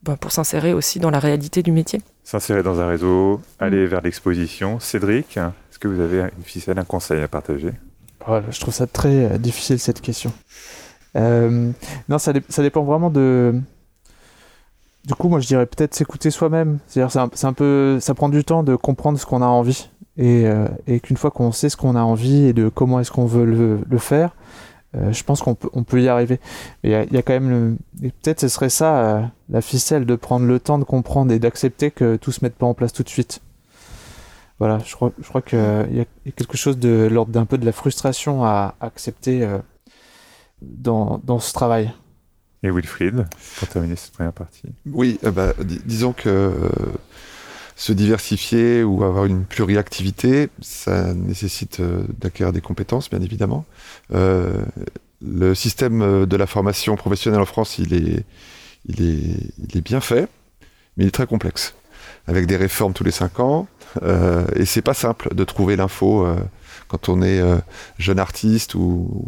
bah, 0.03 0.17
pour 0.19 0.31
s'insérer 0.31 0.73
aussi 0.73 0.99
dans 0.99 1.11
la 1.11 1.19
réalité 1.19 1.63
du 1.63 1.71
métier. 1.71 2.01
S'insérer 2.25 2.61
dans 2.61 2.81
un 2.81 2.87
réseau, 2.87 3.41
aller 3.59 3.85
vers 3.85 4.01
l'exposition. 4.01 4.81
Cédric, 4.81 5.37
est-ce 5.37 5.79
que 5.79 5.87
vous 5.87 6.01
avez 6.01 6.29
une 6.37 6.43
ficelle, 6.43 6.77
un 6.77 6.83
conseil 6.83 7.21
à 7.21 7.29
partager? 7.29 7.71
Je 8.49 8.59
trouve 8.59 8.73
ça 8.73 8.87
très 8.87 9.39
difficile 9.39 9.79
cette 9.79 10.01
question. 10.01 10.33
Euh, 11.15 11.71
non, 12.09 12.17
ça, 12.17 12.33
ça, 12.49 12.61
dépend 12.61 12.83
vraiment 12.83 13.09
de. 13.09 13.53
Du 15.05 15.13
coup, 15.15 15.29
moi, 15.29 15.39
je 15.39 15.47
dirais 15.47 15.65
peut-être 15.65 15.93
s'écouter 15.93 16.31
soi-même. 16.31 16.79
C'est-à-dire, 16.87 17.29
c'est 17.33 17.45
un, 17.45 17.53
peu, 17.53 17.99
ça 17.99 18.13
prend 18.13 18.29
du 18.29 18.43
temps 18.43 18.63
de 18.63 18.75
comprendre 18.75 19.19
ce 19.19 19.25
qu'on 19.25 19.41
a 19.41 19.45
envie, 19.45 19.89
et, 20.17 20.45
euh, 20.45 20.67
et 20.87 20.99
qu'une 20.99 21.17
fois 21.17 21.31
qu'on 21.31 21.51
sait 21.51 21.69
ce 21.69 21.77
qu'on 21.77 21.95
a 21.95 22.01
envie 22.01 22.45
et 22.45 22.53
de 22.53 22.69
comment 22.69 22.99
est-ce 22.99 23.11
qu'on 23.11 23.25
veut 23.25 23.45
le, 23.45 23.79
le 23.87 23.97
faire, 23.97 24.35
euh, 24.95 25.11
je 25.11 25.23
pense 25.23 25.41
qu'on 25.41 25.55
peut, 25.55 25.69
on 25.73 25.83
peut 25.83 26.01
y 26.01 26.07
arriver. 26.07 26.39
Mais 26.83 26.91
il 26.91 27.11
y, 27.11 27.15
y, 27.15 27.17
a 27.17 27.21
quand 27.21 27.33
même, 27.33 27.77
peut-être 27.99 28.39
ce 28.41 28.47
serait 28.47 28.69
ça 28.69 29.31
la 29.49 29.61
ficelle 29.61 30.05
de 30.05 30.15
prendre 30.15 30.45
le 30.45 30.59
temps 30.59 30.77
de 30.77 30.83
comprendre 30.83 31.31
et 31.31 31.39
d'accepter 31.39 31.91
que 31.91 32.15
tout 32.15 32.31
se 32.31 32.43
mette 32.43 32.55
pas 32.55 32.65
en 32.65 32.73
place 32.73 32.93
tout 32.93 33.03
de 33.03 33.09
suite. 33.09 33.41
Voilà, 34.59 34.79
je 34.85 34.93
crois, 34.95 35.11
je 35.19 35.27
crois 35.27 35.41
qu'il 35.41 35.57
y, 35.57 35.99
a 35.99 36.31
quelque 36.35 36.57
chose 36.57 36.77
de 36.77 37.07
l'ordre 37.11 37.31
d'un 37.31 37.45
peu 37.45 37.57
de 37.57 37.65
la 37.65 37.71
frustration 37.71 38.45
à 38.45 38.75
accepter 38.79 39.45
dans, 40.61 41.19
dans 41.23 41.39
ce 41.39 41.53
travail. 41.53 41.91
Et 42.63 42.71
Wilfried, 42.71 43.25
pour 43.59 43.67
terminer 43.67 43.97
cette 43.97 44.13
première 44.13 44.31
partie. 44.31 44.69
Oui, 44.85 45.19
euh, 45.25 45.31
bah, 45.31 45.53
disons 45.85 46.13
que 46.13 46.29
euh, 46.29 46.69
se 47.75 47.93
diversifier 47.93 48.83
ou 48.83 49.03
avoir 49.03 49.25
une 49.25 49.45
pluriactivité, 49.45 50.49
ça 50.61 51.13
nécessite 51.13 51.79
euh, 51.79 52.03
d'acquérir 52.19 52.53
des 52.53 52.61
compétences, 52.61 53.09
bien 53.09 53.21
évidemment. 53.21 53.65
le 55.25 55.55
système 55.55 56.25
de 56.25 56.37
la 56.37 56.47
formation 56.47 56.95
professionnelle 56.97 57.41
en 57.41 57.45
France, 57.45 57.77
il 57.77 57.93
est, 57.93 58.25
il 58.85 59.01
est, 59.01 59.53
il 59.57 59.77
est 59.77 59.81
bien 59.81 60.01
fait, 60.01 60.27
mais 60.97 61.05
il 61.05 61.07
est 61.07 61.11
très 61.11 61.27
complexe, 61.27 61.75
avec 62.27 62.45
des 62.45 62.57
réformes 62.57 62.93
tous 62.93 63.05
les 63.05 63.11
cinq 63.11 63.39
ans, 63.39 63.67
et 64.55 64.65
c'est 64.65 64.81
pas 64.81 64.93
simple 64.93 65.33
de 65.33 65.43
trouver 65.45 65.77
l'info 65.77 66.27
quand 66.93 67.09
on 67.09 67.23
est 67.23 67.39
euh, 67.39 67.57
jeune 67.97 68.19
artiste 68.19 68.75
ou, 68.75 69.27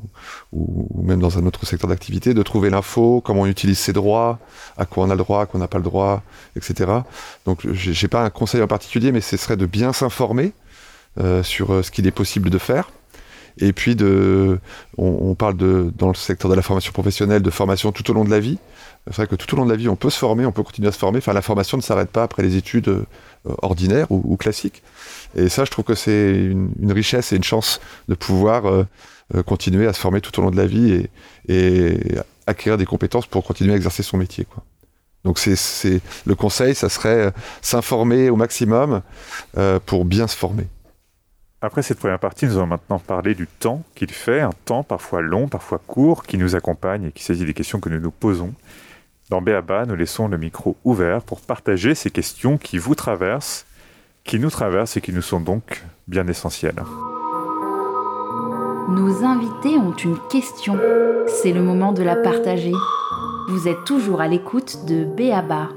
même 1.01 1.19
dans 1.19 1.39
un 1.39 1.45
autre 1.47 1.65
secteur 1.65 1.89
d'activité, 1.89 2.35
de 2.35 2.43
trouver 2.43 2.69
l'info, 2.69 3.21
comment 3.25 3.41
on 3.41 3.45
utilise 3.47 3.79
ses 3.79 3.91
droits, 3.91 4.37
à 4.77 4.85
quoi 4.85 5.05
on 5.05 5.09
a 5.09 5.15
le 5.15 5.19
droit, 5.19 5.41
à 5.41 5.45
quoi 5.47 5.57
on 5.57 5.61
n'a 5.61 5.67
pas 5.67 5.79
le 5.79 5.83
droit, 5.83 6.21
etc. 6.55 6.91
Donc 7.45 7.67
j'ai 7.71 8.07
pas 8.07 8.23
un 8.23 8.29
conseil 8.29 8.61
en 8.61 8.67
particulier, 8.67 9.11
mais 9.11 9.21
ce 9.21 9.35
serait 9.35 9.57
de 9.57 9.65
bien 9.65 9.93
s'informer 9.93 10.53
euh, 11.19 11.41
sur 11.41 11.73
euh, 11.73 11.81
ce 11.81 11.89
qu'il 11.89 12.05
est 12.05 12.11
possible 12.11 12.51
de 12.51 12.59
faire. 12.59 12.91
Et 13.57 13.73
puis 13.73 13.95
de, 13.95 14.59
on, 14.97 15.29
on, 15.31 15.33
parle 15.33 15.57
de 15.57 15.91
dans 15.97 16.09
le 16.09 16.13
secteur 16.13 16.51
de 16.51 16.55
la 16.55 16.61
formation 16.61 16.91
professionnelle 16.91 17.41
de 17.41 17.49
formation 17.49 17.91
tout 17.91 18.11
au 18.11 18.13
long 18.13 18.25
de 18.25 18.29
la 18.29 18.39
vie. 18.39 18.59
C'est 19.07 19.17
vrai 19.17 19.27
que 19.27 19.35
tout 19.35 19.53
au 19.53 19.57
long 19.57 19.65
de 19.65 19.69
la 19.69 19.75
vie, 19.75 19.87
on 19.87 19.95
peut 19.95 20.09
se 20.09 20.17
former, 20.17 20.47
on 20.47 20.51
peut 20.51 20.63
continuer 20.63 20.87
à 20.87 20.91
se 20.91 20.97
former. 20.97 21.19
Enfin, 21.19 21.33
la 21.33 21.43
formation 21.43 21.77
ne 21.77 21.83
s'arrête 21.83 22.09
pas 22.09 22.23
après 22.23 22.41
les 22.41 22.55
études 22.55 22.87
euh, 22.87 23.05
ordinaires 23.61 24.07
ou, 24.09 24.35
classiques. 24.35 24.81
Et 25.35 25.47
ça, 25.47 25.63
je 25.63 25.69
trouve 25.69 25.85
que 25.85 25.93
c'est 25.93 26.33
une, 26.33 26.91
richesse 26.91 27.31
et 27.31 27.35
une 27.35 27.43
chance 27.43 27.79
de 28.07 28.15
pouvoir 28.15 28.65
euh, 28.65 28.87
euh, 29.35 29.43
continuer 29.43 29.85
à 29.85 29.93
se 29.93 29.99
former 29.99 30.21
tout 30.21 30.39
au 30.39 30.41
long 30.41 30.49
de 30.49 30.57
la 30.57 30.65
vie 30.65 31.07
et, 31.47 31.99
acquérir 32.47 32.77
des 32.77 32.85
compétences 32.85 33.25
pour 33.25 33.43
continuer 33.43 33.73
à 33.73 33.75
exercer 33.75 34.03
son 34.03 34.17
métier. 34.17 34.45
Donc 35.23 35.39
c'est 35.39 36.01
le 36.25 36.35
conseil, 36.35 36.75
ça 36.75 36.89
serait 36.89 37.33
s'informer 37.63 38.29
au 38.29 38.35
maximum 38.35 39.01
pour 39.87 40.05
bien 40.05 40.27
se 40.27 40.37
former. 40.37 40.67
Après 41.61 41.81
cette 41.81 41.97
première 41.97 42.19
partie, 42.19 42.45
nous 42.45 42.57
allons 42.57 42.67
maintenant 42.67 42.99
parler 42.99 43.33
du 43.33 43.47
temps 43.47 43.81
qu'il 43.95 44.11
fait, 44.11 44.41
un 44.41 44.51
temps 44.65 44.83
parfois 44.83 45.21
long, 45.21 45.47
parfois 45.47 45.79
court, 45.79 46.21
qui 46.21 46.37
nous 46.37 46.55
accompagne 46.55 47.05
et 47.05 47.11
qui 47.11 47.23
saisit 47.23 47.45
des 47.45 47.55
questions 47.55 47.79
que 47.79 47.89
nous 47.89 47.99
nous 47.99 48.11
posons. 48.11 48.53
Dans 49.31 49.41
Béaba, 49.41 49.87
nous 49.87 49.95
laissons 49.95 50.27
le 50.27 50.37
micro 50.37 50.77
ouvert 50.85 51.23
pour 51.23 51.41
partager 51.41 51.95
ces 51.95 52.11
questions 52.11 52.59
qui 52.59 52.77
vous 52.77 52.93
traversent, 52.93 53.65
qui 54.23 54.37
nous 54.37 54.51
traversent 54.51 54.97
et 54.97 55.01
qui 55.01 55.11
nous 55.11 55.23
sont 55.23 55.39
donc 55.39 55.83
bien 56.07 56.27
essentielles. 56.27 56.83
Nos 58.87 59.23
invités 59.23 59.79
ont 59.79 59.95
une 59.95 60.19
question. 60.29 60.77
C'est 61.27 61.53
le 61.53 61.63
moment 61.63 61.91
de 61.91 62.03
la 62.03 62.15
partager. 62.15 62.73
Vous 63.49 63.67
êtes 63.67 63.83
toujours 63.83 64.21
à 64.21 64.27
l'écoute 64.27 64.85
de 64.85 65.05
Béaba. 65.05 65.69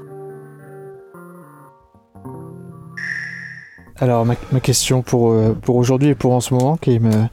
Alors 3.97 4.27
ma, 4.27 4.35
ma, 4.51 4.59
question 4.59 5.01
pour, 5.01 5.31
euh, 5.31 5.57
pour 5.59 5.75
aujourd'hui 5.75 6.09
et 6.09 6.15
pour 6.15 6.33
en 6.33 6.39
ce 6.39 6.53
moment, 6.53 6.77
qui 6.77 6.99
me, 6.99 7.25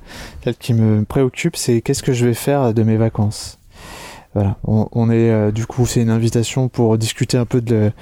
celle 0.43 0.57
qui 0.57 0.73
me 0.73 1.05
préoccupe, 1.05 1.57
c'est 1.57 1.83
qu'est-ce 1.83 2.03
que 2.03 2.15
je 2.15 2.25
vais 2.25 2.35
faire 2.35 2.73
de 2.73 2.83
mes 2.83 2.97
vacances? 2.97 3.59
On, 4.65 5.11
est 5.11 5.31
euh, 5.31 5.51
du 5.51 5.67
coup 5.67 5.87
c'est 5.87 6.03
une 6.03 6.11
invitation 6.11 6.69
pour 6.69 6.99
discuter 6.99 7.37
un 7.37 7.45
peu 7.45 7.61
de, 7.61 7.93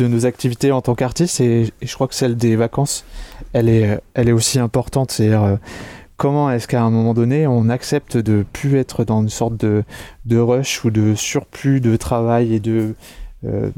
nos 0.00 0.26
activités 0.26 0.72
en 0.72 0.80
tant 0.80 0.94
qu'artiste 0.94 1.40
et, 1.40 1.62
et, 1.80 1.86
je 1.86 1.94
crois 1.94 2.08
que 2.08 2.14
celle 2.14 2.36
des 2.36 2.56
vacances, 2.56 3.04
elle 3.52 3.68
est, 3.68 4.00
est 4.14 4.32
aussi 4.32 4.58
importante. 4.58 5.16
Euh, 5.20 5.56
comment 6.16 6.50
est-ce 6.50 6.66
qu'à 6.66 6.82
un 6.82 6.90
moment 6.90 7.14
donné 7.14 7.46
on 7.46 7.68
accepte 7.68 8.16
de 8.16 8.44
plus 8.52 8.76
être 8.76 9.04
dans 9.04 9.22
une 9.22 9.28
sorte 9.28 9.56
de, 9.56 9.84
rush 10.30 10.84
ou 10.84 10.90
de 10.90 11.14
surplus 11.14 11.80
de 11.80 11.96
travail 11.96 12.54
et 12.54 12.60
de 12.60 12.94
euh, 13.44 13.70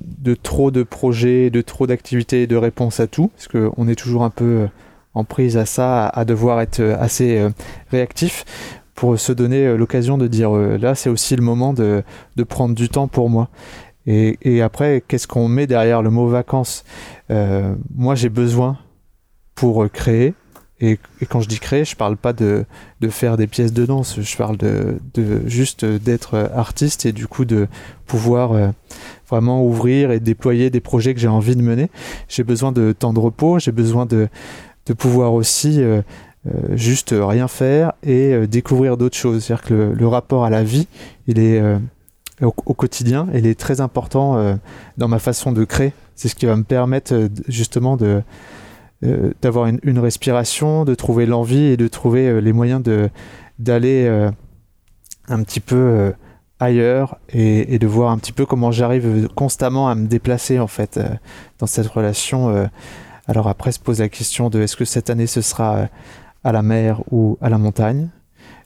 trop 0.42 0.70
de 0.70 0.82
projets, 0.82 1.50
de 1.50 1.60
trop 1.60 1.86
d'activités, 1.86 2.46
de 2.46 2.56
réponses 2.56 3.00
à 3.00 3.06
tout, 3.06 3.30
parce 3.36 3.48
qu'on 3.48 3.88
est 3.88 3.96
toujours 3.96 4.24
un 4.24 4.30
peu 4.30 4.68
en 5.14 5.24
prise 5.24 5.56
à 5.56 5.66
ça, 5.66 6.06
à 6.06 6.24
devoir 6.24 6.60
être 6.60 6.80
assez 6.80 7.44
réactif 7.90 8.44
pour 8.98 9.16
se 9.16 9.30
donner 9.30 9.64
euh, 9.64 9.76
l'occasion 9.76 10.18
de 10.18 10.26
dire 10.26 10.56
euh, 10.56 10.76
là 10.76 10.96
c'est 10.96 11.08
aussi 11.08 11.36
le 11.36 11.42
moment 11.42 11.72
de, 11.72 12.02
de, 12.34 12.42
prendre 12.42 12.74
du 12.74 12.88
temps 12.88 13.06
pour 13.06 13.30
moi. 13.30 13.48
Et, 14.06 14.62
après, 14.62 15.04
qu'est-ce 15.06 15.28
qu'on 15.28 15.48
met 15.48 15.66
derrière 15.66 16.00
le 16.02 16.10
mot 16.10 16.26
vacances? 16.26 16.82
Euh, 17.30 17.74
Moi 17.94 18.16
j'ai 18.16 18.28
besoin 18.28 18.78
pour 19.54 19.88
créer. 19.92 20.34
Et, 20.80 20.98
quand 21.28 21.40
je 21.40 21.48
dis 21.48 21.60
créer, 21.60 21.84
je 21.84 21.94
parle 21.94 22.16
pas 22.16 22.32
de, 22.32 22.64
de 23.00 23.08
faire 23.08 23.36
des 23.36 23.46
pièces 23.46 23.72
de 23.72 23.86
danse, 23.86 24.18
je 24.20 24.36
parle 24.36 24.56
de, 24.56 24.98
de 25.14 25.46
juste 25.46 25.84
d'être 25.84 26.50
artiste 26.52 27.06
et 27.06 27.12
du 27.12 27.28
coup 27.28 27.44
de 27.44 27.68
pouvoir 28.06 28.72
vraiment 29.28 29.64
ouvrir 29.64 30.10
et 30.10 30.18
déployer 30.18 30.70
des 30.70 30.80
projets 30.80 31.14
que 31.14 31.20
j'ai 31.20 31.28
envie 31.28 31.54
de 31.54 31.62
mener. 31.62 31.88
J'ai 32.28 32.42
besoin 32.42 32.72
de 32.72 32.92
temps 32.92 33.12
de 33.12 33.20
repos, 33.20 33.60
j'ai 33.60 33.72
besoin 33.72 34.06
de, 34.06 34.28
de 34.86 34.92
pouvoir 34.92 35.34
aussi 35.34 35.82
juste 36.70 37.14
rien 37.16 37.48
faire 37.48 37.92
et 38.02 38.46
découvrir 38.46 38.96
d'autres 38.96 39.16
choses. 39.16 39.44
C'est-à-dire 39.44 39.64
que 39.64 39.74
le, 39.74 40.08
rapport 40.08 40.44
à 40.44 40.50
la 40.50 40.62
vie, 40.62 40.86
il 41.26 41.38
est 41.38 41.62
au, 42.40 42.52
quotidien, 42.52 43.26
il 43.34 43.46
est 43.46 43.58
très 43.58 43.80
important 43.80 44.58
dans 44.96 45.08
ma 45.08 45.18
façon 45.18 45.52
de 45.52 45.64
créer. 45.64 45.92
C'est 46.14 46.28
ce 46.28 46.34
qui 46.34 46.46
va 46.46 46.56
me 46.56 46.64
permettre 46.64 47.28
justement 47.48 47.96
de 47.96 48.22
d'avoir 49.42 49.66
une, 49.66 49.98
respiration, 49.98 50.84
de 50.84 50.94
trouver 50.94 51.26
l'envie 51.26 51.64
et 51.64 51.76
de 51.76 51.88
trouver 51.88 52.40
les 52.40 52.52
moyens 52.52 52.82
de 52.82 53.10
d'aller 53.58 54.08
un 55.28 55.42
petit 55.42 55.60
peu 55.60 56.12
ailleurs 56.60 57.18
et, 57.28 57.78
de 57.78 57.86
voir 57.86 58.10
un 58.10 58.18
petit 58.18 58.32
peu 58.32 58.46
comment 58.46 58.70
j'arrive 58.70 59.28
constamment 59.34 59.88
à 59.88 59.94
me 59.94 60.06
déplacer 60.06 60.58
en 60.58 60.66
fait 60.66 60.96
euh, 60.96 61.08
dans 61.58 61.66
cette 61.66 61.86
relation. 61.86 62.50
Euh. 62.50 62.66
alors 63.26 63.48
après 63.48 63.72
se 63.72 63.78
pose 63.78 64.00
la 64.00 64.08
question 64.08 64.50
de 64.50 64.60
est-ce 64.60 64.76
que 64.76 64.84
cette 64.84 65.10
année 65.10 65.26
ce 65.26 65.40
sera 65.40 65.76
euh, 65.76 65.86
à 66.44 66.52
la 66.52 66.62
mer 66.62 67.02
ou 67.10 67.38
à 67.40 67.48
la 67.48 67.58
montagne. 67.58 68.08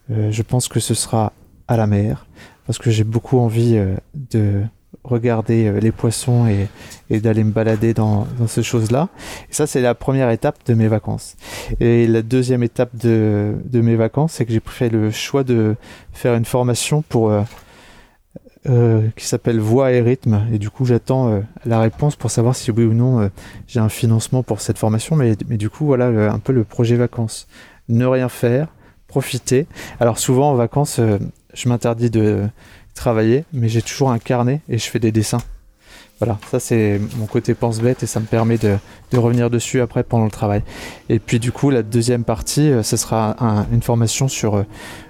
je 0.09 0.43
pense 0.43 0.68
que 0.68 0.81
ce 0.81 0.95
sera 0.95 1.33
à 1.68 1.77
la 1.77 1.87
mer 1.87 2.27
parce 2.66 2.79
que 2.79 2.91
j'ai 2.91 3.05
beaucoup 3.05 3.39
envie 3.39 3.81
de 4.14 4.62
regarder 5.05 5.81
les 5.81 5.91
poissons 5.91 6.47
et, 6.47 6.68
d'aller 7.20 7.45
me 7.45 7.51
balader 7.51 7.95
dans, 7.95 8.27
ces 8.47 8.62
choses-là. 8.62 9.09
Et 9.51 9.55
ça, 9.55 9.66
c'est 9.66 9.81
la 9.81 9.95
première 9.95 10.31
étape 10.31 10.59
de 10.66 10.75
mes 10.75 10.89
vacances. 10.89 11.37
Et 11.81 12.07
la 12.07 12.23
deuxième 12.23 12.62
étape 12.62 12.95
de 12.95 13.55
mes 13.73 13.97
vacances, 13.97 14.35
c'est 14.35 14.45
que 14.45 14.53
j'ai 14.53 14.62
fait 14.64 14.91
le 14.91 15.11
choix 15.11 15.45
de 15.45 15.77
faire 16.12 16.35
une 16.35 16.45
formation 16.45 17.03
pour 17.03 17.33
euh, 18.71 19.09
qui 19.17 19.27
s'appelle 19.27 19.59
Voix 19.59 19.91
et 19.91 20.01
rythme. 20.01 20.47
Et 20.53 20.59
du 20.61 20.71
coup, 20.71 20.85
j'attends 20.85 21.33
euh, 21.33 21.41
la 21.65 21.81
réponse 21.81 22.15
pour 22.15 22.31
savoir 22.31 22.55
si 22.55 22.71
oui 22.71 22.85
ou 22.85 22.95
non 22.95 23.19
euh, 23.21 23.29
j'ai 23.67 23.81
un 23.81 23.89
financement 23.89 24.45
pour 24.45 24.61
cette 24.61 24.79
formation. 24.79 25.17
Mais, 25.17 25.35
mais 25.49 25.57
du 25.57 25.69
coup, 25.69 25.85
voilà 25.85 26.33
un 26.33 26.39
peu 26.39 26.53
le 26.53 26.63
projet 26.63 26.95
vacances. 26.95 27.49
Ne 27.89 28.07
rien 28.07 28.29
faire, 28.29 28.69
profiter. 29.09 29.67
Alors 29.99 30.17
souvent 30.21 30.53
en 30.53 30.55
vacances, 30.55 31.01
je 31.55 31.69
m'interdis 31.69 32.09
de 32.09 32.45
travailler, 32.95 33.45
mais 33.53 33.69
j'ai 33.69 33.83
toujours 33.83 34.13
un 34.13 34.21
carnet 34.21 34.61
et 34.69 34.79
je 34.79 34.89
fais 34.89 35.01
des 35.01 35.11
dessins. 35.11 35.43
Voilà, 36.21 36.39
ça 36.53 36.61
c'est 36.61 37.01
mon 37.17 37.27
côté 37.27 37.55
pense-bête 37.55 38.05
et 38.05 38.07
ça 38.07 38.21
me 38.21 38.27
permet 38.27 38.59
de, 38.59 38.77
de, 39.11 39.19
revenir 39.19 39.51
dessus 39.51 39.81
après 39.81 40.05
pendant 40.05 40.27
le 40.27 40.31
travail. 40.31 40.63
Et 41.09 41.19
puis 41.19 41.41
du 41.41 41.51
coup, 41.51 41.71
la 41.71 41.83
deuxième 41.83 42.23
partie, 42.23 42.71
ce 42.85 42.97
sera 42.97 43.35
une 43.73 43.83
formation 43.83 44.29
sur 44.29 44.65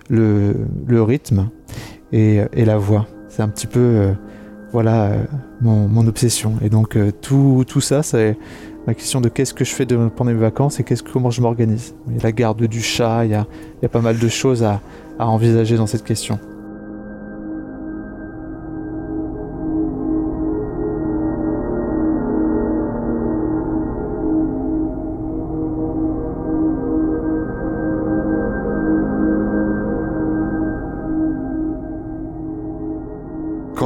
le, 0.09 0.57
le 0.87 1.03
rythme 1.03 1.51
et, 2.13 2.41
et 2.55 2.65
la 2.65 2.79
voix. 2.79 3.07
C'est 3.33 3.41
un 3.41 3.49
petit 3.49 3.67
peu 3.67 3.81
euh, 3.81 4.13
voilà 4.73 5.07
euh, 5.07 5.25
mon, 5.63 6.07
obsession. 6.07 6.57
Et 6.61 6.69
donc 6.69 6.97
euh, 6.97 7.11
tout, 7.11 7.65
tout 7.67 7.81
ça, 7.81 8.03
c'est 8.03 8.37
ma 8.87 8.93
question 8.93 9.23
de 9.23 9.31
qu'est-ce 9.31 9.55
que 9.55 9.65
je 9.65 9.73
fais 9.73 9.87
pendant 9.87 10.31
mes 10.31 10.35
vacances 10.35 10.81
et 10.81 10.85
qu'est-ce, 10.85 11.03
comment 11.03 11.31
je 11.31 11.41
m'organise. 11.41 11.95
Il 12.09 12.17
y 12.17 12.21
a 12.21 12.23
la 12.25 12.33
garde 12.33 12.63
du 12.63 12.83
chat, 12.83 13.25
il 13.25 13.31
y 13.31 13.35
a, 13.35 13.47
pas 13.89 14.03
mal 14.03 14.19
de 14.19 14.29
choses 14.29 14.63
à 14.63 14.81
envisager 15.19 15.79
dans 15.79 15.87
cette 15.87 16.05
question. 16.05 16.39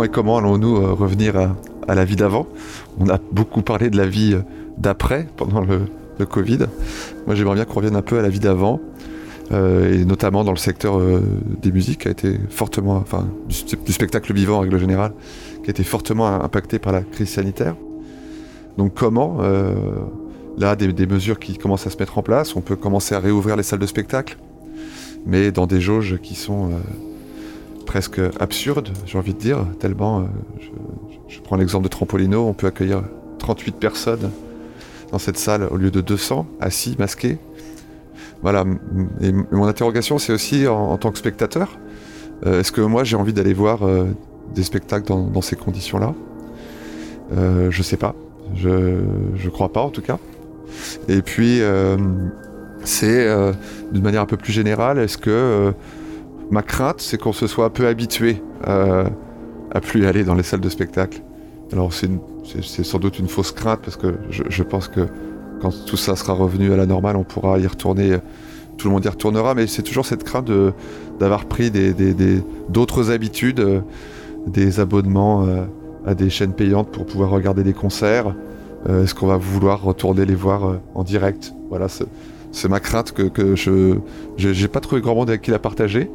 Comment 0.08 0.38
allons-nous 0.38 0.76
euh, 0.76 0.92
revenir 0.92 1.36
à, 1.36 1.94
la 1.94 2.04
vie 2.04 2.16
d'avant? 2.16 2.46
On 2.98 3.08
a 3.08 3.18
beaucoup 3.32 3.62
parlé 3.62 3.90
de 3.90 3.96
la 3.96 4.06
vie 4.06 4.34
euh, 4.34 4.40
d'après, 4.78 5.26
pendant 5.36 5.60
le, 5.60 5.80
Covid. 6.30 6.60
Moi, 7.26 7.34
j'aimerais 7.34 7.56
bien 7.56 7.66
qu'on 7.66 7.74
revienne 7.74 7.94
un 7.94 8.00
peu 8.00 8.18
à 8.18 8.22
la 8.22 8.30
vie 8.30 8.40
d'avant, 8.40 8.80
euh, 9.52 9.92
et 9.92 10.06
notamment 10.06 10.44
dans 10.44 10.50
le 10.50 10.56
secteur 10.56 10.98
des 11.60 11.70
musiques, 11.70 12.00
qui 12.00 12.08
a 12.08 12.10
été 12.10 12.40
fortement, 12.48 12.96
enfin, 12.96 13.28
du, 13.46 13.92
spectacle 13.92 14.32
vivant 14.32 14.56
en 14.56 14.60
règle 14.60 14.78
générale, 14.78 15.12
qui 15.62 15.68
a 15.68 15.72
été 15.72 15.84
fortement 15.84 16.26
impacté 16.26 16.78
par 16.78 16.94
la 16.94 17.02
crise 17.02 17.28
sanitaire. 17.28 17.76
Donc, 18.78 18.94
comment 18.94 19.40
Là, 20.56 20.74
des, 20.74 20.90
des, 20.90 21.06
mesures 21.06 21.38
qui 21.38 21.58
commencent 21.58 21.86
à 21.86 21.90
se 21.90 21.98
mettre 21.98 22.16
en 22.16 22.22
place, 22.22 22.56
on 22.56 22.62
peut 22.62 22.76
commencer 22.76 23.14
à 23.14 23.20
réouvrir 23.20 23.56
les 23.56 23.62
salles 23.62 23.78
de 23.78 23.86
spectacle, 23.86 24.38
mais 25.26 25.52
dans 25.52 25.66
des 25.66 25.82
jauges 25.82 26.18
qui 26.22 26.34
sont 26.34 26.70
presque 27.96 28.20
absurde, 28.40 28.90
j'ai 29.06 29.16
envie 29.16 29.32
de 29.32 29.38
dire, 29.38 29.64
tellement, 29.80 30.20
euh, 30.20 30.24
je, 31.28 31.40
prends 31.40 31.56
l'exemple 31.56 31.84
de 31.84 31.88
Trampolino, 31.88 32.46
on 32.46 32.52
peut 32.52 32.66
accueillir 32.66 33.02
38 33.38 33.76
personnes 33.76 34.30
dans 35.12 35.18
cette 35.18 35.38
salle 35.38 35.66
au 35.70 35.78
lieu 35.78 35.90
de 35.90 36.02
200, 36.02 36.46
assis, 36.60 36.94
masqués. 36.98 37.38
Voilà, 38.42 38.66
et 39.22 39.32
mon 39.32 39.64
interrogation 39.64 40.18
c'est 40.18 40.34
aussi 40.34 40.68
en, 40.68 40.98
tant 40.98 41.10
que 41.10 41.16
spectateur, 41.16 41.78
euh, 42.44 42.60
est-ce 42.60 42.70
que 42.70 42.82
moi 42.82 43.02
j'ai 43.02 43.16
envie 43.16 43.32
d'aller 43.32 43.54
voir 43.54 43.86
euh, 43.86 44.04
des 44.54 44.62
spectacles 44.62 45.06
dans, 45.06 45.40
ces 45.40 45.56
conditions-là? 45.56 46.12
Je 47.34 47.82
sais 47.82 47.96
pas, 47.96 48.14
je, 48.54 49.00
je 49.36 49.48
crois 49.48 49.72
pas 49.72 49.80
en 49.80 49.88
tout 49.88 50.02
cas. 50.02 50.18
Et 51.08 51.22
puis, 51.22 51.62
c'est 52.84 53.26
d'une 53.90 54.02
manière 54.02 54.20
un 54.20 54.26
peu 54.26 54.36
plus 54.36 54.52
générale, 54.52 54.98
est-ce 54.98 55.16
que 55.16 55.72
Ma 56.50 56.62
crainte, 56.62 57.00
c'est 57.00 57.18
qu'on 57.18 57.32
se 57.32 57.46
soit 57.46 57.64
un 57.64 57.70
peu 57.70 57.86
habitué 57.86 58.40
euh, 58.68 59.04
à 59.72 59.80
plus 59.80 60.06
aller 60.06 60.22
dans 60.22 60.34
les 60.34 60.44
salles 60.44 60.60
de 60.60 60.68
spectacle. 60.68 61.22
Alors 61.72 61.92
c'est 61.92 62.84
sans 62.84 62.98
doute 63.00 63.18
une 63.18 63.26
fausse 63.26 63.50
crainte 63.50 63.80
parce 63.82 63.96
que 63.96 64.14
je, 64.30 64.62
pense 64.62 64.86
que 64.86 65.08
quand 65.60 65.72
tout 65.86 65.96
ça 65.96 66.14
sera 66.14 66.34
revenu 66.34 66.72
à 66.72 66.76
la 66.76 66.86
normale, 66.86 67.16
on 67.16 67.24
pourra 67.24 67.58
y 67.58 67.66
retourner. 67.66 68.18
Tout 68.76 68.88
le 68.88 68.94
monde 68.94 69.04
y 69.04 69.08
retournera, 69.08 69.54
mais 69.54 69.66
c'est 69.66 69.82
toujours 69.82 70.06
cette 70.06 70.22
crainte 70.22 70.48
d'avoir 71.18 71.46
pris 71.46 71.72
d'autres 72.68 73.02
des, 73.02 73.10
habitudes, 73.10 73.60
euh, 73.60 73.80
des 74.46 74.78
abonnements 74.78 75.44
euh, 75.46 75.64
à 76.06 76.14
des 76.14 76.30
chaînes 76.30 76.52
payantes 76.52 76.90
pour 76.92 77.06
pouvoir 77.06 77.30
regarder 77.30 77.64
des 77.64 77.72
concerts. 77.72 78.34
Est-ce 78.88 79.16
qu'on 79.16 79.26
va 79.26 79.36
vouloir 79.36 79.82
retourner 79.82 80.24
les 80.24 80.36
voir 80.36 80.78
en 80.94 81.02
direct? 81.02 81.52
Voilà, 81.70 81.88
c'est 81.88 82.68
ma 82.68 82.78
crainte 82.78 83.10
que, 83.10 83.22
que 83.24 83.56
je 83.56 83.98
n'ai 84.38 84.68
pas 84.68 84.78
trouvé 84.78 85.00
grand 85.00 85.16
monde 85.16 85.28
avec 85.28 85.42
qui 85.42 85.50
la 85.50 85.58
partager 85.58 86.08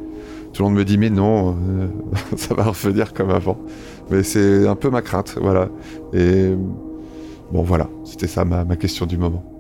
tout 0.54 0.64
le 0.64 0.70
monde 0.70 0.78
me 0.78 0.86
dit 0.86 0.97
mais 0.97 1.10
non, 1.10 1.56
euh, 1.56 1.88
ça 2.38 2.54
va 2.54 2.64
revenir 2.64 3.14
comme 3.14 3.30
avant. 3.30 3.58
Mais 4.10 4.24
c'est 4.24 4.68
un 4.68 4.76
peu 4.76 4.89
ma 4.89 5.02
crainte, 5.02 5.38
voilà. 5.41 5.70
Et 6.14 6.52
bon 7.52 7.64
voilà, 7.64 7.88
c'était 8.04 8.28
ça 8.28 8.45
ma 8.45 8.76
question 8.76 9.06
du 9.06 9.18
moment. 9.18 9.51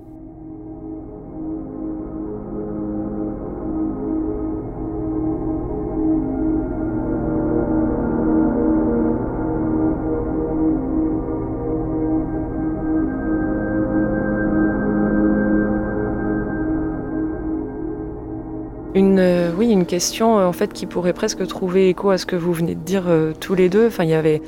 Une 19.81 19.87
question 19.87 20.39
euh, 20.39 20.45
en 20.45 20.53
fait 20.53 20.71
qui 20.71 20.85
pourrait 20.85 21.13
presque 21.13 21.45
trouver 21.47 21.89
écho 21.89 22.11
à 22.11 22.17
ce 22.17 22.25
que 22.25 22.35
vous 22.35 22.53
venez 22.53 22.75
de 22.75 22.83
dire 22.83 23.05
euh, 23.07 23.33
tous 23.39 23.55
les 23.55 23.67
deux. 23.67 23.87
Enfin, 23.87 24.03
il 24.03 24.11
y 24.11 24.13
avait 24.13 24.41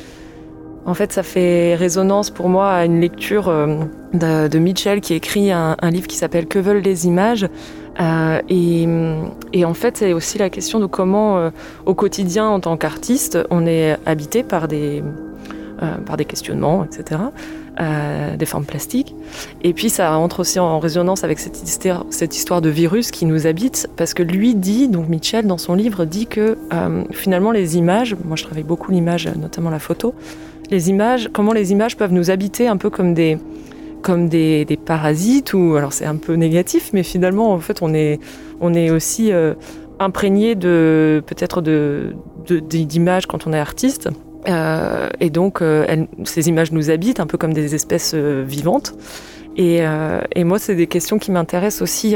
en 0.86 0.93
fait, 0.93 1.13
ça 1.13 1.23
fait 1.23 1.75
résonance 1.75 2.29
pour 2.29 2.49
moi 2.49 2.69
à 2.69 2.86
une 2.86 2.99
lecture 2.99 3.47
euh, 3.47 3.77
de, 4.13 4.59
Mitchell 4.59 4.99
qui 4.99 5.13
écrit 5.13 5.51
un, 5.51 5.77
livre 5.89 6.07
qui 6.07 6.17
s'appelle 6.17 6.45
Que 6.45 6.59
veulent 6.59 6.81
les 6.81 7.07
images 7.07 7.47
et, 8.49 8.86
en 9.65 9.73
fait, 9.73 9.97
c'est 9.97 10.13
aussi 10.13 10.38
la 10.38 10.49
question 10.49 10.79
de 10.79 10.88
comment, 10.88 11.51
au 11.86 11.93
quotidien, 11.93 12.47
en 12.47 12.59
tant 12.59 12.75
qu'artiste, 12.75 13.38
on 13.51 13.65
est 13.65 13.97
habité 14.05 14.43
par 14.43 14.67
des, 14.67 15.03
par 16.05 16.17
des 16.17 16.25
questionnements, 16.25 16.84
etc. 16.84 17.21
Euh, 17.80 18.38
des 18.38 18.45
formes 18.45 18.65
plastiques. 18.65 19.15
Et 19.63 19.74
puis 19.74 19.89
ça 19.89 20.15
entre 20.19 20.41
aussi 20.41 20.59
en 20.59 20.78
résonance 20.78 21.24
avec 21.24 21.39
cette 21.39 21.63
histoire, 21.63 22.05
cette 22.11 22.38
histoire 22.38 22.61
de 22.61 22.69
virus 22.69 23.09
qui 23.09 23.26
nous 23.26 23.47
habite, 23.47 23.89
parce 23.97 24.13
que 24.13 24.21
lui 24.21 24.53
dit, 24.53 24.88
donc 24.88 25.09
Mitchell 25.09 25.47
dans 25.47 25.57
son 25.57 25.74
livre 25.74 26.05
dit 26.05 26.28
que 26.28 26.55
euh, 26.71 27.03
finalement 27.09 27.49
les 27.49 27.76
images, 27.76 28.15
moi 28.26 28.36
je 28.36 28.43
travaille 28.43 28.63
beaucoup 28.63 28.91
l'image, 28.91 29.28
notamment 29.28 29.71
la 29.71 29.80
photo, 29.80 30.13
les 30.69 30.91
images, 30.91 31.32
comment 31.34 31.51
les 31.51 31.71
images 31.71 31.97
peuvent 31.97 32.13
nous 32.13 32.30
habiter 32.30 32.67
un 32.67 32.78
peu 32.78 32.91
comme 32.91 33.15
des 33.15 33.39
comme 34.03 34.30
des, 34.30 34.67
parasites 34.86 35.53
ou 35.55 35.74
alors 35.76 35.93
c'est 35.93 36.05
un 36.05 36.17
peu 36.17 36.34
négatif, 36.34 36.91
mais 36.93 37.01
finalement 37.01 37.53
en 37.53 37.59
fait 37.59 37.82
on 37.82 37.95
est 37.95 38.19
on 38.61 38.76
est 38.76 38.91
aussi 38.91 39.32
euh, 39.32 39.55
imprégné 39.97 40.53
de 40.53 41.24
peut-être 41.26 41.59
de 41.61 42.13
d'images 42.47 43.26
quand 43.26 43.47
on 43.47 43.53
est 43.53 43.59
artiste 43.59 44.09
euh, 44.48 45.10
et 45.20 45.30
donc, 45.30 45.62
euh, 45.62 46.06
ces 46.24 46.50
images 46.50 46.72
nous 46.72 46.89
habitent 46.89 47.20
un 47.20 47.28
peu 47.28 47.38
comme 47.38 47.54
des 47.54 47.76
espèces 47.76 48.14
euh, 48.14 48.44
vivantes. 48.46 48.94
Et, 49.56 49.84
moi, 50.44 50.58
c'est 50.58 50.76
des 50.76 50.88
questions 50.88 51.20
qui 51.20 51.32
m'intéressent 51.32 51.84
aussi 51.84 52.16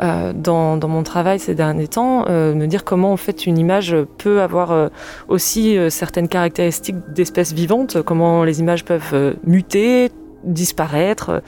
dans, 0.00 0.88
mon 0.88 1.02
travail 1.04 1.38
ces 1.38 1.54
derniers 1.54 1.86
temps, 1.86 2.24
me 2.28 2.66
dire 2.66 2.82
comment 2.82 3.12
en 3.12 3.16
fait 3.16 3.46
une 3.46 3.56
image 3.56 3.94
peut 4.18 4.40
avoir 4.40 4.90
aussi 5.28 5.78
certaines 5.90 6.26
caractéristiques 6.26 6.96
d'espèces 7.14 7.52
vivantes, 7.52 8.02
comment 8.02 8.42
les 8.42 8.58
images 8.58 8.84
peuvent 8.84 9.36
muter, 9.44 10.10
disparaître. 10.42 11.40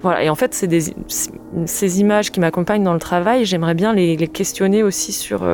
voilà, 0.00 0.22
et 0.22 0.30
en 0.30 0.36
fait, 0.36 0.54
c'est 0.54 0.68
ces 1.64 2.00
images 2.00 2.30
qui 2.30 2.38
m'accompagnent 2.38 2.84
dans 2.84 2.94
le 2.94 3.00
travail, 3.00 3.44
j'aimerais 3.44 3.74
bien 3.74 3.92
les, 3.94 4.16
questionner 4.28 4.84
aussi 4.84 5.10
sur 5.10 5.44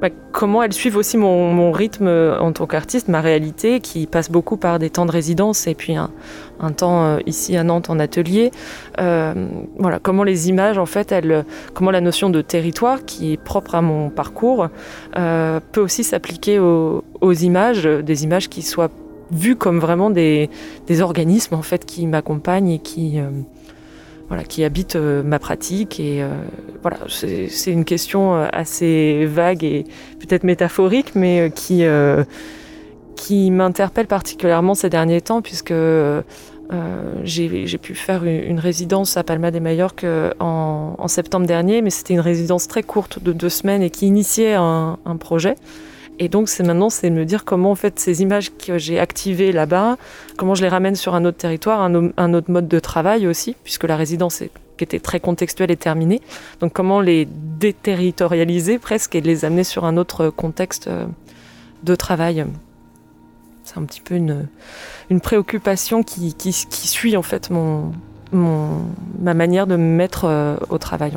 bah, 0.00 0.08
comment 0.32 0.62
elles 0.62 0.72
suivent 0.72 0.96
aussi 0.96 1.16
mon, 1.16 1.72
rythme 1.72 2.08
en 2.08 2.52
tant 2.52 2.66
qu'artiste, 2.66 3.08
ma 3.08 3.20
réalité, 3.20 3.80
qui 3.80 4.06
passe 4.06 4.30
beaucoup 4.30 4.56
par 4.56 4.78
des 4.78 4.90
temps 4.90 5.06
de 5.06 5.12
résidence 5.12 5.66
et 5.66 5.74
puis 5.74 5.94
un, 5.94 6.10
temps 6.76 7.04
euh, 7.04 7.18
ici 7.26 7.56
à 7.56 7.64
Nantes 7.64 7.90
en 7.90 7.98
atelier. 7.98 8.50
Euh, 8.98 9.34
voilà, 9.78 9.98
comment 9.98 10.24
les 10.24 10.48
images, 10.48 10.78
en 10.78 10.86
fait, 10.86 11.14
comment 11.74 11.90
la 11.90 12.00
notion 12.00 12.30
de 12.30 12.40
territoire, 12.40 13.04
qui 13.04 13.32
est 13.32 13.36
propre 13.36 13.74
à 13.74 13.82
mon 13.82 14.10
parcours, 14.10 14.68
peut 15.12 15.80
aussi 15.80 16.04
s'appliquer 16.04 16.58
aux, 16.58 17.32
images, 17.32 17.84
des 17.84 18.24
images 18.24 18.48
qui 18.48 18.62
soient 18.62 18.90
vu 19.30 19.56
comme 19.56 19.78
vraiment 19.78 20.10
des, 20.10 20.48
organismes 21.00 21.54
en 21.54 21.62
fait 21.62 21.84
qui 21.84 22.06
m'accompagnent 22.06 22.70
et 22.70 22.78
qui 22.78 23.18
euh, 23.18 23.30
voilà 24.30 24.44
qui 24.44 24.64
habitent 24.64 24.96
euh, 24.96 25.22
ma 25.22 25.38
pratique 25.38 26.00
et 26.00 26.22
euh, 26.22 26.30
voilà 26.80 26.96
c'est 27.08 27.72
une 27.72 27.84
question 27.84 28.34
assez 28.34 29.26
vague 29.26 29.64
et 29.64 29.84
peut-être 30.18 30.44
métaphorique 30.44 31.14
mais 31.14 31.52
qui 31.54 31.84
qui 33.16 33.50
m'interpelle 33.50 34.06
particulièrement 34.06 34.74
ces 34.74 34.88
derniers 34.88 35.20
temps 35.20 35.42
puisque 35.42 35.74
j'ai 37.24 37.78
pu 37.78 37.94
faire 37.94 38.24
une, 38.24 38.58
résidence 38.58 39.18
à 39.18 39.24
Palma 39.24 39.50
de 39.50 39.58
Mallorca 39.58 40.34
en, 40.38 41.08
septembre 41.08 41.46
dernier, 41.46 41.82
mais 41.82 41.90
c'était 41.90 42.14
une 42.14 42.20
résidence 42.20 42.68
très 42.68 42.82
courte 42.82 43.22
de 43.22 43.32
deux 43.32 43.48
semaines 43.48 43.82
et 43.82 43.90
qui 43.90 44.06
initiait 44.06 44.54
un 44.54 44.96
projet. 45.18 45.56
Et 46.22 46.28
donc, 46.28 46.50
c'est 46.50 46.62
maintenant, 46.62 46.90
c'est 46.90 47.08
me 47.08 47.24
dire 47.24 47.46
comment, 47.46 47.70
en 47.70 47.74
fait, 47.74 47.98
ces 47.98 48.20
images 48.20 48.52
que 48.54 48.76
j'ai 48.76 49.00
activées 49.00 49.52
là-bas, 49.52 49.96
comment 50.36 50.54
je 50.54 50.60
les 50.60 50.68
ramène 50.68 50.94
sur 50.94 51.14
un 51.14 51.24
autre 51.24 51.38
territoire, 51.38 51.80
un, 51.80 52.34
autre 52.34 52.50
mode 52.50 52.68
de 52.68 52.78
travail 52.78 53.26
aussi, 53.26 53.56
puisque 53.64 53.84
la 53.84 53.96
résidence 53.96 54.42
qui 54.76 54.84
était 54.84 55.00
très 55.00 55.18
contextuelle 55.18 55.70
est 55.70 55.80
terminée. 55.80 56.20
Donc, 56.60 56.74
comment 56.74 57.00
les 57.00 57.26
déterritorialiser 57.26 58.78
presque 58.78 59.14
et 59.14 59.22
les 59.22 59.46
amener 59.46 59.64
sur 59.64 59.86
un 59.86 59.96
autre 59.96 60.28
contexte 60.28 60.88
euh, 60.88 61.06
de 61.84 61.94
travail. 61.94 62.44
C'est 63.64 63.78
un 63.78 63.84
petit 63.84 64.02
peu 64.02 64.14
une, 64.14 64.46
préoccupation 65.22 66.02
qui, 66.02 66.34
suit, 66.52 67.16
en 67.16 67.22
fait, 67.22 67.48
mon, 67.48 67.92
ma 68.32 69.32
manière 69.32 69.66
de 69.66 69.76
me 69.76 69.96
mettre 69.96 70.26
euh, 70.26 70.56
au 70.68 70.76
travail. 70.76 71.12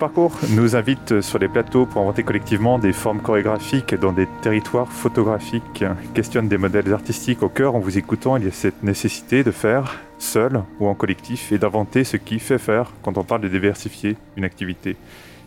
Parcours 0.00 0.32
nous 0.48 0.76
invitent 0.76 1.20
sur 1.20 1.38
les 1.38 1.46
plateaux 1.46 1.84
pour 1.84 2.00
inventer 2.00 2.22
collectivement 2.22 2.78
des 2.78 2.94
formes 2.94 3.20
chorégraphiques 3.20 3.94
dans 3.94 4.12
des 4.12 4.26
territoires 4.40 4.90
photographiques, 4.90 5.84
questionnent 6.14 6.48
des 6.48 6.56
modèles 6.56 6.90
artistiques 6.94 7.42
au 7.42 7.50
cœur 7.50 7.74
en 7.74 7.80
vous 7.80 7.98
écoutant. 7.98 8.38
Il 8.38 8.44
y 8.44 8.48
a 8.48 8.50
cette 8.50 8.82
nécessité 8.82 9.44
de 9.44 9.50
faire 9.50 10.00
seul 10.18 10.62
ou 10.80 10.86
en 10.86 10.94
collectif 10.94 11.52
et 11.52 11.58
d'inventer 11.58 12.04
ce 12.04 12.16
qui 12.16 12.38
fait 12.38 12.56
faire 12.56 12.92
quand 13.02 13.18
on 13.18 13.24
parle 13.24 13.42
de 13.42 13.48
diversifier 13.48 14.16
une 14.38 14.44
activité. 14.44 14.96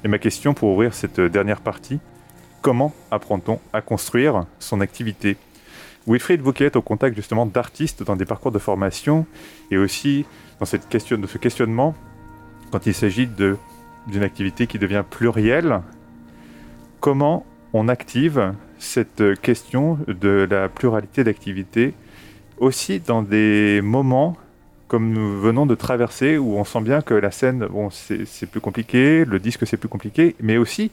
Et 0.04 0.08
ma 0.08 0.20
question 0.20 0.54
pour 0.54 0.70
ouvrir 0.70 0.93
cette 0.93 1.20
dernière 1.20 1.60
partie, 1.60 1.99
comment 2.62 2.93
apprend-on 3.10 3.60
à 3.74 3.82
construire 3.82 4.45
son 4.60 4.82
activité? 4.82 5.36
Wilfried, 6.06 6.41
vous 6.41 6.54
qui 6.54 6.64
êtes 6.64 6.76
au 6.76 6.84
contact 6.84 7.16
justement 7.16 7.47
d'artistes 7.47 8.04
dans 8.04 8.16
des 8.16 8.26
parcours 8.26 8.51
de 8.51 8.60
formation 8.60 9.26
et 9.72 9.78
aussi 9.78 10.26
dans 10.60 10.68
cette 10.68 10.88
question, 10.89 11.18
de 11.18 11.26
ce 11.26 11.39
questionnement 11.39 11.95
quand 12.72 12.86
il 12.86 12.93
s'agit 12.93 13.26
de 13.26 13.58
d'une 14.08 14.24
activité 14.24 14.68
qui 14.68 14.80
devient 14.80 15.04
plurielle, 15.10 15.82
comment 16.99 17.45
on 17.74 17.88
active 17.88 18.54
cette 18.78 19.39
question 19.41 19.97
de 20.08 20.47
la 20.49 20.70
pluralité 20.70 21.24
d'activités 21.24 21.93
aussi 22.58 22.99
dans 22.99 23.22
des 23.22 23.82
moments 23.82 24.38
comme 24.93 25.12
nous 25.12 25.39
venons 25.39 25.66
de 25.66 25.74
traverser 25.74 26.38
où 26.38 26.56
on 26.56 26.64
sent 26.66 26.82
bien 26.82 27.01
que 27.01 27.16
la 27.16 27.32
scène, 27.32 27.66
bon, 27.66 27.89
c'est 27.89 28.45
plus 28.45 28.62
compliqué, 28.62 29.26
le 29.26 29.39
disque 29.39 29.66
c'est 29.66 29.78
plus 29.78 29.89
compliqué, 29.89 30.36
mais 30.39 30.58
aussi 30.58 30.91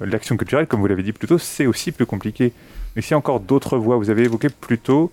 l'action 0.00 0.38
culturelle, 0.38 0.66
comme 0.66 0.80
vous 0.80 0.86
l'avez 0.86 1.02
dit 1.02 1.12
plus 1.12 1.28
tôt, 1.28 1.36
c'est 1.36 1.66
aussi 1.66 1.92
plus 1.92 2.06
compliqué. 2.06 2.54
Mais 2.94 3.02
s'il 3.02 3.10
y 3.10 3.14
a 3.14 3.18
encore 3.18 3.40
d'autres 3.40 3.76
voies, 3.76 3.96
vous 3.96 4.08
avez 4.08 4.22
évoqué 4.22 4.48
plutôt 4.48 5.12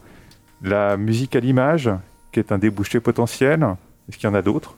la 0.62 0.96
musique 0.96 1.36
à 1.36 1.42
l'image, 1.42 1.90
qui 2.32 2.40
est 2.40 2.54
un 2.54 2.58
débouché 2.58 3.02
potentiel. 3.02 3.68
Est-ce 4.08 4.18
qu'il 4.18 4.30
y 4.30 4.32
en 4.32 4.36
a 4.36 4.42
d'autres? 4.42 4.78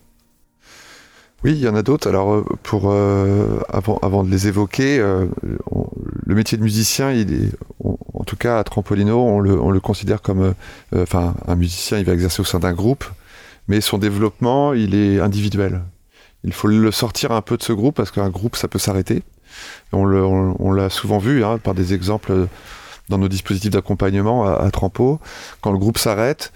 Oui, 1.45 1.51
il 1.51 1.59
y 1.59 1.67
en 1.67 1.75
a 1.75 1.83
d'autres. 1.83 2.09
Alors, 2.09 2.33
euh, 2.33 2.43
pour 2.63 2.91
euh, 2.91 3.59
avant, 3.71 4.23
de 4.23 4.31
les 4.31 4.47
évoquer, 4.47 4.97
euh, 4.97 5.27
le 6.25 6.33
métier 6.33 6.57
de 6.57 6.63
musicien, 6.63 7.11
il 7.11 7.31
est, 7.33 7.51
en 7.83 8.23
tout 8.23 8.35
cas 8.35 8.57
à 8.57 8.63
Trampolino, 8.63 9.19
on 9.19 9.39
le, 9.39 9.61
on 9.61 9.69
le 9.69 9.79
considère 9.79 10.23
comme, 10.23 10.55
enfin, 10.97 11.35
un 11.47 11.55
musicien, 11.55 11.99
il 11.99 12.05
va 12.05 12.13
exercer 12.13 12.41
au 12.41 12.45
sein 12.45 12.57
d'un 12.57 12.73
groupe, 12.73 13.05
mais 13.67 13.79
son 13.79 13.99
développement, 13.99 14.73
il 14.73 14.95
est 14.95 15.19
individuel. 15.19 15.83
Il 16.43 16.51
faut 16.51 16.67
le 16.67 16.91
sortir 16.91 17.31
un 17.31 17.43
peu 17.43 17.57
de 17.57 17.63
ce 17.63 17.73
groupe 17.73 17.95
parce 17.95 18.09
qu'un 18.09 18.29
groupe, 18.29 18.55
ça 18.55 18.67
peut 18.67 18.79
s'arrêter. 18.79 19.21
On, 19.93 20.03
on, 20.59 20.71
l'a 20.71 20.89
souvent 20.89 21.19
vu 21.19 21.43
hein, 21.43 21.59
par 21.59 21.75
des 21.75 21.93
exemples 21.93 22.47
dans 23.09 23.19
nos 23.19 23.27
dispositifs 23.27 23.69
d'accompagnement 23.69 24.47
à, 24.47 24.53
à 24.53 24.71
Trampo. 24.71 25.19
Quand 25.61 25.71
le 25.71 25.77
groupe 25.77 25.99
s'arrête, 25.99 26.51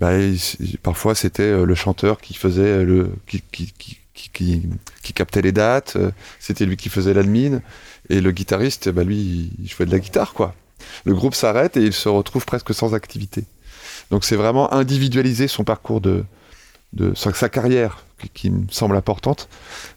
bah, 0.00 0.10
parfois 0.82 1.14
c'était 1.14 1.64
le 1.64 1.74
chanteur 1.74 2.20
qui 2.20 2.34
faisait 2.34 2.84
le 2.84 3.12
qui, 3.26 3.40
qui, 3.50 3.72
qui, 3.78 3.98
qui, 4.16 5.12
captait 5.14 5.42
les 5.42 5.52
dates, 5.52 5.94
euh, 5.96 6.10
c'était 6.40 6.66
lui 6.66 6.76
qui 6.76 6.88
faisait 6.88 7.14
l'admin, 7.14 7.60
et 8.08 8.20
le 8.20 8.32
guitariste, 8.32 8.88
bah 8.88 9.04
lui, 9.04 9.52
il 9.58 9.68
jouait 9.68 9.86
de 9.86 9.92
la 9.92 9.98
guitare, 9.98 10.32
quoi. 10.32 10.54
Le 11.04 11.14
groupe 11.14 11.34
s'arrête 11.34 11.76
et 11.76 11.82
il 11.82 11.92
se 11.92 12.08
retrouve 12.08 12.44
presque 12.44 12.74
sans 12.74 12.94
activité. 12.94 13.44
Donc 14.10 14.24
c'est 14.24 14.36
vraiment 14.36 14.72
individualiser 14.72 15.48
son 15.48 15.64
parcours 15.64 16.00
de, 16.00 16.24
de 16.92 17.14
sa, 17.14 17.48
carrière 17.48 18.04
qui, 18.34 18.50
me 18.50 18.66
semble 18.70 18.96
importante, 18.96 19.48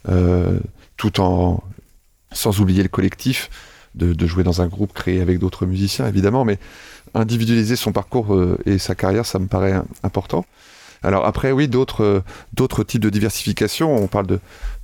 euh, 0.08 0.60
tout 0.98 1.20
en 1.20 1.64
sans 2.32 2.60
oublier 2.60 2.84
le 2.84 2.90
collectif, 2.90 3.50
de, 3.96 4.14
de, 4.14 4.28
jouer 4.28 4.44
dans 4.44 4.62
un 4.62 4.68
groupe 4.68 4.94
créé 4.94 5.20
avec 5.20 5.40
d'autres 5.40 5.66
musiciens 5.66 6.08
évidemment, 6.08 6.46
mais 6.46 6.60
individualiser 7.16 7.76
son 7.76 7.92
parcours 7.92 8.36
euh, 8.36 8.58
et 8.66 8.78
sa 8.78 8.96
carrière, 8.96 9.26
ça 9.26 9.40
me 9.40 9.48
paraît 9.48 9.82
important. 10.04 10.46
Alors 11.04 11.26
après, 11.26 11.52
oui, 11.52 11.68
d'autres 11.68 12.24
d'autres 12.54 12.84
types 12.84 13.02
de 13.02 13.10
diversification. 13.10 13.96
On 13.96 14.08
parle 14.08 14.28
de, 14.28 14.40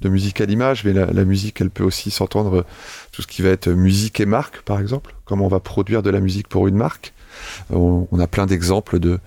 musique 0.09 0.39
à 0.39 0.45
l'image, 0.45 0.85
mais 0.85 0.93
la, 0.93 1.25
musique, 1.25 1.61
elle 1.61 1.71
peut 1.71 1.83
aussi 1.83 2.11
s'entendre 2.11 2.65
tout 3.11 3.21
ce 3.21 3.27
qui 3.27 3.41
va 3.41 3.49
être 3.49 3.69
musique 3.69 4.19
et 4.19 4.25
marque, 4.25 4.61
par 4.61 4.79
exemple. 4.79 5.15
Comment 5.25 5.45
on 5.45 5.49
va 5.49 5.59
produire 5.59 6.03
de 6.03 6.11
la 6.11 6.19
musique 6.19 6.47
pour 6.47 6.67
une 6.67 6.75
marque? 6.75 7.13
On, 7.69 8.07
a 8.19 8.27
plein 8.27 8.45
d'exemples 8.45 8.99
de, 8.99 9.19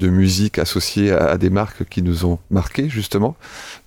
de 0.00 0.08
musique 0.08 0.58
associée 0.58 1.12
à, 1.12 1.38
des 1.38 1.50
marques 1.50 1.84
qui 1.88 2.02
nous 2.02 2.26
ont 2.26 2.38
marqués, 2.50 2.88
justement. 2.88 3.36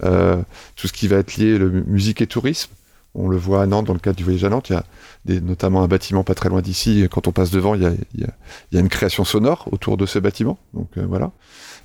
Euh, 0.03 0.37
tout 0.75 0.87
ce 0.87 0.93
qui 0.93 1.07
va 1.07 1.17
être 1.17 1.35
lié, 1.35 1.57
le 1.57 1.69
musique 1.69 2.21
et 2.21 2.27
tourisme. 2.27 2.71
On 3.17 3.27
le 3.27 3.37
voit 3.37 3.63
à 3.63 3.65
Nantes, 3.65 3.87
dans 3.87 3.93
le 3.93 3.99
cadre 3.99 4.15
du 4.15 4.23
voyage 4.23 4.43
à 4.43 4.49
Nantes, 4.49 4.69
il 4.69 4.73
y 4.73 4.75
a 4.75 4.83
des, 5.25 5.41
notamment 5.41 5.83
un 5.83 5.87
bâtiment 5.87 6.23
pas 6.23 6.35
très 6.35 6.49
loin 6.49 6.61
d'ici. 6.61 7.07
Quand 7.11 7.27
on 7.27 7.31
passe 7.31 7.51
devant, 7.51 7.75
il 7.75 7.81
y, 7.81 8.23
a, 8.23 8.79
une 8.79 8.89
création 8.89 9.25
sonore 9.25 9.67
autour 9.71 9.97
de 9.97 10.05
ce 10.05 10.19
bâtiment. 10.19 10.57
Donc 10.73 10.89
euh, 10.97 11.05
voilà. 11.07 11.31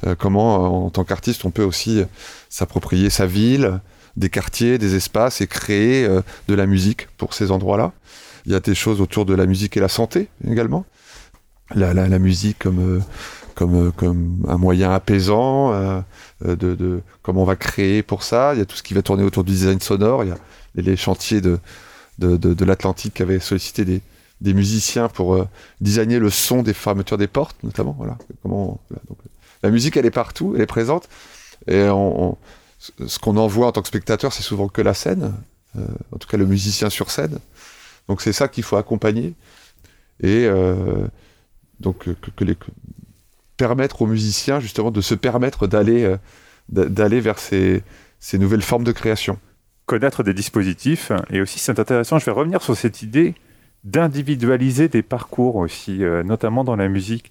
Euh, 0.06 0.14
comment, 0.18 0.64
euh, 0.64 0.68
en 0.68 0.90
tant 0.90 1.04
qu'artiste, 1.04 1.44
on 1.44 1.50
peut 1.50 1.64
aussi 1.64 2.02
s'approprier 2.48 3.10
sa 3.10 3.26
ville, 3.26 3.80
des 4.16 4.30
quartiers, 4.30 4.78
des 4.78 4.94
espaces 4.94 5.40
et 5.40 5.46
créer 5.46 6.04
euh, 6.04 6.22
de 6.48 6.54
la 6.54 6.66
musique 6.66 7.08
pour 7.16 7.34
ces 7.34 7.50
endroits-là. 7.50 7.92
Il 8.46 8.52
y 8.52 8.54
a 8.54 8.60
des 8.60 8.74
choses 8.74 9.00
autour 9.00 9.24
de 9.24 9.34
la 9.34 9.46
musique 9.46 9.76
et 9.76 9.80
la 9.80 9.88
santé 9.88 10.28
également. 10.48 10.84
La, 11.74 12.18
musique 12.18 12.58
comme, 12.58 13.92
un 14.48 14.58
moyen 14.58 14.92
apaisant, 14.92 15.72
de, 16.44 17.00
comment 17.22 17.42
on 17.42 17.46
va 17.46 17.56
créer 17.56 18.02
pour 18.02 18.24
ça. 18.24 18.52
Il 18.52 18.58
y 18.58 18.60
a 18.60 18.66
tout 18.66 18.76
ce 18.76 18.82
qui 18.82 18.92
va 18.92 19.00
tourner 19.00 19.22
autour 19.22 19.44
du 19.44 19.52
design 19.52 19.80
sonore. 19.80 20.24
Les, 20.74 20.96
chantiers 20.96 21.40
de, 21.40 21.58
de, 22.18 22.36
de, 22.36 22.64
l'Atlantique 22.64 23.14
qui 23.14 23.22
avaient 23.22 23.40
sollicité 23.40 23.84
des, 23.84 24.00
des 24.40 24.54
musiciens 24.54 25.08
pour 25.08 25.46
designer 25.80 26.18
le 26.18 26.30
son 26.30 26.62
des 26.62 26.74
fermetures 26.74 27.18
des 27.18 27.26
portes, 27.26 27.56
notamment. 27.62 27.94
Voilà. 27.98 28.18
Comment, 28.42 28.80
la 29.62 29.70
musique, 29.70 29.96
elle 29.96 30.06
est 30.06 30.10
partout, 30.10 30.52
elle 30.54 30.62
est 30.62 30.66
présente. 30.66 31.08
Et 31.68 31.86
ce 33.06 33.18
qu'on 33.20 33.36
en 33.36 33.46
voit 33.46 33.68
en 33.68 33.72
tant 33.72 33.82
que 33.82 33.88
spectateur, 33.88 34.32
c'est 34.32 34.42
souvent 34.42 34.68
que 34.68 34.82
la 34.82 34.94
scène, 34.94 35.34
euh, 35.76 35.86
en 36.10 36.18
tout 36.18 36.28
cas 36.28 36.36
le 36.36 36.46
musicien 36.46 36.90
sur 36.90 37.10
scène. 37.10 37.38
Donc 38.08 38.20
c'est 38.20 38.32
ça 38.32 38.48
qu'il 38.48 38.64
faut 38.64 38.76
accompagner. 38.76 39.34
Et 40.20 40.46
euh, 40.46 41.06
donc 41.80 42.04
que, 42.04 42.54
permettre 43.56 44.02
aux 44.02 44.06
musiciens 44.06 44.58
justement 44.58 44.90
de 44.90 45.00
se 45.00 45.14
permettre 45.14 45.66
d'aller 45.66 46.16
d'aller 46.68 47.20
vers 47.20 47.38
ces, 47.38 47.82
ces 48.18 48.38
nouvelles 48.38 48.62
formes 48.62 48.84
de 48.84 48.92
création. 48.92 49.38
Connaître 49.92 50.22
des 50.22 50.32
dispositifs, 50.32 51.12
et 51.28 51.42
aussi 51.42 51.58
c'est 51.58 51.78
intéressant, 51.78 52.18
je 52.18 52.24
vais 52.24 52.32
revenir 52.32 52.62
sur 52.62 52.74
cette 52.74 53.02
idée 53.02 53.34
d'individualiser 53.84 54.88
des 54.88 55.02
parcours 55.02 55.56
aussi, 55.56 55.98
notamment 56.24 56.64
dans 56.64 56.76
la 56.76 56.88
musique. 56.88 57.30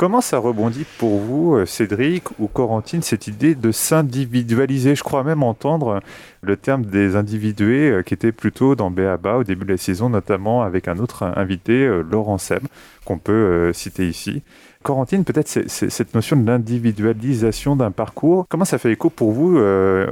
Comment 0.00 0.22
ça 0.22 0.38
rebondit 0.38 0.86
pour 0.96 1.18
vous, 1.18 1.56
euh, 1.56 1.66
Cédric 1.66 2.24
ou 2.38 2.48
Corentine, 2.48 3.02
cette 3.02 3.26
idée 3.26 3.54
de 3.54 3.70
s'individualiser? 3.70 4.94
Je 4.94 5.02
crois 5.02 5.24
même 5.24 5.42
entendre 5.42 6.00
le 6.40 6.56
terme 6.56 6.86
des 6.86 7.16
individués 7.16 7.90
euh, 7.90 8.02
qui 8.02 8.14
était 8.14 8.32
plutôt 8.32 8.74
dans 8.74 8.90
Béaba 8.90 9.36
au 9.36 9.44
début 9.44 9.66
de 9.66 9.72
la 9.72 9.76
saison, 9.76 10.08
notamment 10.08 10.62
avec 10.62 10.88
un 10.88 10.98
autre 10.98 11.24
invité, 11.36 11.84
euh, 11.84 12.00
Laurent 12.00 12.38
Seb, 12.38 12.62
qu'on 13.04 13.18
peut 13.18 13.72
citer 13.74 14.08
ici. 14.08 14.42
Corentine, 14.82 15.24
peut-être 15.24 15.48
cette 15.48 16.14
notion 16.14 16.36
de 16.36 16.46
l'individualisation 16.46 17.76
d'un 17.76 17.90
parcours, 17.90 18.46
comment 18.48 18.64
ça 18.64 18.78
fait 18.78 18.92
écho 18.92 19.10
pour 19.10 19.32
vous, 19.32 19.58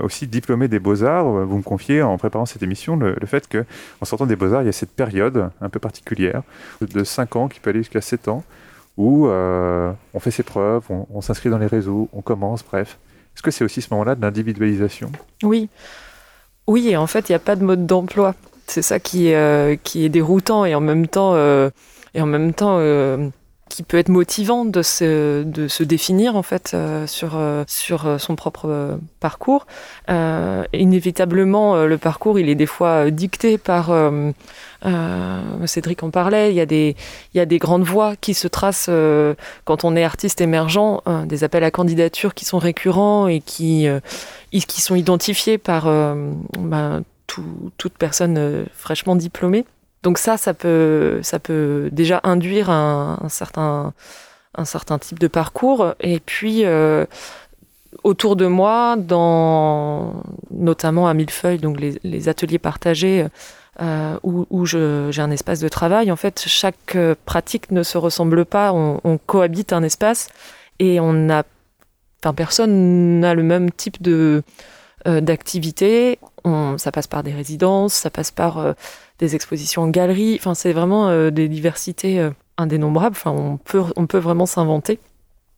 aussi 0.02 0.26
diplômé 0.26 0.68
des 0.68 0.78
beaux-arts 0.78 1.24
Vous 1.24 1.56
me 1.56 1.62
confiez 1.62 2.02
en 2.02 2.18
préparant 2.18 2.44
cette 2.44 2.62
émission 2.62 2.96
le, 2.96 3.16
le 3.18 3.26
fait 3.26 3.48
qu'en 3.48 4.04
sortant 4.04 4.26
des 4.26 4.36
beaux-arts, 4.36 4.62
il 4.62 4.66
y 4.66 4.68
a 4.68 4.72
cette 4.72 4.92
période 4.92 5.50
un 5.60 5.68
peu 5.70 5.78
particulière 5.78 6.42
de 6.82 7.02
5 7.02 7.36
ans 7.36 7.48
qui 7.48 7.60
peut 7.60 7.70
aller 7.70 7.80
jusqu'à 7.80 8.02
7 8.02 8.28
ans, 8.28 8.44
où 8.98 9.28
euh, 9.28 9.92
on 10.12 10.20
fait 10.20 10.32
ses 10.32 10.42
preuves, 10.42 10.82
on, 10.90 11.20
s'inscrit 11.22 11.48
dans 11.48 11.58
les 11.58 11.66
réseaux, 11.66 12.08
on 12.12 12.20
commence, 12.20 12.64
bref. 12.64 12.98
Est-ce 13.34 13.42
que 13.42 13.52
c'est 13.52 13.64
aussi 13.64 13.80
ce 13.80 13.88
moment-là 13.92 14.16
de 14.16 14.20
l'individualisation? 14.20 15.10
Oui. 15.44 15.70
Oui, 16.66 16.88
et 16.88 16.96
en 16.96 17.06
fait, 17.06 17.28
il 17.28 17.32
n'y 17.32 17.36
a 17.36 17.40
pas 17.40 17.54
de 17.54 17.64
mode 17.64 17.86
d'emploi. 17.86 18.34
C'est 18.66 18.82
ça 18.82 18.98
qui, 18.98 19.32
euh, 19.32 19.76
est 19.94 20.08
déroutant 20.08 20.64
et 20.64 20.74
en 20.74 20.80
même 20.80 21.06
temps, 21.06 21.34
euh, 21.34 21.70
et 22.14 22.20
en 22.20 22.26
même 22.26 22.52
temps 22.52 22.78
qui 23.68 23.82
peut 23.82 23.98
être 23.98 24.08
motivant 24.08 24.64
de 24.64 24.82
se, 24.82 25.42
de 25.42 25.68
se 25.68 25.82
définir 25.82 26.36
en 26.36 26.42
fait 26.42 26.76
sur, 27.06 27.40
sur 27.66 28.20
son 28.20 28.36
propre 28.36 28.98
parcours. 29.20 29.66
inévitablement, 30.72 31.84
le 31.84 31.98
parcours, 31.98 32.38
il 32.38 32.48
est 32.48 32.54
des 32.54 32.66
fois 32.66 33.10
dicté 33.10 33.58
par 33.58 33.90
euh, 34.86 35.66
Cédric 35.66 36.02
en 36.02 36.10
parlait, 36.10 36.50
il 36.50 36.56
y, 36.56 36.60
a 36.60 36.66
des, 36.66 36.94
il 37.34 37.38
y 37.38 37.40
a 37.40 37.46
des 37.46 37.58
grandes 37.58 37.82
voies 37.82 38.14
qui 38.16 38.34
se 38.34 38.46
tracent 38.46 38.86
euh, 38.88 39.34
quand 39.64 39.84
on 39.84 39.96
est 39.96 40.04
artiste 40.04 40.40
émergent, 40.40 41.02
euh, 41.08 41.24
des 41.24 41.42
appels 41.44 41.64
à 41.64 41.70
candidature 41.70 42.34
qui 42.34 42.44
sont 42.44 42.58
récurrents 42.58 43.26
et 43.26 43.40
qui, 43.40 43.88
qui 44.52 44.80
sont 44.80 44.94
identifiés 44.94 45.58
par 45.58 45.84
bah, 46.58 47.00
toute 47.26 47.92
personne 47.98 48.66
fraîchement 48.72 49.16
diplômée. 49.16 49.64
Donc 50.02 50.18
ça, 50.18 50.36
ça 50.36 50.54
peut, 50.54 51.20
ça 51.22 51.38
peut 51.38 51.88
déjà 51.92 52.20
induire 52.24 52.70
un, 52.70 53.18
certain, 53.28 53.92
un 54.54 54.64
certain 54.64 54.98
type 54.98 55.18
de 55.18 55.28
parcours. 55.28 55.94
Et 56.00 56.20
puis, 56.20 56.64
autour 58.04 58.36
de 58.36 58.46
moi, 58.46 58.96
dans, 58.96 60.22
notamment 60.50 61.08
à 61.08 61.14
Millefeuille, 61.14 61.58
donc 61.58 61.78
les, 61.80 62.28
ateliers 62.28 62.58
partagés, 62.58 63.26
euh, 63.80 64.18
où, 64.22 64.66
j'ai 64.66 65.22
un 65.22 65.30
espace 65.30 65.60
de 65.60 65.68
travail. 65.68 66.10
En 66.10 66.16
fait, 66.16 66.42
chaque 66.46 66.96
euh, 66.96 67.14
pratique 67.24 67.70
ne 67.70 67.82
se 67.82 67.96
ressemble 67.96 68.44
pas. 68.44 68.72
On, 68.72 69.18
cohabite 69.26 69.72
un 69.72 69.82
espace 69.82 70.28
et 70.78 70.98
on 71.00 71.30
a, 71.30 71.44
enfin, 72.22 72.34
personne 72.34 73.20
n'a 73.20 73.34
le 73.34 73.42
même 73.42 73.70
type 73.70 74.02
de 74.02 74.42
euh. 75.06 75.20
Ça 76.76 76.92
passe 76.92 77.06
par 77.06 77.22
des 77.22 77.32
résidences, 77.32 77.94
ça 77.94 78.10
passe 78.10 78.30
par 78.30 78.74
des 79.18 79.34
expositions 79.34 79.82
en 79.82 79.88
galerie. 79.88 80.36
Enfin, 80.38 80.54
c'est 80.54 80.72
vraiment 80.72 81.30
des 81.30 81.48
diversités 81.48 82.30
indénombrables. 82.58 83.16
Enfin, 83.16 83.30
on 83.96 84.06
peut, 84.06 84.18
vraiment 84.18 84.44
s'inventer. 84.44 84.98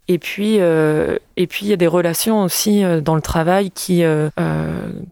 Et 0.06 0.18
puis, 0.18 0.56
euh, 0.58 1.18
et 1.36 1.46
puis 1.46 1.66
il 1.66 1.68
y 1.68 1.72
a 1.72 1.76
des 1.76 1.86
relations 1.86 2.42
aussi 2.42 2.84
euh, 2.84 3.00
dans 3.00 3.14
le 3.14 3.20
travail 3.20 3.70
qui 3.70 4.02
euh, 4.02 4.28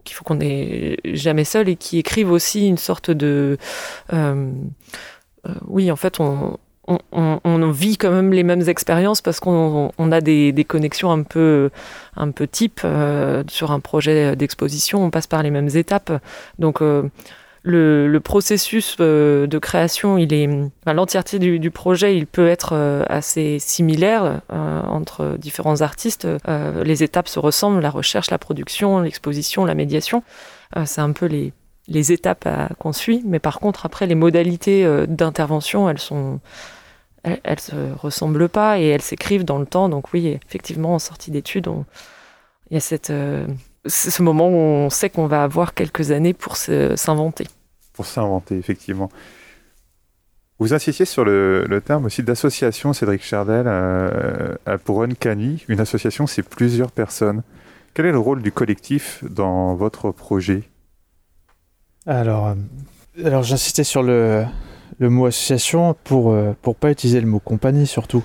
qu'il 0.03 0.15
faut 0.15 0.23
qu'on 0.23 0.35
n'ait 0.35 0.97
jamais 1.05 1.45
seul 1.45 1.69
et 1.69 1.75
qui 1.75 1.99
écrivent 1.99 2.31
aussi 2.31 2.67
une 2.67 2.77
sorte 2.77 3.09
de 3.09 3.57
oui 5.67 5.89
en 5.89 5.95
fait 5.95 6.19
on, 6.19 6.57
on, 7.13 7.71
vit 7.71 7.97
quand 7.97 8.11
même 8.11 8.33
les 8.33 8.43
mêmes 8.43 8.67
expériences 8.67 9.21
parce 9.21 9.39
qu'on 9.39 9.91
on 9.97 10.11
a 10.11 10.19
des, 10.19 10.51
des, 10.51 10.65
connexions 10.65 11.11
un 11.11 11.23
peu 11.23 11.69
un 12.17 12.31
peu 12.31 12.45
type 12.45 12.81
sur 13.47 13.71
un 13.71 13.79
projet 13.79 14.35
d'exposition 14.35 15.01
on 15.05 15.11
passe 15.11 15.27
par 15.27 15.43
les 15.43 15.51
mêmes 15.51 15.69
étapes 15.73 16.11
donc 16.57 16.81
le, 17.63 18.17
processus 18.19 18.97
euh, 18.99 19.47
de 19.47 19.57
création, 19.59 20.17
il 20.17 20.33
est, 20.33 20.49
l'entièreté 20.85 21.39
du, 21.39 21.71
projet, 21.71 22.15
il 22.15 22.25
peut 22.25 22.47
être 22.47 22.73
euh, 22.73 23.03
assez 23.07 23.59
similaire 23.59 24.41
euh, 24.51 24.81
entre 24.83 25.37
différents 25.37 25.81
artistes. 25.81 26.27
les 26.47 27.03
étapes 27.03 27.27
se 27.27 27.39
ressemblent, 27.39 27.81
la 27.81 27.89
recherche, 27.89 28.31
la 28.31 28.37
production, 28.37 28.99
l'exposition, 28.99 29.65
la 29.65 29.75
médiation. 29.75 30.23
c'est 30.85 31.01
un 31.01 31.11
peu 31.11 31.25
les, 31.25 31.53
les 31.87 32.11
étapes 32.11 32.47
qu'on 32.79 32.93
suit, 32.93 33.23
mais 33.25 33.39
par 33.39 33.59
contre, 33.59 33.85
après, 33.85 34.07
les 34.07 34.15
modalités 34.15 34.87
d'intervention, 35.07 35.89
elles 35.89 35.99
sont, 35.99 36.39
elles, 37.23 37.59
se 37.59 37.75
ressemblent 37.97 38.49
pas 38.49 38.79
et 38.79 38.87
elles 38.87 39.01
s'écrivent 39.01 39.45
dans 39.45 39.59
le 39.59 39.65
temps. 39.65 39.89
Donc 39.89 40.13
oui, 40.13 40.37
effectivement, 40.47 40.95
en 40.95 40.99
sortie 40.99 41.31
d'études, 41.31 41.69
il 42.69 42.75
y 42.75 42.77
a 42.77 42.81
cette 42.81 43.11
c'est 43.85 44.11
ce 44.11 44.21
moment 44.21 44.49
où 44.49 44.55
on 44.55 44.89
sait 44.89 45.09
qu'on 45.09 45.27
va 45.27 45.43
avoir 45.43 45.73
quelques 45.73 46.11
années 46.11 46.33
pour 46.33 46.57
s'inventer. 46.57 47.47
Pour 47.93 48.05
s'inventer, 48.05 48.57
effectivement. 48.57 49.09
Vous 50.59 50.73
insistiez 50.73 51.05
sur 51.05 51.23
le, 51.23 51.81
terme 51.85 52.05
aussi 52.05 52.21
d'association, 52.21 52.91
Cédric 52.91 53.23
Chardel, 53.23 53.63
euh, 53.67 54.55
pour 54.83 55.03
Uncanny. 55.03 55.63
Une 55.69 55.79
association, 55.79 56.27
c'est 56.27 56.43
plusieurs 56.43 56.91
personnes. 56.91 57.43
Quel 57.93 58.05
est 58.05 58.11
le 58.11 58.19
rôle 58.19 58.41
du 58.41 58.51
collectif 58.51 59.23
dans 59.23 59.73
votre 59.75 60.11
projet? 60.11 60.63
Alors, 62.05 62.47
euh, 62.47 62.55
alors 63.25 63.43
j'insistais 63.43 63.85
sur 63.85 64.03
le, 64.03 64.43
le, 64.99 65.09
mot 65.09 65.27
association 65.27 65.95
pour 66.03 66.33
ne 66.33 66.53
euh, 66.67 66.73
pas 66.77 66.91
utiliser 66.91 67.21
le 67.21 67.27
mot 67.27 67.39
compagnie 67.39 67.87
surtout. 67.87 68.23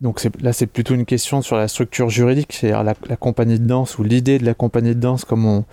Donc 0.00 0.26
là, 0.40 0.52
c'est 0.52 0.66
plutôt 0.66 0.94
une 0.94 1.06
question 1.06 1.42
sur 1.42 1.56
la 1.56 1.66
structure 1.66 2.08
juridique, 2.08 2.52
c'est-à-dire 2.52 2.84
la, 2.84 3.16
compagnie 3.16 3.58
de 3.58 3.66
danse 3.66 3.98
ou 3.98 4.04
l'idée 4.04 4.38
de 4.38 4.44
la 4.44 4.54
compagnie 4.54 4.94
de 4.94 5.00
danse 5.00 5.24
comme 5.24 5.64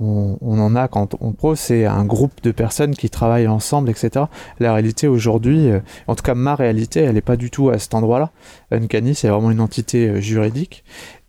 on, 0.00 0.58
en 0.58 0.74
a 0.74 0.88
quand 0.88 1.14
on 1.20 1.32
pro, 1.32 1.54
c'est 1.54 1.86
un 1.86 2.04
groupe 2.04 2.42
de 2.42 2.50
personnes 2.50 2.96
qui 2.96 3.10
travaillent 3.10 3.46
ensemble, 3.46 3.90
etc. 3.90 4.26
La 4.58 4.72
réalité 4.72 5.06
aujourd'hui, 5.06 5.70
euh, 5.70 5.80
en 6.08 6.16
tout 6.16 6.24
cas 6.24 6.34
ma 6.34 6.56
réalité, 6.56 7.00
elle 7.00 7.14
n'est 7.14 7.20
pas 7.20 7.36
du 7.36 7.50
tout 7.50 7.70
à 7.70 7.78
cet 7.78 7.94
endroit-là. 7.94 8.30
Uncanny, 8.72 9.14
c'est 9.14 9.28
vraiment 9.28 9.52
une 9.52 9.60
entité 9.60 10.08
euh, 10.08 10.20
juridique 10.20 10.84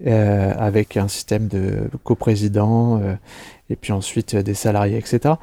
euh, 0.07 0.51
avec 0.57 0.97
un 0.97 1.07
système 1.07 1.47
de 1.47 1.89
coprésident 2.03 2.99
et 3.70 3.76
puis 3.76 3.93
ensuite 3.93 4.36
des 4.36 4.53
salariés, 4.53 4.97
etc. 4.97 5.36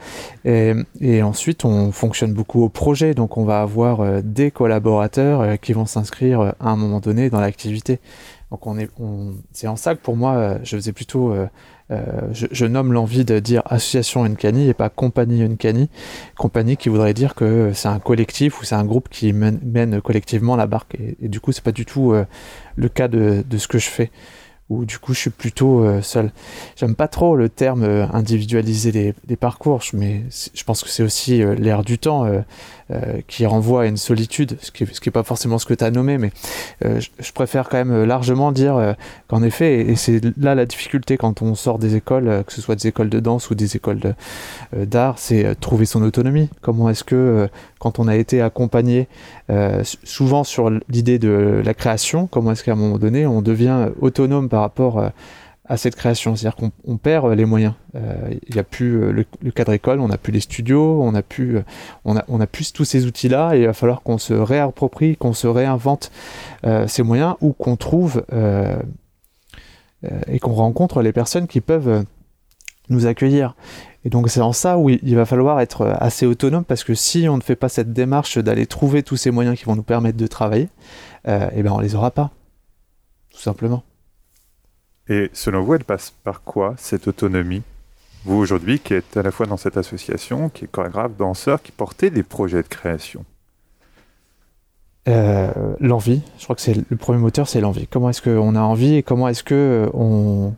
Et, 0.44 1.22
ensuite, 1.22 1.64
on 1.64 1.92
fonctionne 1.92 2.32
beaucoup 2.32 2.62
au 2.62 2.68
projet, 2.68 3.14
donc 3.14 3.36
on 3.36 3.44
va 3.44 3.60
avoir 3.60 4.22
des 4.22 4.50
collaborateurs 4.50 5.58
qui 5.60 5.72
vont 5.72 5.86
s'inscrire 5.86 6.40
à 6.40 6.70
un 6.70 6.76
moment 6.76 7.00
donné 7.00 7.30
dans 7.30 7.40
l'activité. 7.40 7.98
Donc 8.50 8.66
on 8.66 8.78
est, 8.78 8.90
c'est 9.52 9.66
en 9.66 9.76
ça 9.76 9.94
que 9.94 10.00
pour 10.00 10.16
moi, 10.16 10.58
je 10.62 10.76
faisais 10.76 10.92
plutôt 10.92 11.34
euh, 11.92 12.32
je, 12.32 12.64
nomme 12.64 12.92
l'envie 12.92 13.24
de 13.24 13.38
dire 13.38 13.62
association 13.66 14.24
Uncanny 14.24 14.68
et 14.68 14.74
pas 14.74 14.88
compagnie 14.88 15.42
Uncanny. 15.42 15.90
Compagnie 16.36 16.76
qui 16.76 16.88
voudrait 16.88 17.12
dire 17.12 17.34
que 17.34 17.72
c'est 17.74 17.88
un 17.88 17.98
collectif 17.98 18.60
ou 18.60 18.64
c'est 18.64 18.74
un 18.74 18.84
groupe 18.84 19.08
qui 19.10 19.32
mène, 19.32 20.00
collectivement 20.00 20.56
la 20.56 20.66
barque. 20.66 20.96
Et, 21.20 21.28
du 21.28 21.40
coup, 21.40 21.52
c'est 21.52 21.64
pas 21.64 21.72
du 21.72 21.84
tout 21.84 22.12
euh, 22.12 22.24
le 22.76 22.88
cas 22.88 23.08
de, 23.08 23.44
ce 23.56 23.68
que 23.68 23.78
je 23.78 23.88
fais 23.88 24.10
où 24.72 24.84
du 24.84 24.98
coup 24.98 25.14
je 25.14 25.20
suis 25.20 25.30
plutôt 25.30 25.84
euh, 25.84 26.02
seul. 26.02 26.32
J'aime 26.76 26.94
pas 26.94 27.08
trop 27.08 27.36
le 27.36 27.48
terme 27.48 27.84
individualiser 28.12 29.14
les, 29.28 29.36
parcours, 29.36 29.82
mais 29.92 30.22
je 30.54 30.64
pense 30.64 30.82
que 30.82 30.88
c'est 30.88 31.02
aussi 31.02 31.42
l'air 31.58 31.82
du 31.82 31.98
temps. 31.98 32.26
Euh, 32.93 33.20
qui 33.26 33.47
renvoie 33.47 33.82
à 33.82 33.86
une 33.86 33.97
solitude, 33.97 34.57
ce 34.61 34.70
qui 34.70 34.84
n'est 34.84 34.90
est 34.90 35.11
pas 35.11 35.22
forcément 35.22 35.59
ce 35.59 35.66
que 35.66 35.72
tu 35.72 35.84
as 35.84 35.90
nommé, 35.90 36.18
mais 36.18 36.30
euh, 36.84 37.01
je, 37.20 37.32
préfère 37.32 37.68
quand 37.68 37.78
même 37.78 38.05
largement 38.05 38.53
dire 38.53 38.76
euh, 38.76 38.93
qu'en 39.28 39.43
effet, 39.43 39.80
et, 39.80 39.97
c'est 39.97 40.20
là 40.36 40.55
la 40.55 40.66
difficulté 40.66 41.16
quand 41.16 41.43
on 41.43 41.55
sort 41.55 41.78
des 41.78 41.95
écoles, 41.95 42.43
que 42.47 42.53
ce 42.53 42.61
soit 42.61 42.74
des 42.74 42.88
écoles 42.88 43.09
de 43.09 43.20
danse 43.20 43.51
ou 43.51 43.55
des 43.55 43.76
écoles 43.76 44.14
d'art, 44.76 45.18
c'est 45.18 45.59
trouver 45.61 45.86
son 45.86 46.03
autonomie. 46.03 46.51
Comment 46.61 46.90
est-ce 46.90 47.05
que, 47.05 47.49
quand 47.78 47.99
on 47.99 48.09
a 48.09 48.16
été 48.16 48.43
accompagné 48.43 49.09
souvent 50.03 50.45
sur 50.45 50.70
l'idée 50.88 51.18
de 51.18 51.62
la 51.64 51.74
création, 51.74 52.26
comment 52.26 52.53
est-ce 52.53 52.64
qu'à 52.64 52.72
un 52.72 52.76
moment 52.76 52.99
donné, 52.99 53.26
on 53.26 53.43
devient 53.43 53.88
autonome 54.01 54.49
par 54.49 54.61
rapport 54.61 55.12
à 55.64 55.76
cette 55.76 55.94
création. 55.96 56.34
C'est-à-dire 56.34 56.56
qu'on 56.56 56.96
perd 56.96 57.30
les 57.32 57.44
moyens. 57.44 57.74
Euh, 57.94 58.34
il 58.46 58.54
n'y 58.54 58.60
a 58.60 58.64
plus 58.64 59.02
euh, 59.02 59.12
le, 59.42 59.50
cadre 59.50 59.72
école, 59.72 60.00
on 60.00 60.08
n'a 60.08 60.18
plus 60.18 60.32
les 60.32 60.40
studios, 60.40 61.02
on 61.02 61.12
n'a 61.12 61.22
plus, 61.22 61.58
euh, 61.58 62.14
a, 62.40 62.46
plus 62.46 62.72
tous 62.72 62.84
ces 62.84 63.06
outils-là 63.06 63.54
et 63.54 63.60
il 63.60 63.66
va 63.66 63.72
falloir 63.72 64.02
qu'on 64.02 64.18
se 64.18 64.32
réapproprie, 64.32 65.16
qu'on 65.16 65.32
se 65.34 65.46
réinvente 65.46 66.10
ces 66.86 67.02
moyens 67.02 67.34
ou 67.40 67.52
qu'on 67.52 67.76
trouve 67.76 68.24
et 70.28 70.38
qu'on 70.38 70.52
rencontre 70.52 71.02
les 71.02 71.12
personnes 71.12 71.46
qui 71.46 71.60
peuvent 71.60 72.04
nous 72.88 73.06
accueillir. 73.06 73.56
Et 74.04 74.10
donc 74.10 74.28
c'est 74.30 74.40
en 74.40 74.52
ça 74.52 74.78
où 74.78 74.90
il 74.90 75.14
va 75.14 75.24
falloir 75.26 75.60
être 75.60 75.86
assez 76.00 76.26
autonome 76.26 76.64
parce 76.64 76.84
que 76.84 76.94
si 76.94 77.28
on 77.28 77.36
ne 77.36 77.42
fait 77.42 77.56
pas 77.56 77.68
cette 77.68 77.92
démarche 77.92 78.38
d'aller 78.38 78.66
trouver 78.66 79.02
tous 79.02 79.16
ces 79.16 79.30
moyens 79.30 79.56
qui 79.56 79.64
vont 79.64 79.76
nous 79.76 79.82
permettre 79.82 80.18
de 80.18 80.26
travailler, 80.26 80.68
euh, 81.28 81.48
eh 81.54 81.62
ben 81.62 81.72
on 81.72 81.78
les 81.78 81.94
aura 81.94 82.10
pas, 82.10 82.30
tout 83.30 83.40
simplement. 83.40 83.84
Et 85.09 85.30
selon 85.32 85.62
vous, 85.62 85.74
elle 85.74 85.84
passe 85.84 86.12
par 86.22 86.42
quoi 86.42 86.74
cette 86.78 87.09
autonomie? 87.09 87.62
Vous 88.24 88.36
aujourd'hui, 88.36 88.78
qui 88.78 88.94
êtes 88.94 89.16
à 89.16 89.22
la 89.22 89.32
fois 89.32 89.46
dans 89.46 89.57
cette 89.57 89.76
association, 89.76 90.48
qui 90.48 90.66
est 90.66 90.68
chorégraphe, 90.68 91.16
danseur, 91.16 91.61
qui 91.61 91.72
portez 91.72 92.09
des 92.11 92.22
projets 92.22 92.62
de 92.62 92.68
création. 92.68 93.24
Euh, 95.09 95.50
l'envie, 95.80 96.22
je 96.38 96.44
crois 96.44 96.55
que 96.55 96.62
c'est 96.62 96.76
le 96.88 96.96
premier 96.96 97.18
moteur, 97.18 97.48
c'est 97.48 97.61
l'envie. 97.61 97.88
Comment 97.88 98.11
est-ce 98.11 98.22
qu'on 98.22 98.55
a 98.55 98.61
envie 98.61 98.94
et 98.94 99.03
comment 99.03 99.26
est-ce 99.26 99.42
que 99.42 99.90
on, 99.92 100.55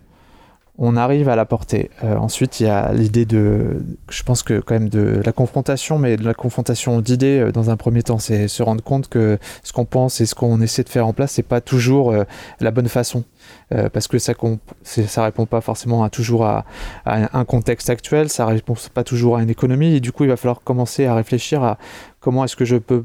on 0.76 0.96
arrive 0.96 1.30
à 1.30 1.36
la 1.36 1.46
porter? 1.46 1.90
Euh, 2.02 2.16
ensuite, 2.16 2.60
il 2.60 2.64
y 2.64 2.68
a 2.68 2.92
l'idée 2.92 3.24
de, 3.24 3.82
je 4.10 4.22
pense 4.22 4.42
que 4.42 4.60
quand 4.60 4.74
même 4.74 4.90
de 4.90 5.22
la 5.24 5.32
confrontation, 5.32 5.98
mais 5.98 6.18
de 6.18 6.24
la 6.24 6.34
confrontation 6.34 7.00
d'idées 7.00 7.38
euh, 7.38 7.52
dans 7.52 7.70
un 7.70 7.78
premier 7.78 8.02
temps, 8.02 8.18
c'est 8.18 8.46
se 8.48 8.62
rendre 8.62 8.84
compte 8.84 9.08
que 9.08 9.38
ce 9.62 9.72
qu'on 9.72 9.86
pense 9.86 10.20
et 10.20 10.26
ce 10.26 10.34
qu'on 10.34 10.60
essaie 10.60 10.82
de 10.82 10.90
faire 10.90 11.06
en 11.06 11.14
place, 11.14 11.32
c'est 11.32 11.42
pas 11.42 11.62
toujours 11.62 12.10
euh, 12.10 12.24
la 12.60 12.70
bonne 12.70 12.88
façon, 12.88 13.24
parce 13.92 14.08
que 14.08 14.18
ça 14.18 14.34
ça 14.82 15.24
répond 15.24 15.46
pas 15.46 15.60
forcément 15.60 16.04
à 16.04 16.10
toujours 16.10 16.44
à, 16.44 16.64
un 17.04 17.44
contexte 17.44 17.90
actuel, 17.90 18.28
ça 18.28 18.46
répond 18.46 18.74
pas 18.92 19.04
toujours 19.04 19.36
à 19.36 19.42
une 19.42 19.50
économie, 19.50 19.94
et 19.94 20.00
du 20.00 20.12
coup, 20.12 20.24
il 20.24 20.28
va 20.28 20.36
falloir 20.36 20.62
commencer 20.62 21.06
à 21.06 21.14
réfléchir 21.14 21.62
à 21.62 21.78
comment 22.20 22.44
est-ce 22.44 22.56
que 22.56 22.64
je 22.64 22.76
peux 22.76 23.04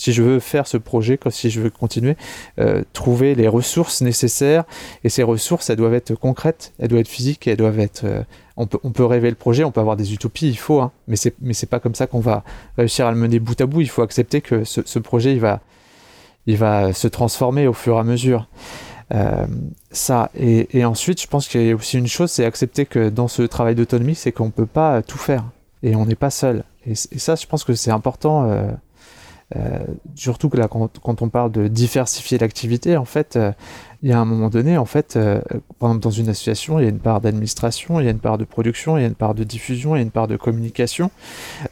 si 0.00 0.14
je 0.14 0.22
veux 0.22 0.40
faire 0.40 0.66
ce 0.66 0.78
projet, 0.78 1.18
si 1.28 1.50
je 1.50 1.60
veux 1.60 1.68
continuer, 1.68 2.16
euh, 2.58 2.82
trouver 2.94 3.34
les 3.34 3.48
ressources 3.48 4.00
nécessaires. 4.00 4.64
Et 5.04 5.10
ces 5.10 5.22
ressources, 5.22 5.68
elles 5.68 5.76
doivent 5.76 5.92
être 5.92 6.14
concrètes, 6.14 6.72
elles 6.78 6.88
doivent 6.88 7.02
être 7.02 7.08
physiques, 7.08 7.46
elles 7.46 7.58
doivent 7.58 7.80
être. 7.80 8.04
Euh, 8.04 8.22
on, 8.56 8.66
peut, 8.66 9.04
rêver 9.04 9.28
le 9.28 9.36
projet, 9.36 9.62
on 9.62 9.70
peut 9.70 9.80
avoir 9.80 9.96
des 9.96 10.14
utopies, 10.14 10.48
il 10.48 10.58
faut, 10.58 10.80
hein, 10.80 10.92
mais 11.06 11.16
c'est 11.16 11.34
mais 11.40 11.54
pas 11.68 11.80
comme 11.80 11.94
ça 11.94 12.06
qu'on 12.06 12.20
va 12.20 12.44
réussir 12.78 13.06
à 13.06 13.10
le 13.10 13.16
mener 13.18 13.40
bout 13.40 13.60
à 13.60 13.66
bout. 13.66 13.82
Il 13.82 13.90
faut 13.90 14.02
accepter 14.02 14.40
que 14.40 14.64
ce, 14.64 14.98
projet, 14.98 15.38
il 16.46 16.56
va 16.56 16.92
se 16.94 17.08
transformer 17.08 17.66
au 17.66 17.74
fur 17.74 17.96
et 17.96 18.00
à 18.00 18.04
mesure. 18.04 18.48
Euh, 19.12 19.46
ça 19.90 20.30
et, 20.34 20.84
ensuite, 20.84 21.20
je 21.20 21.26
pense 21.26 21.48
qu'il 21.48 21.66
y 21.66 21.70
a 21.70 21.74
aussi 21.74 21.98
une 21.98 22.06
chose, 22.06 22.30
c'est 22.30 22.44
accepter 22.44 22.86
que 22.86 23.08
dans 23.08 23.28
ce 23.28 23.42
travail 23.42 23.74
d'autonomie, 23.74 24.14
c'est 24.14 24.32
qu'on 24.32 24.50
peut 24.50 24.66
pas 24.66 25.02
tout 25.02 25.18
faire 25.18 25.44
et 25.82 25.96
on 25.96 26.06
n'est 26.06 26.14
pas 26.14 26.30
seul. 26.30 26.64
Et, 26.86 26.94
ça, 26.94 27.34
je 27.34 27.46
pense 27.46 27.64
que 27.64 27.74
c'est 27.74 27.90
important. 27.90 28.70
Euh, 29.56 29.78
surtout 30.14 30.48
que 30.48 30.56
là, 30.56 30.68
quand, 30.68 31.22
on 31.22 31.28
parle 31.28 31.50
de 31.50 31.66
diversifier 31.66 32.38
l'activité, 32.38 32.96
en 32.96 33.04
fait, 33.04 33.36
euh, 33.36 33.52
il 34.02 34.08
y 34.08 34.12
a 34.12 34.18
un 34.18 34.24
moment 34.24 34.48
donné, 34.48 34.78
en 34.78 34.86
fait, 34.86 35.16
euh, 35.16 35.40
par 35.78 35.90
exemple, 35.90 36.02
dans 36.02 36.10
une 36.10 36.30
association, 36.30 36.78
il 36.78 36.84
y 36.84 36.86
a 36.86 36.88
une 36.88 37.00
part 37.00 37.20
d'administration, 37.20 38.00
il 38.00 38.04
y 38.04 38.08
a 38.08 38.10
une 38.10 38.18
part 38.18 38.38
de 38.38 38.44
production, 38.44 38.96
il 38.96 39.02
y 39.02 39.04
a 39.04 39.06
une 39.06 39.14
part 39.14 39.34
de 39.34 39.44
diffusion, 39.44 39.94
il 39.94 39.98
y 39.98 40.00
a 40.00 40.02
une 40.02 40.10
part 40.10 40.26
de 40.26 40.36
communication, 40.36 41.10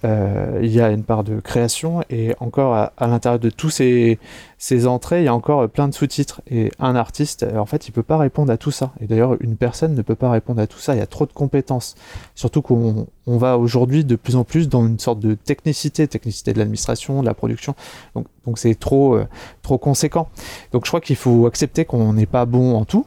euh, 0.04 0.60
il 0.62 0.70
y 0.70 0.80
a 0.82 0.90
une 0.90 1.04
part 1.04 1.24
de 1.24 1.40
création, 1.40 2.02
et 2.10 2.34
encore 2.38 2.74
à, 2.74 2.92
à 2.98 3.06
l'intérieur 3.06 3.38
de 3.38 3.48
tous 3.48 3.70
ces, 3.70 4.18
ces, 4.58 4.86
entrées, 4.86 5.22
il 5.22 5.24
y 5.24 5.28
a 5.28 5.34
encore 5.34 5.70
plein 5.70 5.88
de 5.88 5.94
sous-titres. 5.94 6.42
Et 6.50 6.70
un 6.78 6.96
artiste, 6.96 7.46
en 7.56 7.64
fait, 7.64 7.88
il 7.88 7.92
peut 7.92 8.02
pas 8.02 8.18
répondre 8.18 8.52
à 8.52 8.58
tout 8.58 8.72
ça. 8.72 8.92
Et 9.00 9.06
d'ailleurs, 9.06 9.36
une 9.40 9.56
personne 9.56 9.94
ne 9.94 10.02
peut 10.02 10.14
pas 10.14 10.30
répondre 10.30 10.60
à 10.60 10.66
tout 10.66 10.78
ça. 10.78 10.94
Il 10.94 10.98
y 10.98 11.02
a 11.02 11.06
trop 11.06 11.24
de 11.24 11.32
compétences. 11.32 11.94
Surtout 12.34 12.60
qu'on 12.60 13.06
on 13.26 13.36
va 13.36 13.58
aujourd'hui 13.58 14.04
de 14.04 14.16
plus 14.16 14.36
en 14.36 14.44
plus 14.44 14.68
dans 14.68 14.86
une 14.86 14.98
sorte 14.98 15.20
de 15.20 15.34
technicité, 15.34 16.08
technicité 16.08 16.52
de 16.52 16.58
l'administration, 16.58 17.20
de 17.20 17.26
la 17.26 17.34
production. 17.34 17.74
Donc, 18.14 18.26
donc 18.49 18.59
c'est 18.59 18.74
trop, 18.74 19.14
euh, 19.14 19.26
trop 19.61 19.76
conséquent. 19.76 20.28
Donc 20.72 20.86
je 20.86 20.90
crois 20.90 21.03
qu'il 21.03 21.16
faut 21.16 21.46
accepter 21.46 21.84
qu'on 21.84 22.14
n'est 22.14 22.26
pas 22.26 22.46
bon 22.46 22.74
en 22.76 22.86
tout. 22.86 23.05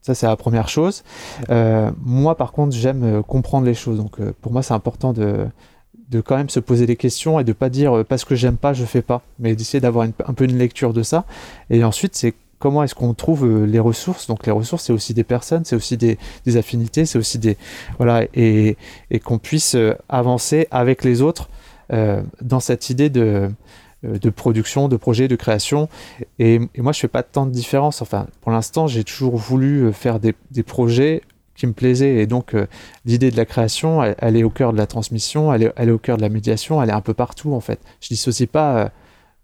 Ça, 0.00 0.14
c'est 0.14 0.26
la 0.26 0.36
première 0.36 0.68
chose. 0.68 1.02
Euh, 1.50 1.90
moi, 2.00 2.34
par 2.34 2.52
contre, 2.52 2.74
j'aime 2.74 3.04
euh, 3.04 3.22
comprendre 3.22 3.66
les 3.66 3.74
choses. 3.74 3.98
Donc 3.98 4.20
pour 4.40 4.52
moi, 4.52 4.62
c'est 4.62 4.72
important 4.72 5.12
de, 5.12 5.46
de 6.08 6.20
quand 6.22 6.38
même 6.38 6.48
se 6.48 6.60
poser 6.60 6.86
des 6.86 6.96
questions 6.96 7.38
et 7.38 7.44
de 7.44 7.52
pas 7.52 7.68
dire 7.68 8.04
parce 8.08 8.24
que 8.24 8.34
j'aime 8.34 8.56
pas, 8.56 8.72
je 8.72 8.86
fais 8.86 9.02
pas, 9.02 9.20
mais 9.38 9.54
d'essayer 9.54 9.80
d'avoir 9.80 10.06
un 10.06 10.34
peu 10.34 10.44
une 10.44 10.56
lecture 10.56 10.94
de 10.94 11.02
ça. 11.02 11.24
Et 11.68 11.84
ensuite, 11.84 12.16
c'est 12.16 12.32
comment 12.58 12.82
est-ce 12.82 12.94
qu'on 12.94 13.12
trouve 13.12 13.66
les 13.66 13.80
ressources 13.80 14.26
Donc 14.28 14.46
les 14.46 14.52
ressources, 14.52 14.84
c'est 14.84 14.94
aussi 14.94 15.12
des 15.12 15.24
personnes, 15.24 15.66
c'est 15.66 15.76
aussi 15.76 15.98
des, 15.98 16.16
affinités, 16.56 17.04
c'est 17.04 17.18
aussi 17.18 17.38
des 17.38 17.58
voilà 17.98 18.24
et, 18.32 18.78
et 19.10 19.20
qu'on 19.20 19.36
puisse 19.36 19.76
avancer 20.08 20.68
avec 20.70 21.04
les 21.04 21.20
autres 21.20 21.50
dans 21.90 22.60
cette 22.60 22.88
idée 22.88 23.10
de 23.10 23.50
de 24.04 24.30
production, 24.30 24.88
de 24.88 24.96
projet, 24.96 25.28
de 25.28 25.36
création. 25.36 25.88
Et, 26.38 26.60
moi, 26.76 26.92
je 26.92 27.00
fais 27.00 27.08
pas 27.08 27.22
tant 27.22 27.46
de 27.46 27.50
différence. 27.50 28.02
Enfin, 28.02 28.26
pour 28.40 28.52
l'instant, 28.52 28.86
j'ai 28.86 29.04
toujours 29.04 29.36
voulu 29.36 29.84
euh, 29.84 29.92
faire 29.92 30.20
des, 30.20 30.34
projets 30.62 31.22
qui 31.54 31.66
me 31.66 31.72
plaisaient. 31.72 32.16
Et 32.16 32.26
donc, 32.26 32.54
euh, 32.54 32.66
l'idée 33.04 33.30
de 33.30 33.36
la 33.36 33.44
création, 33.44 34.02
elle, 34.02 34.36
est 34.36 34.42
au 34.42 34.50
cœur 34.50 34.72
de 34.72 34.78
la 34.78 34.86
transmission, 34.86 35.52
elle 35.52 35.72
est, 35.76 35.90
au 35.90 35.98
cœur 35.98 36.16
de 36.16 36.22
la 36.22 36.28
médiation, 36.28 36.82
elle 36.82 36.90
est 36.90 36.94
un 36.94 37.00
peu 37.00 37.14
partout, 37.14 37.52
en 37.52 37.60
fait. 37.60 37.80
Je 38.00 38.08
dissocie 38.08 38.48
pas 38.48 38.90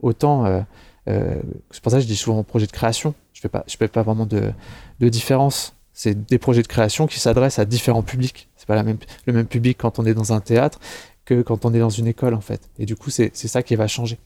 autant. 0.00 0.64
c'est 1.06 1.82
pour 1.82 1.92
ça 1.92 1.98
que 1.98 2.02
je 2.02 2.06
dis 2.06 2.16
souvent 2.16 2.42
projet 2.42 2.66
de 2.66 2.72
création. 2.72 3.14
Je 3.32 3.40
fais 3.40 3.48
pas, 3.48 3.64
je 3.66 3.76
fais 3.76 3.88
pas 3.88 4.02
vraiment 4.02 4.26
de, 4.26 4.52
différence. 5.00 5.74
C'est 5.92 6.26
des 6.26 6.38
projets 6.38 6.62
de 6.62 6.68
création 6.68 7.06
qui 7.06 7.20
s'adressent 7.20 7.58
à 7.58 7.64
différents 7.64 8.02
publics. 8.02 8.48
C'est 8.56 8.66
pas 8.66 8.82
le 8.82 9.32
même 9.32 9.46
public 9.46 9.78
quand 9.78 9.98
on 9.98 10.06
est 10.06 10.14
dans 10.14 10.32
un 10.32 10.40
théâtre 10.40 10.78
que 11.24 11.42
quand 11.42 11.64
on 11.64 11.72
est 11.72 11.78
dans 11.78 11.90
une 11.90 12.06
école, 12.06 12.34
en 12.34 12.40
fait. 12.40 12.68
Et 12.78 12.86
du 12.86 12.96
coup, 12.96 13.10
c'est 13.10 13.34
ça 13.34 13.62
qui 13.62 13.76
va 13.76 13.86
changer. 13.86 14.18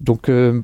Donc, 0.00 0.28
euh, 0.28 0.62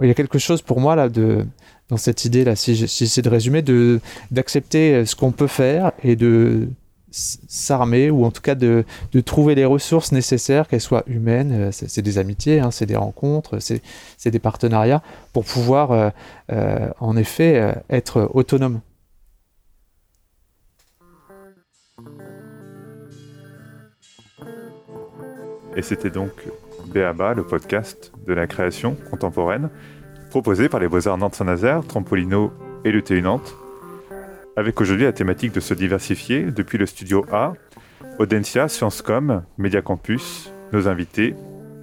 il 0.00 0.08
y 0.08 0.10
a 0.10 0.14
quelque 0.14 0.38
chose 0.38 0.62
pour 0.62 0.80
moi 0.80 0.96
là 0.96 1.08
de 1.08 1.46
dans 1.90 1.96
cette 1.98 2.24
idée 2.24 2.44
là, 2.44 2.56
si 2.56 2.74
j'essaie 2.74 3.22
de 3.22 3.28
résumer, 3.28 3.62
de 3.62 4.00
d'accepter 4.30 4.94
euh, 4.94 5.04
ce 5.06 5.14
qu'on 5.14 5.32
peut 5.32 5.46
faire 5.46 5.92
et 6.02 6.16
de 6.16 6.68
s'armer 7.10 8.10
ou 8.10 8.24
en 8.24 8.32
tout 8.32 8.42
cas 8.42 8.56
de, 8.56 8.84
de, 9.12 9.20
trouver 9.20 9.54
les 9.54 9.64
ressources 9.64 10.10
nécessaires, 10.10 10.66
qu'elles 10.66 10.80
soient 10.80 11.04
humaines, 11.06 11.52
euh, 11.52 11.70
c'est 11.70 12.02
des 12.02 12.18
amitiés, 12.18 12.58
hein, 12.58 12.72
c'est 12.72 12.86
des 12.86 12.96
rencontres, 12.96 13.58
c'est 13.60 14.30
des 14.30 14.38
partenariats, 14.40 15.00
pour 15.32 15.44
pouvoir 15.44 16.12
en 16.48 17.16
effet 17.16 17.74
être 17.88 18.28
autonome. 18.34 18.80
Et 25.76 25.82
c'était 25.82 26.10
donc 26.10 26.30
Le 26.94 27.42
podcast 27.42 28.12
de 28.24 28.32
la 28.34 28.46
création 28.46 28.96
contemporaine, 29.10 29.68
proposé 30.30 30.68
par 30.68 30.78
les 30.78 30.86
Beaux-Arts 30.86 31.18
Nantes-Saint-Nazaire, 31.18 31.84
Trampolino 31.84 32.52
et 32.84 32.92
le 32.92 33.02
TU 33.02 33.20
Nantes, 33.20 33.56
avec 34.56 34.80
aujourd'hui 34.80 35.04
la 35.04 35.12
thématique 35.12 35.52
de 35.52 35.58
se 35.58 35.74
diversifier 35.74 36.52
depuis 36.52 36.78
le 36.78 36.86
studio 36.86 37.26
A, 37.32 37.54
Audencia, 38.20 38.68
Sciencescom, 38.68 39.42
Media 39.58 39.82
Campus, 39.82 40.52
nos 40.72 40.86
invités. 40.86 41.34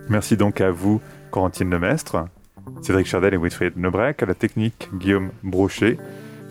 Merci 0.07 0.37
donc 0.37 0.61
à 0.61 0.71
vous, 0.71 1.01
Corentine 1.29 1.69
Lemestre, 1.69 2.27
Cédric 2.81 3.05
Chardel 3.05 3.33
et 3.33 3.37
Wilfried 3.37 3.75
Nebrec, 3.75 4.23
à 4.23 4.25
la 4.25 4.33
technique 4.33 4.89
Guillaume 4.93 5.31
Brochet, 5.43 5.97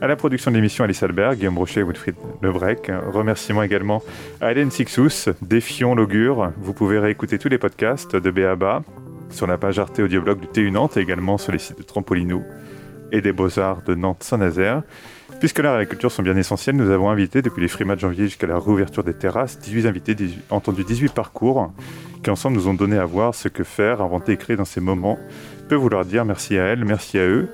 à 0.00 0.06
la 0.06 0.16
production 0.16 0.50
de 0.50 0.56
l'émission 0.56 0.84
Alice 0.84 1.02
Albert, 1.02 1.36
Guillaume 1.36 1.54
Brochet 1.54 1.80
et 1.80 1.82
Wilfried 1.82 2.14
Lebrec. 2.40 2.90
Remerciements 3.12 3.62
également 3.62 4.02
à 4.40 4.50
Hélène 4.50 4.70
Sixous, 4.70 5.30
Défions 5.42 5.94
l'augure. 5.94 6.52
Vous 6.58 6.72
pouvez 6.72 6.98
réécouter 6.98 7.38
tous 7.38 7.48
les 7.48 7.58
podcasts 7.58 8.16
de 8.16 8.30
Béaba 8.30 8.82
sur 9.28 9.46
la 9.46 9.58
page 9.58 9.78
Arte 9.78 9.98
Audioblog 9.98 10.40
du 10.40 10.48
TU 10.48 10.70
Nantes 10.70 10.96
et 10.96 11.00
également 11.00 11.36
sur 11.36 11.52
les 11.52 11.58
sites 11.58 11.78
de 11.78 11.82
Trampolino 11.82 12.42
et 13.12 13.20
des 13.20 13.32
Beaux-Arts 13.32 13.82
de 13.82 13.94
Nantes-Saint-Nazaire. 13.94 14.82
Puisque 15.38 15.58
l'art 15.58 15.76
et 15.76 15.78
la 15.78 15.86
culture 15.86 16.10
sont 16.10 16.22
bien 16.22 16.36
essentiels, 16.36 16.76
nous 16.76 16.90
avons 16.90 17.10
invité 17.10 17.42
depuis 17.42 17.60
les 17.60 17.68
frimas 17.68 17.96
de 17.96 18.00
janvier 18.00 18.24
jusqu'à 18.24 18.46
la 18.46 18.58
réouverture 18.58 19.04
des 19.04 19.14
terrasses 19.14 19.58
18 19.58 19.86
invités, 19.86 20.16
entendu 20.48 20.82
18 20.82 21.12
parcours, 21.12 21.72
qui 22.22 22.30
ensemble 22.30 22.56
nous 22.56 22.68
ont 22.68 22.74
donné 22.74 22.96
à 22.96 23.04
voir 23.04 23.34
ce 23.34 23.48
que 23.48 23.64
faire, 23.64 24.00
inventer 24.00 24.32
et 24.32 24.36
créer 24.38 24.56
dans 24.56 24.64
ces 24.64 24.80
moments 24.80 25.18
peut 25.68 25.76
vouloir 25.76 26.04
dire 26.04 26.24
merci 26.24 26.58
à 26.58 26.64
elles, 26.64 26.84
merci 26.84 27.16
à 27.16 27.26
eux. 27.26 27.48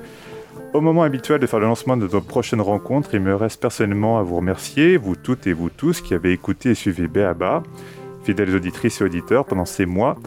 Au 0.76 0.82
moment 0.82 1.04
habituel 1.04 1.40
de 1.40 1.46
faire 1.46 1.58
le 1.58 1.64
lancement 1.64 1.96
de 1.96 2.02
notre 2.02 2.20
prochaine 2.20 2.60
rencontre, 2.60 3.14
il 3.14 3.20
me 3.20 3.34
reste 3.34 3.62
personnellement 3.62 4.18
à 4.18 4.22
vous 4.22 4.36
remercier, 4.36 4.98
vous 4.98 5.16
toutes 5.16 5.46
et 5.46 5.54
vous 5.54 5.70
tous 5.70 6.02
qui 6.02 6.12
avez 6.12 6.32
écouté 6.32 6.72
et 6.72 6.74
suivi 6.74 7.08
Béaba, 7.08 7.62
fidèles 8.24 8.54
auditrices 8.54 9.00
et 9.00 9.04
auditeurs 9.04 9.46
pendant 9.46 9.64
ces 9.64 9.86
mois. 9.86 10.18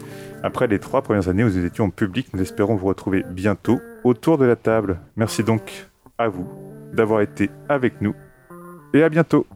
Après 0.42 0.66
les 0.66 0.80
trois 0.80 1.02
premières 1.02 1.28
années 1.28 1.44
où 1.44 1.46
nous 1.46 1.64
étions 1.64 1.84
en 1.84 1.90
public, 1.90 2.26
nous 2.34 2.42
espérons 2.42 2.74
vous 2.74 2.88
retrouver 2.88 3.24
bientôt 3.30 3.78
autour 4.02 4.38
de 4.38 4.44
la 4.44 4.56
table. 4.56 4.98
Merci 5.14 5.44
donc 5.44 5.88
à 6.18 6.26
vous 6.26 6.48
d'avoir 6.92 7.20
été 7.20 7.48
avec 7.68 8.00
nous 8.00 8.16
et 8.92 9.04
à 9.04 9.08
bientôt. 9.08 9.46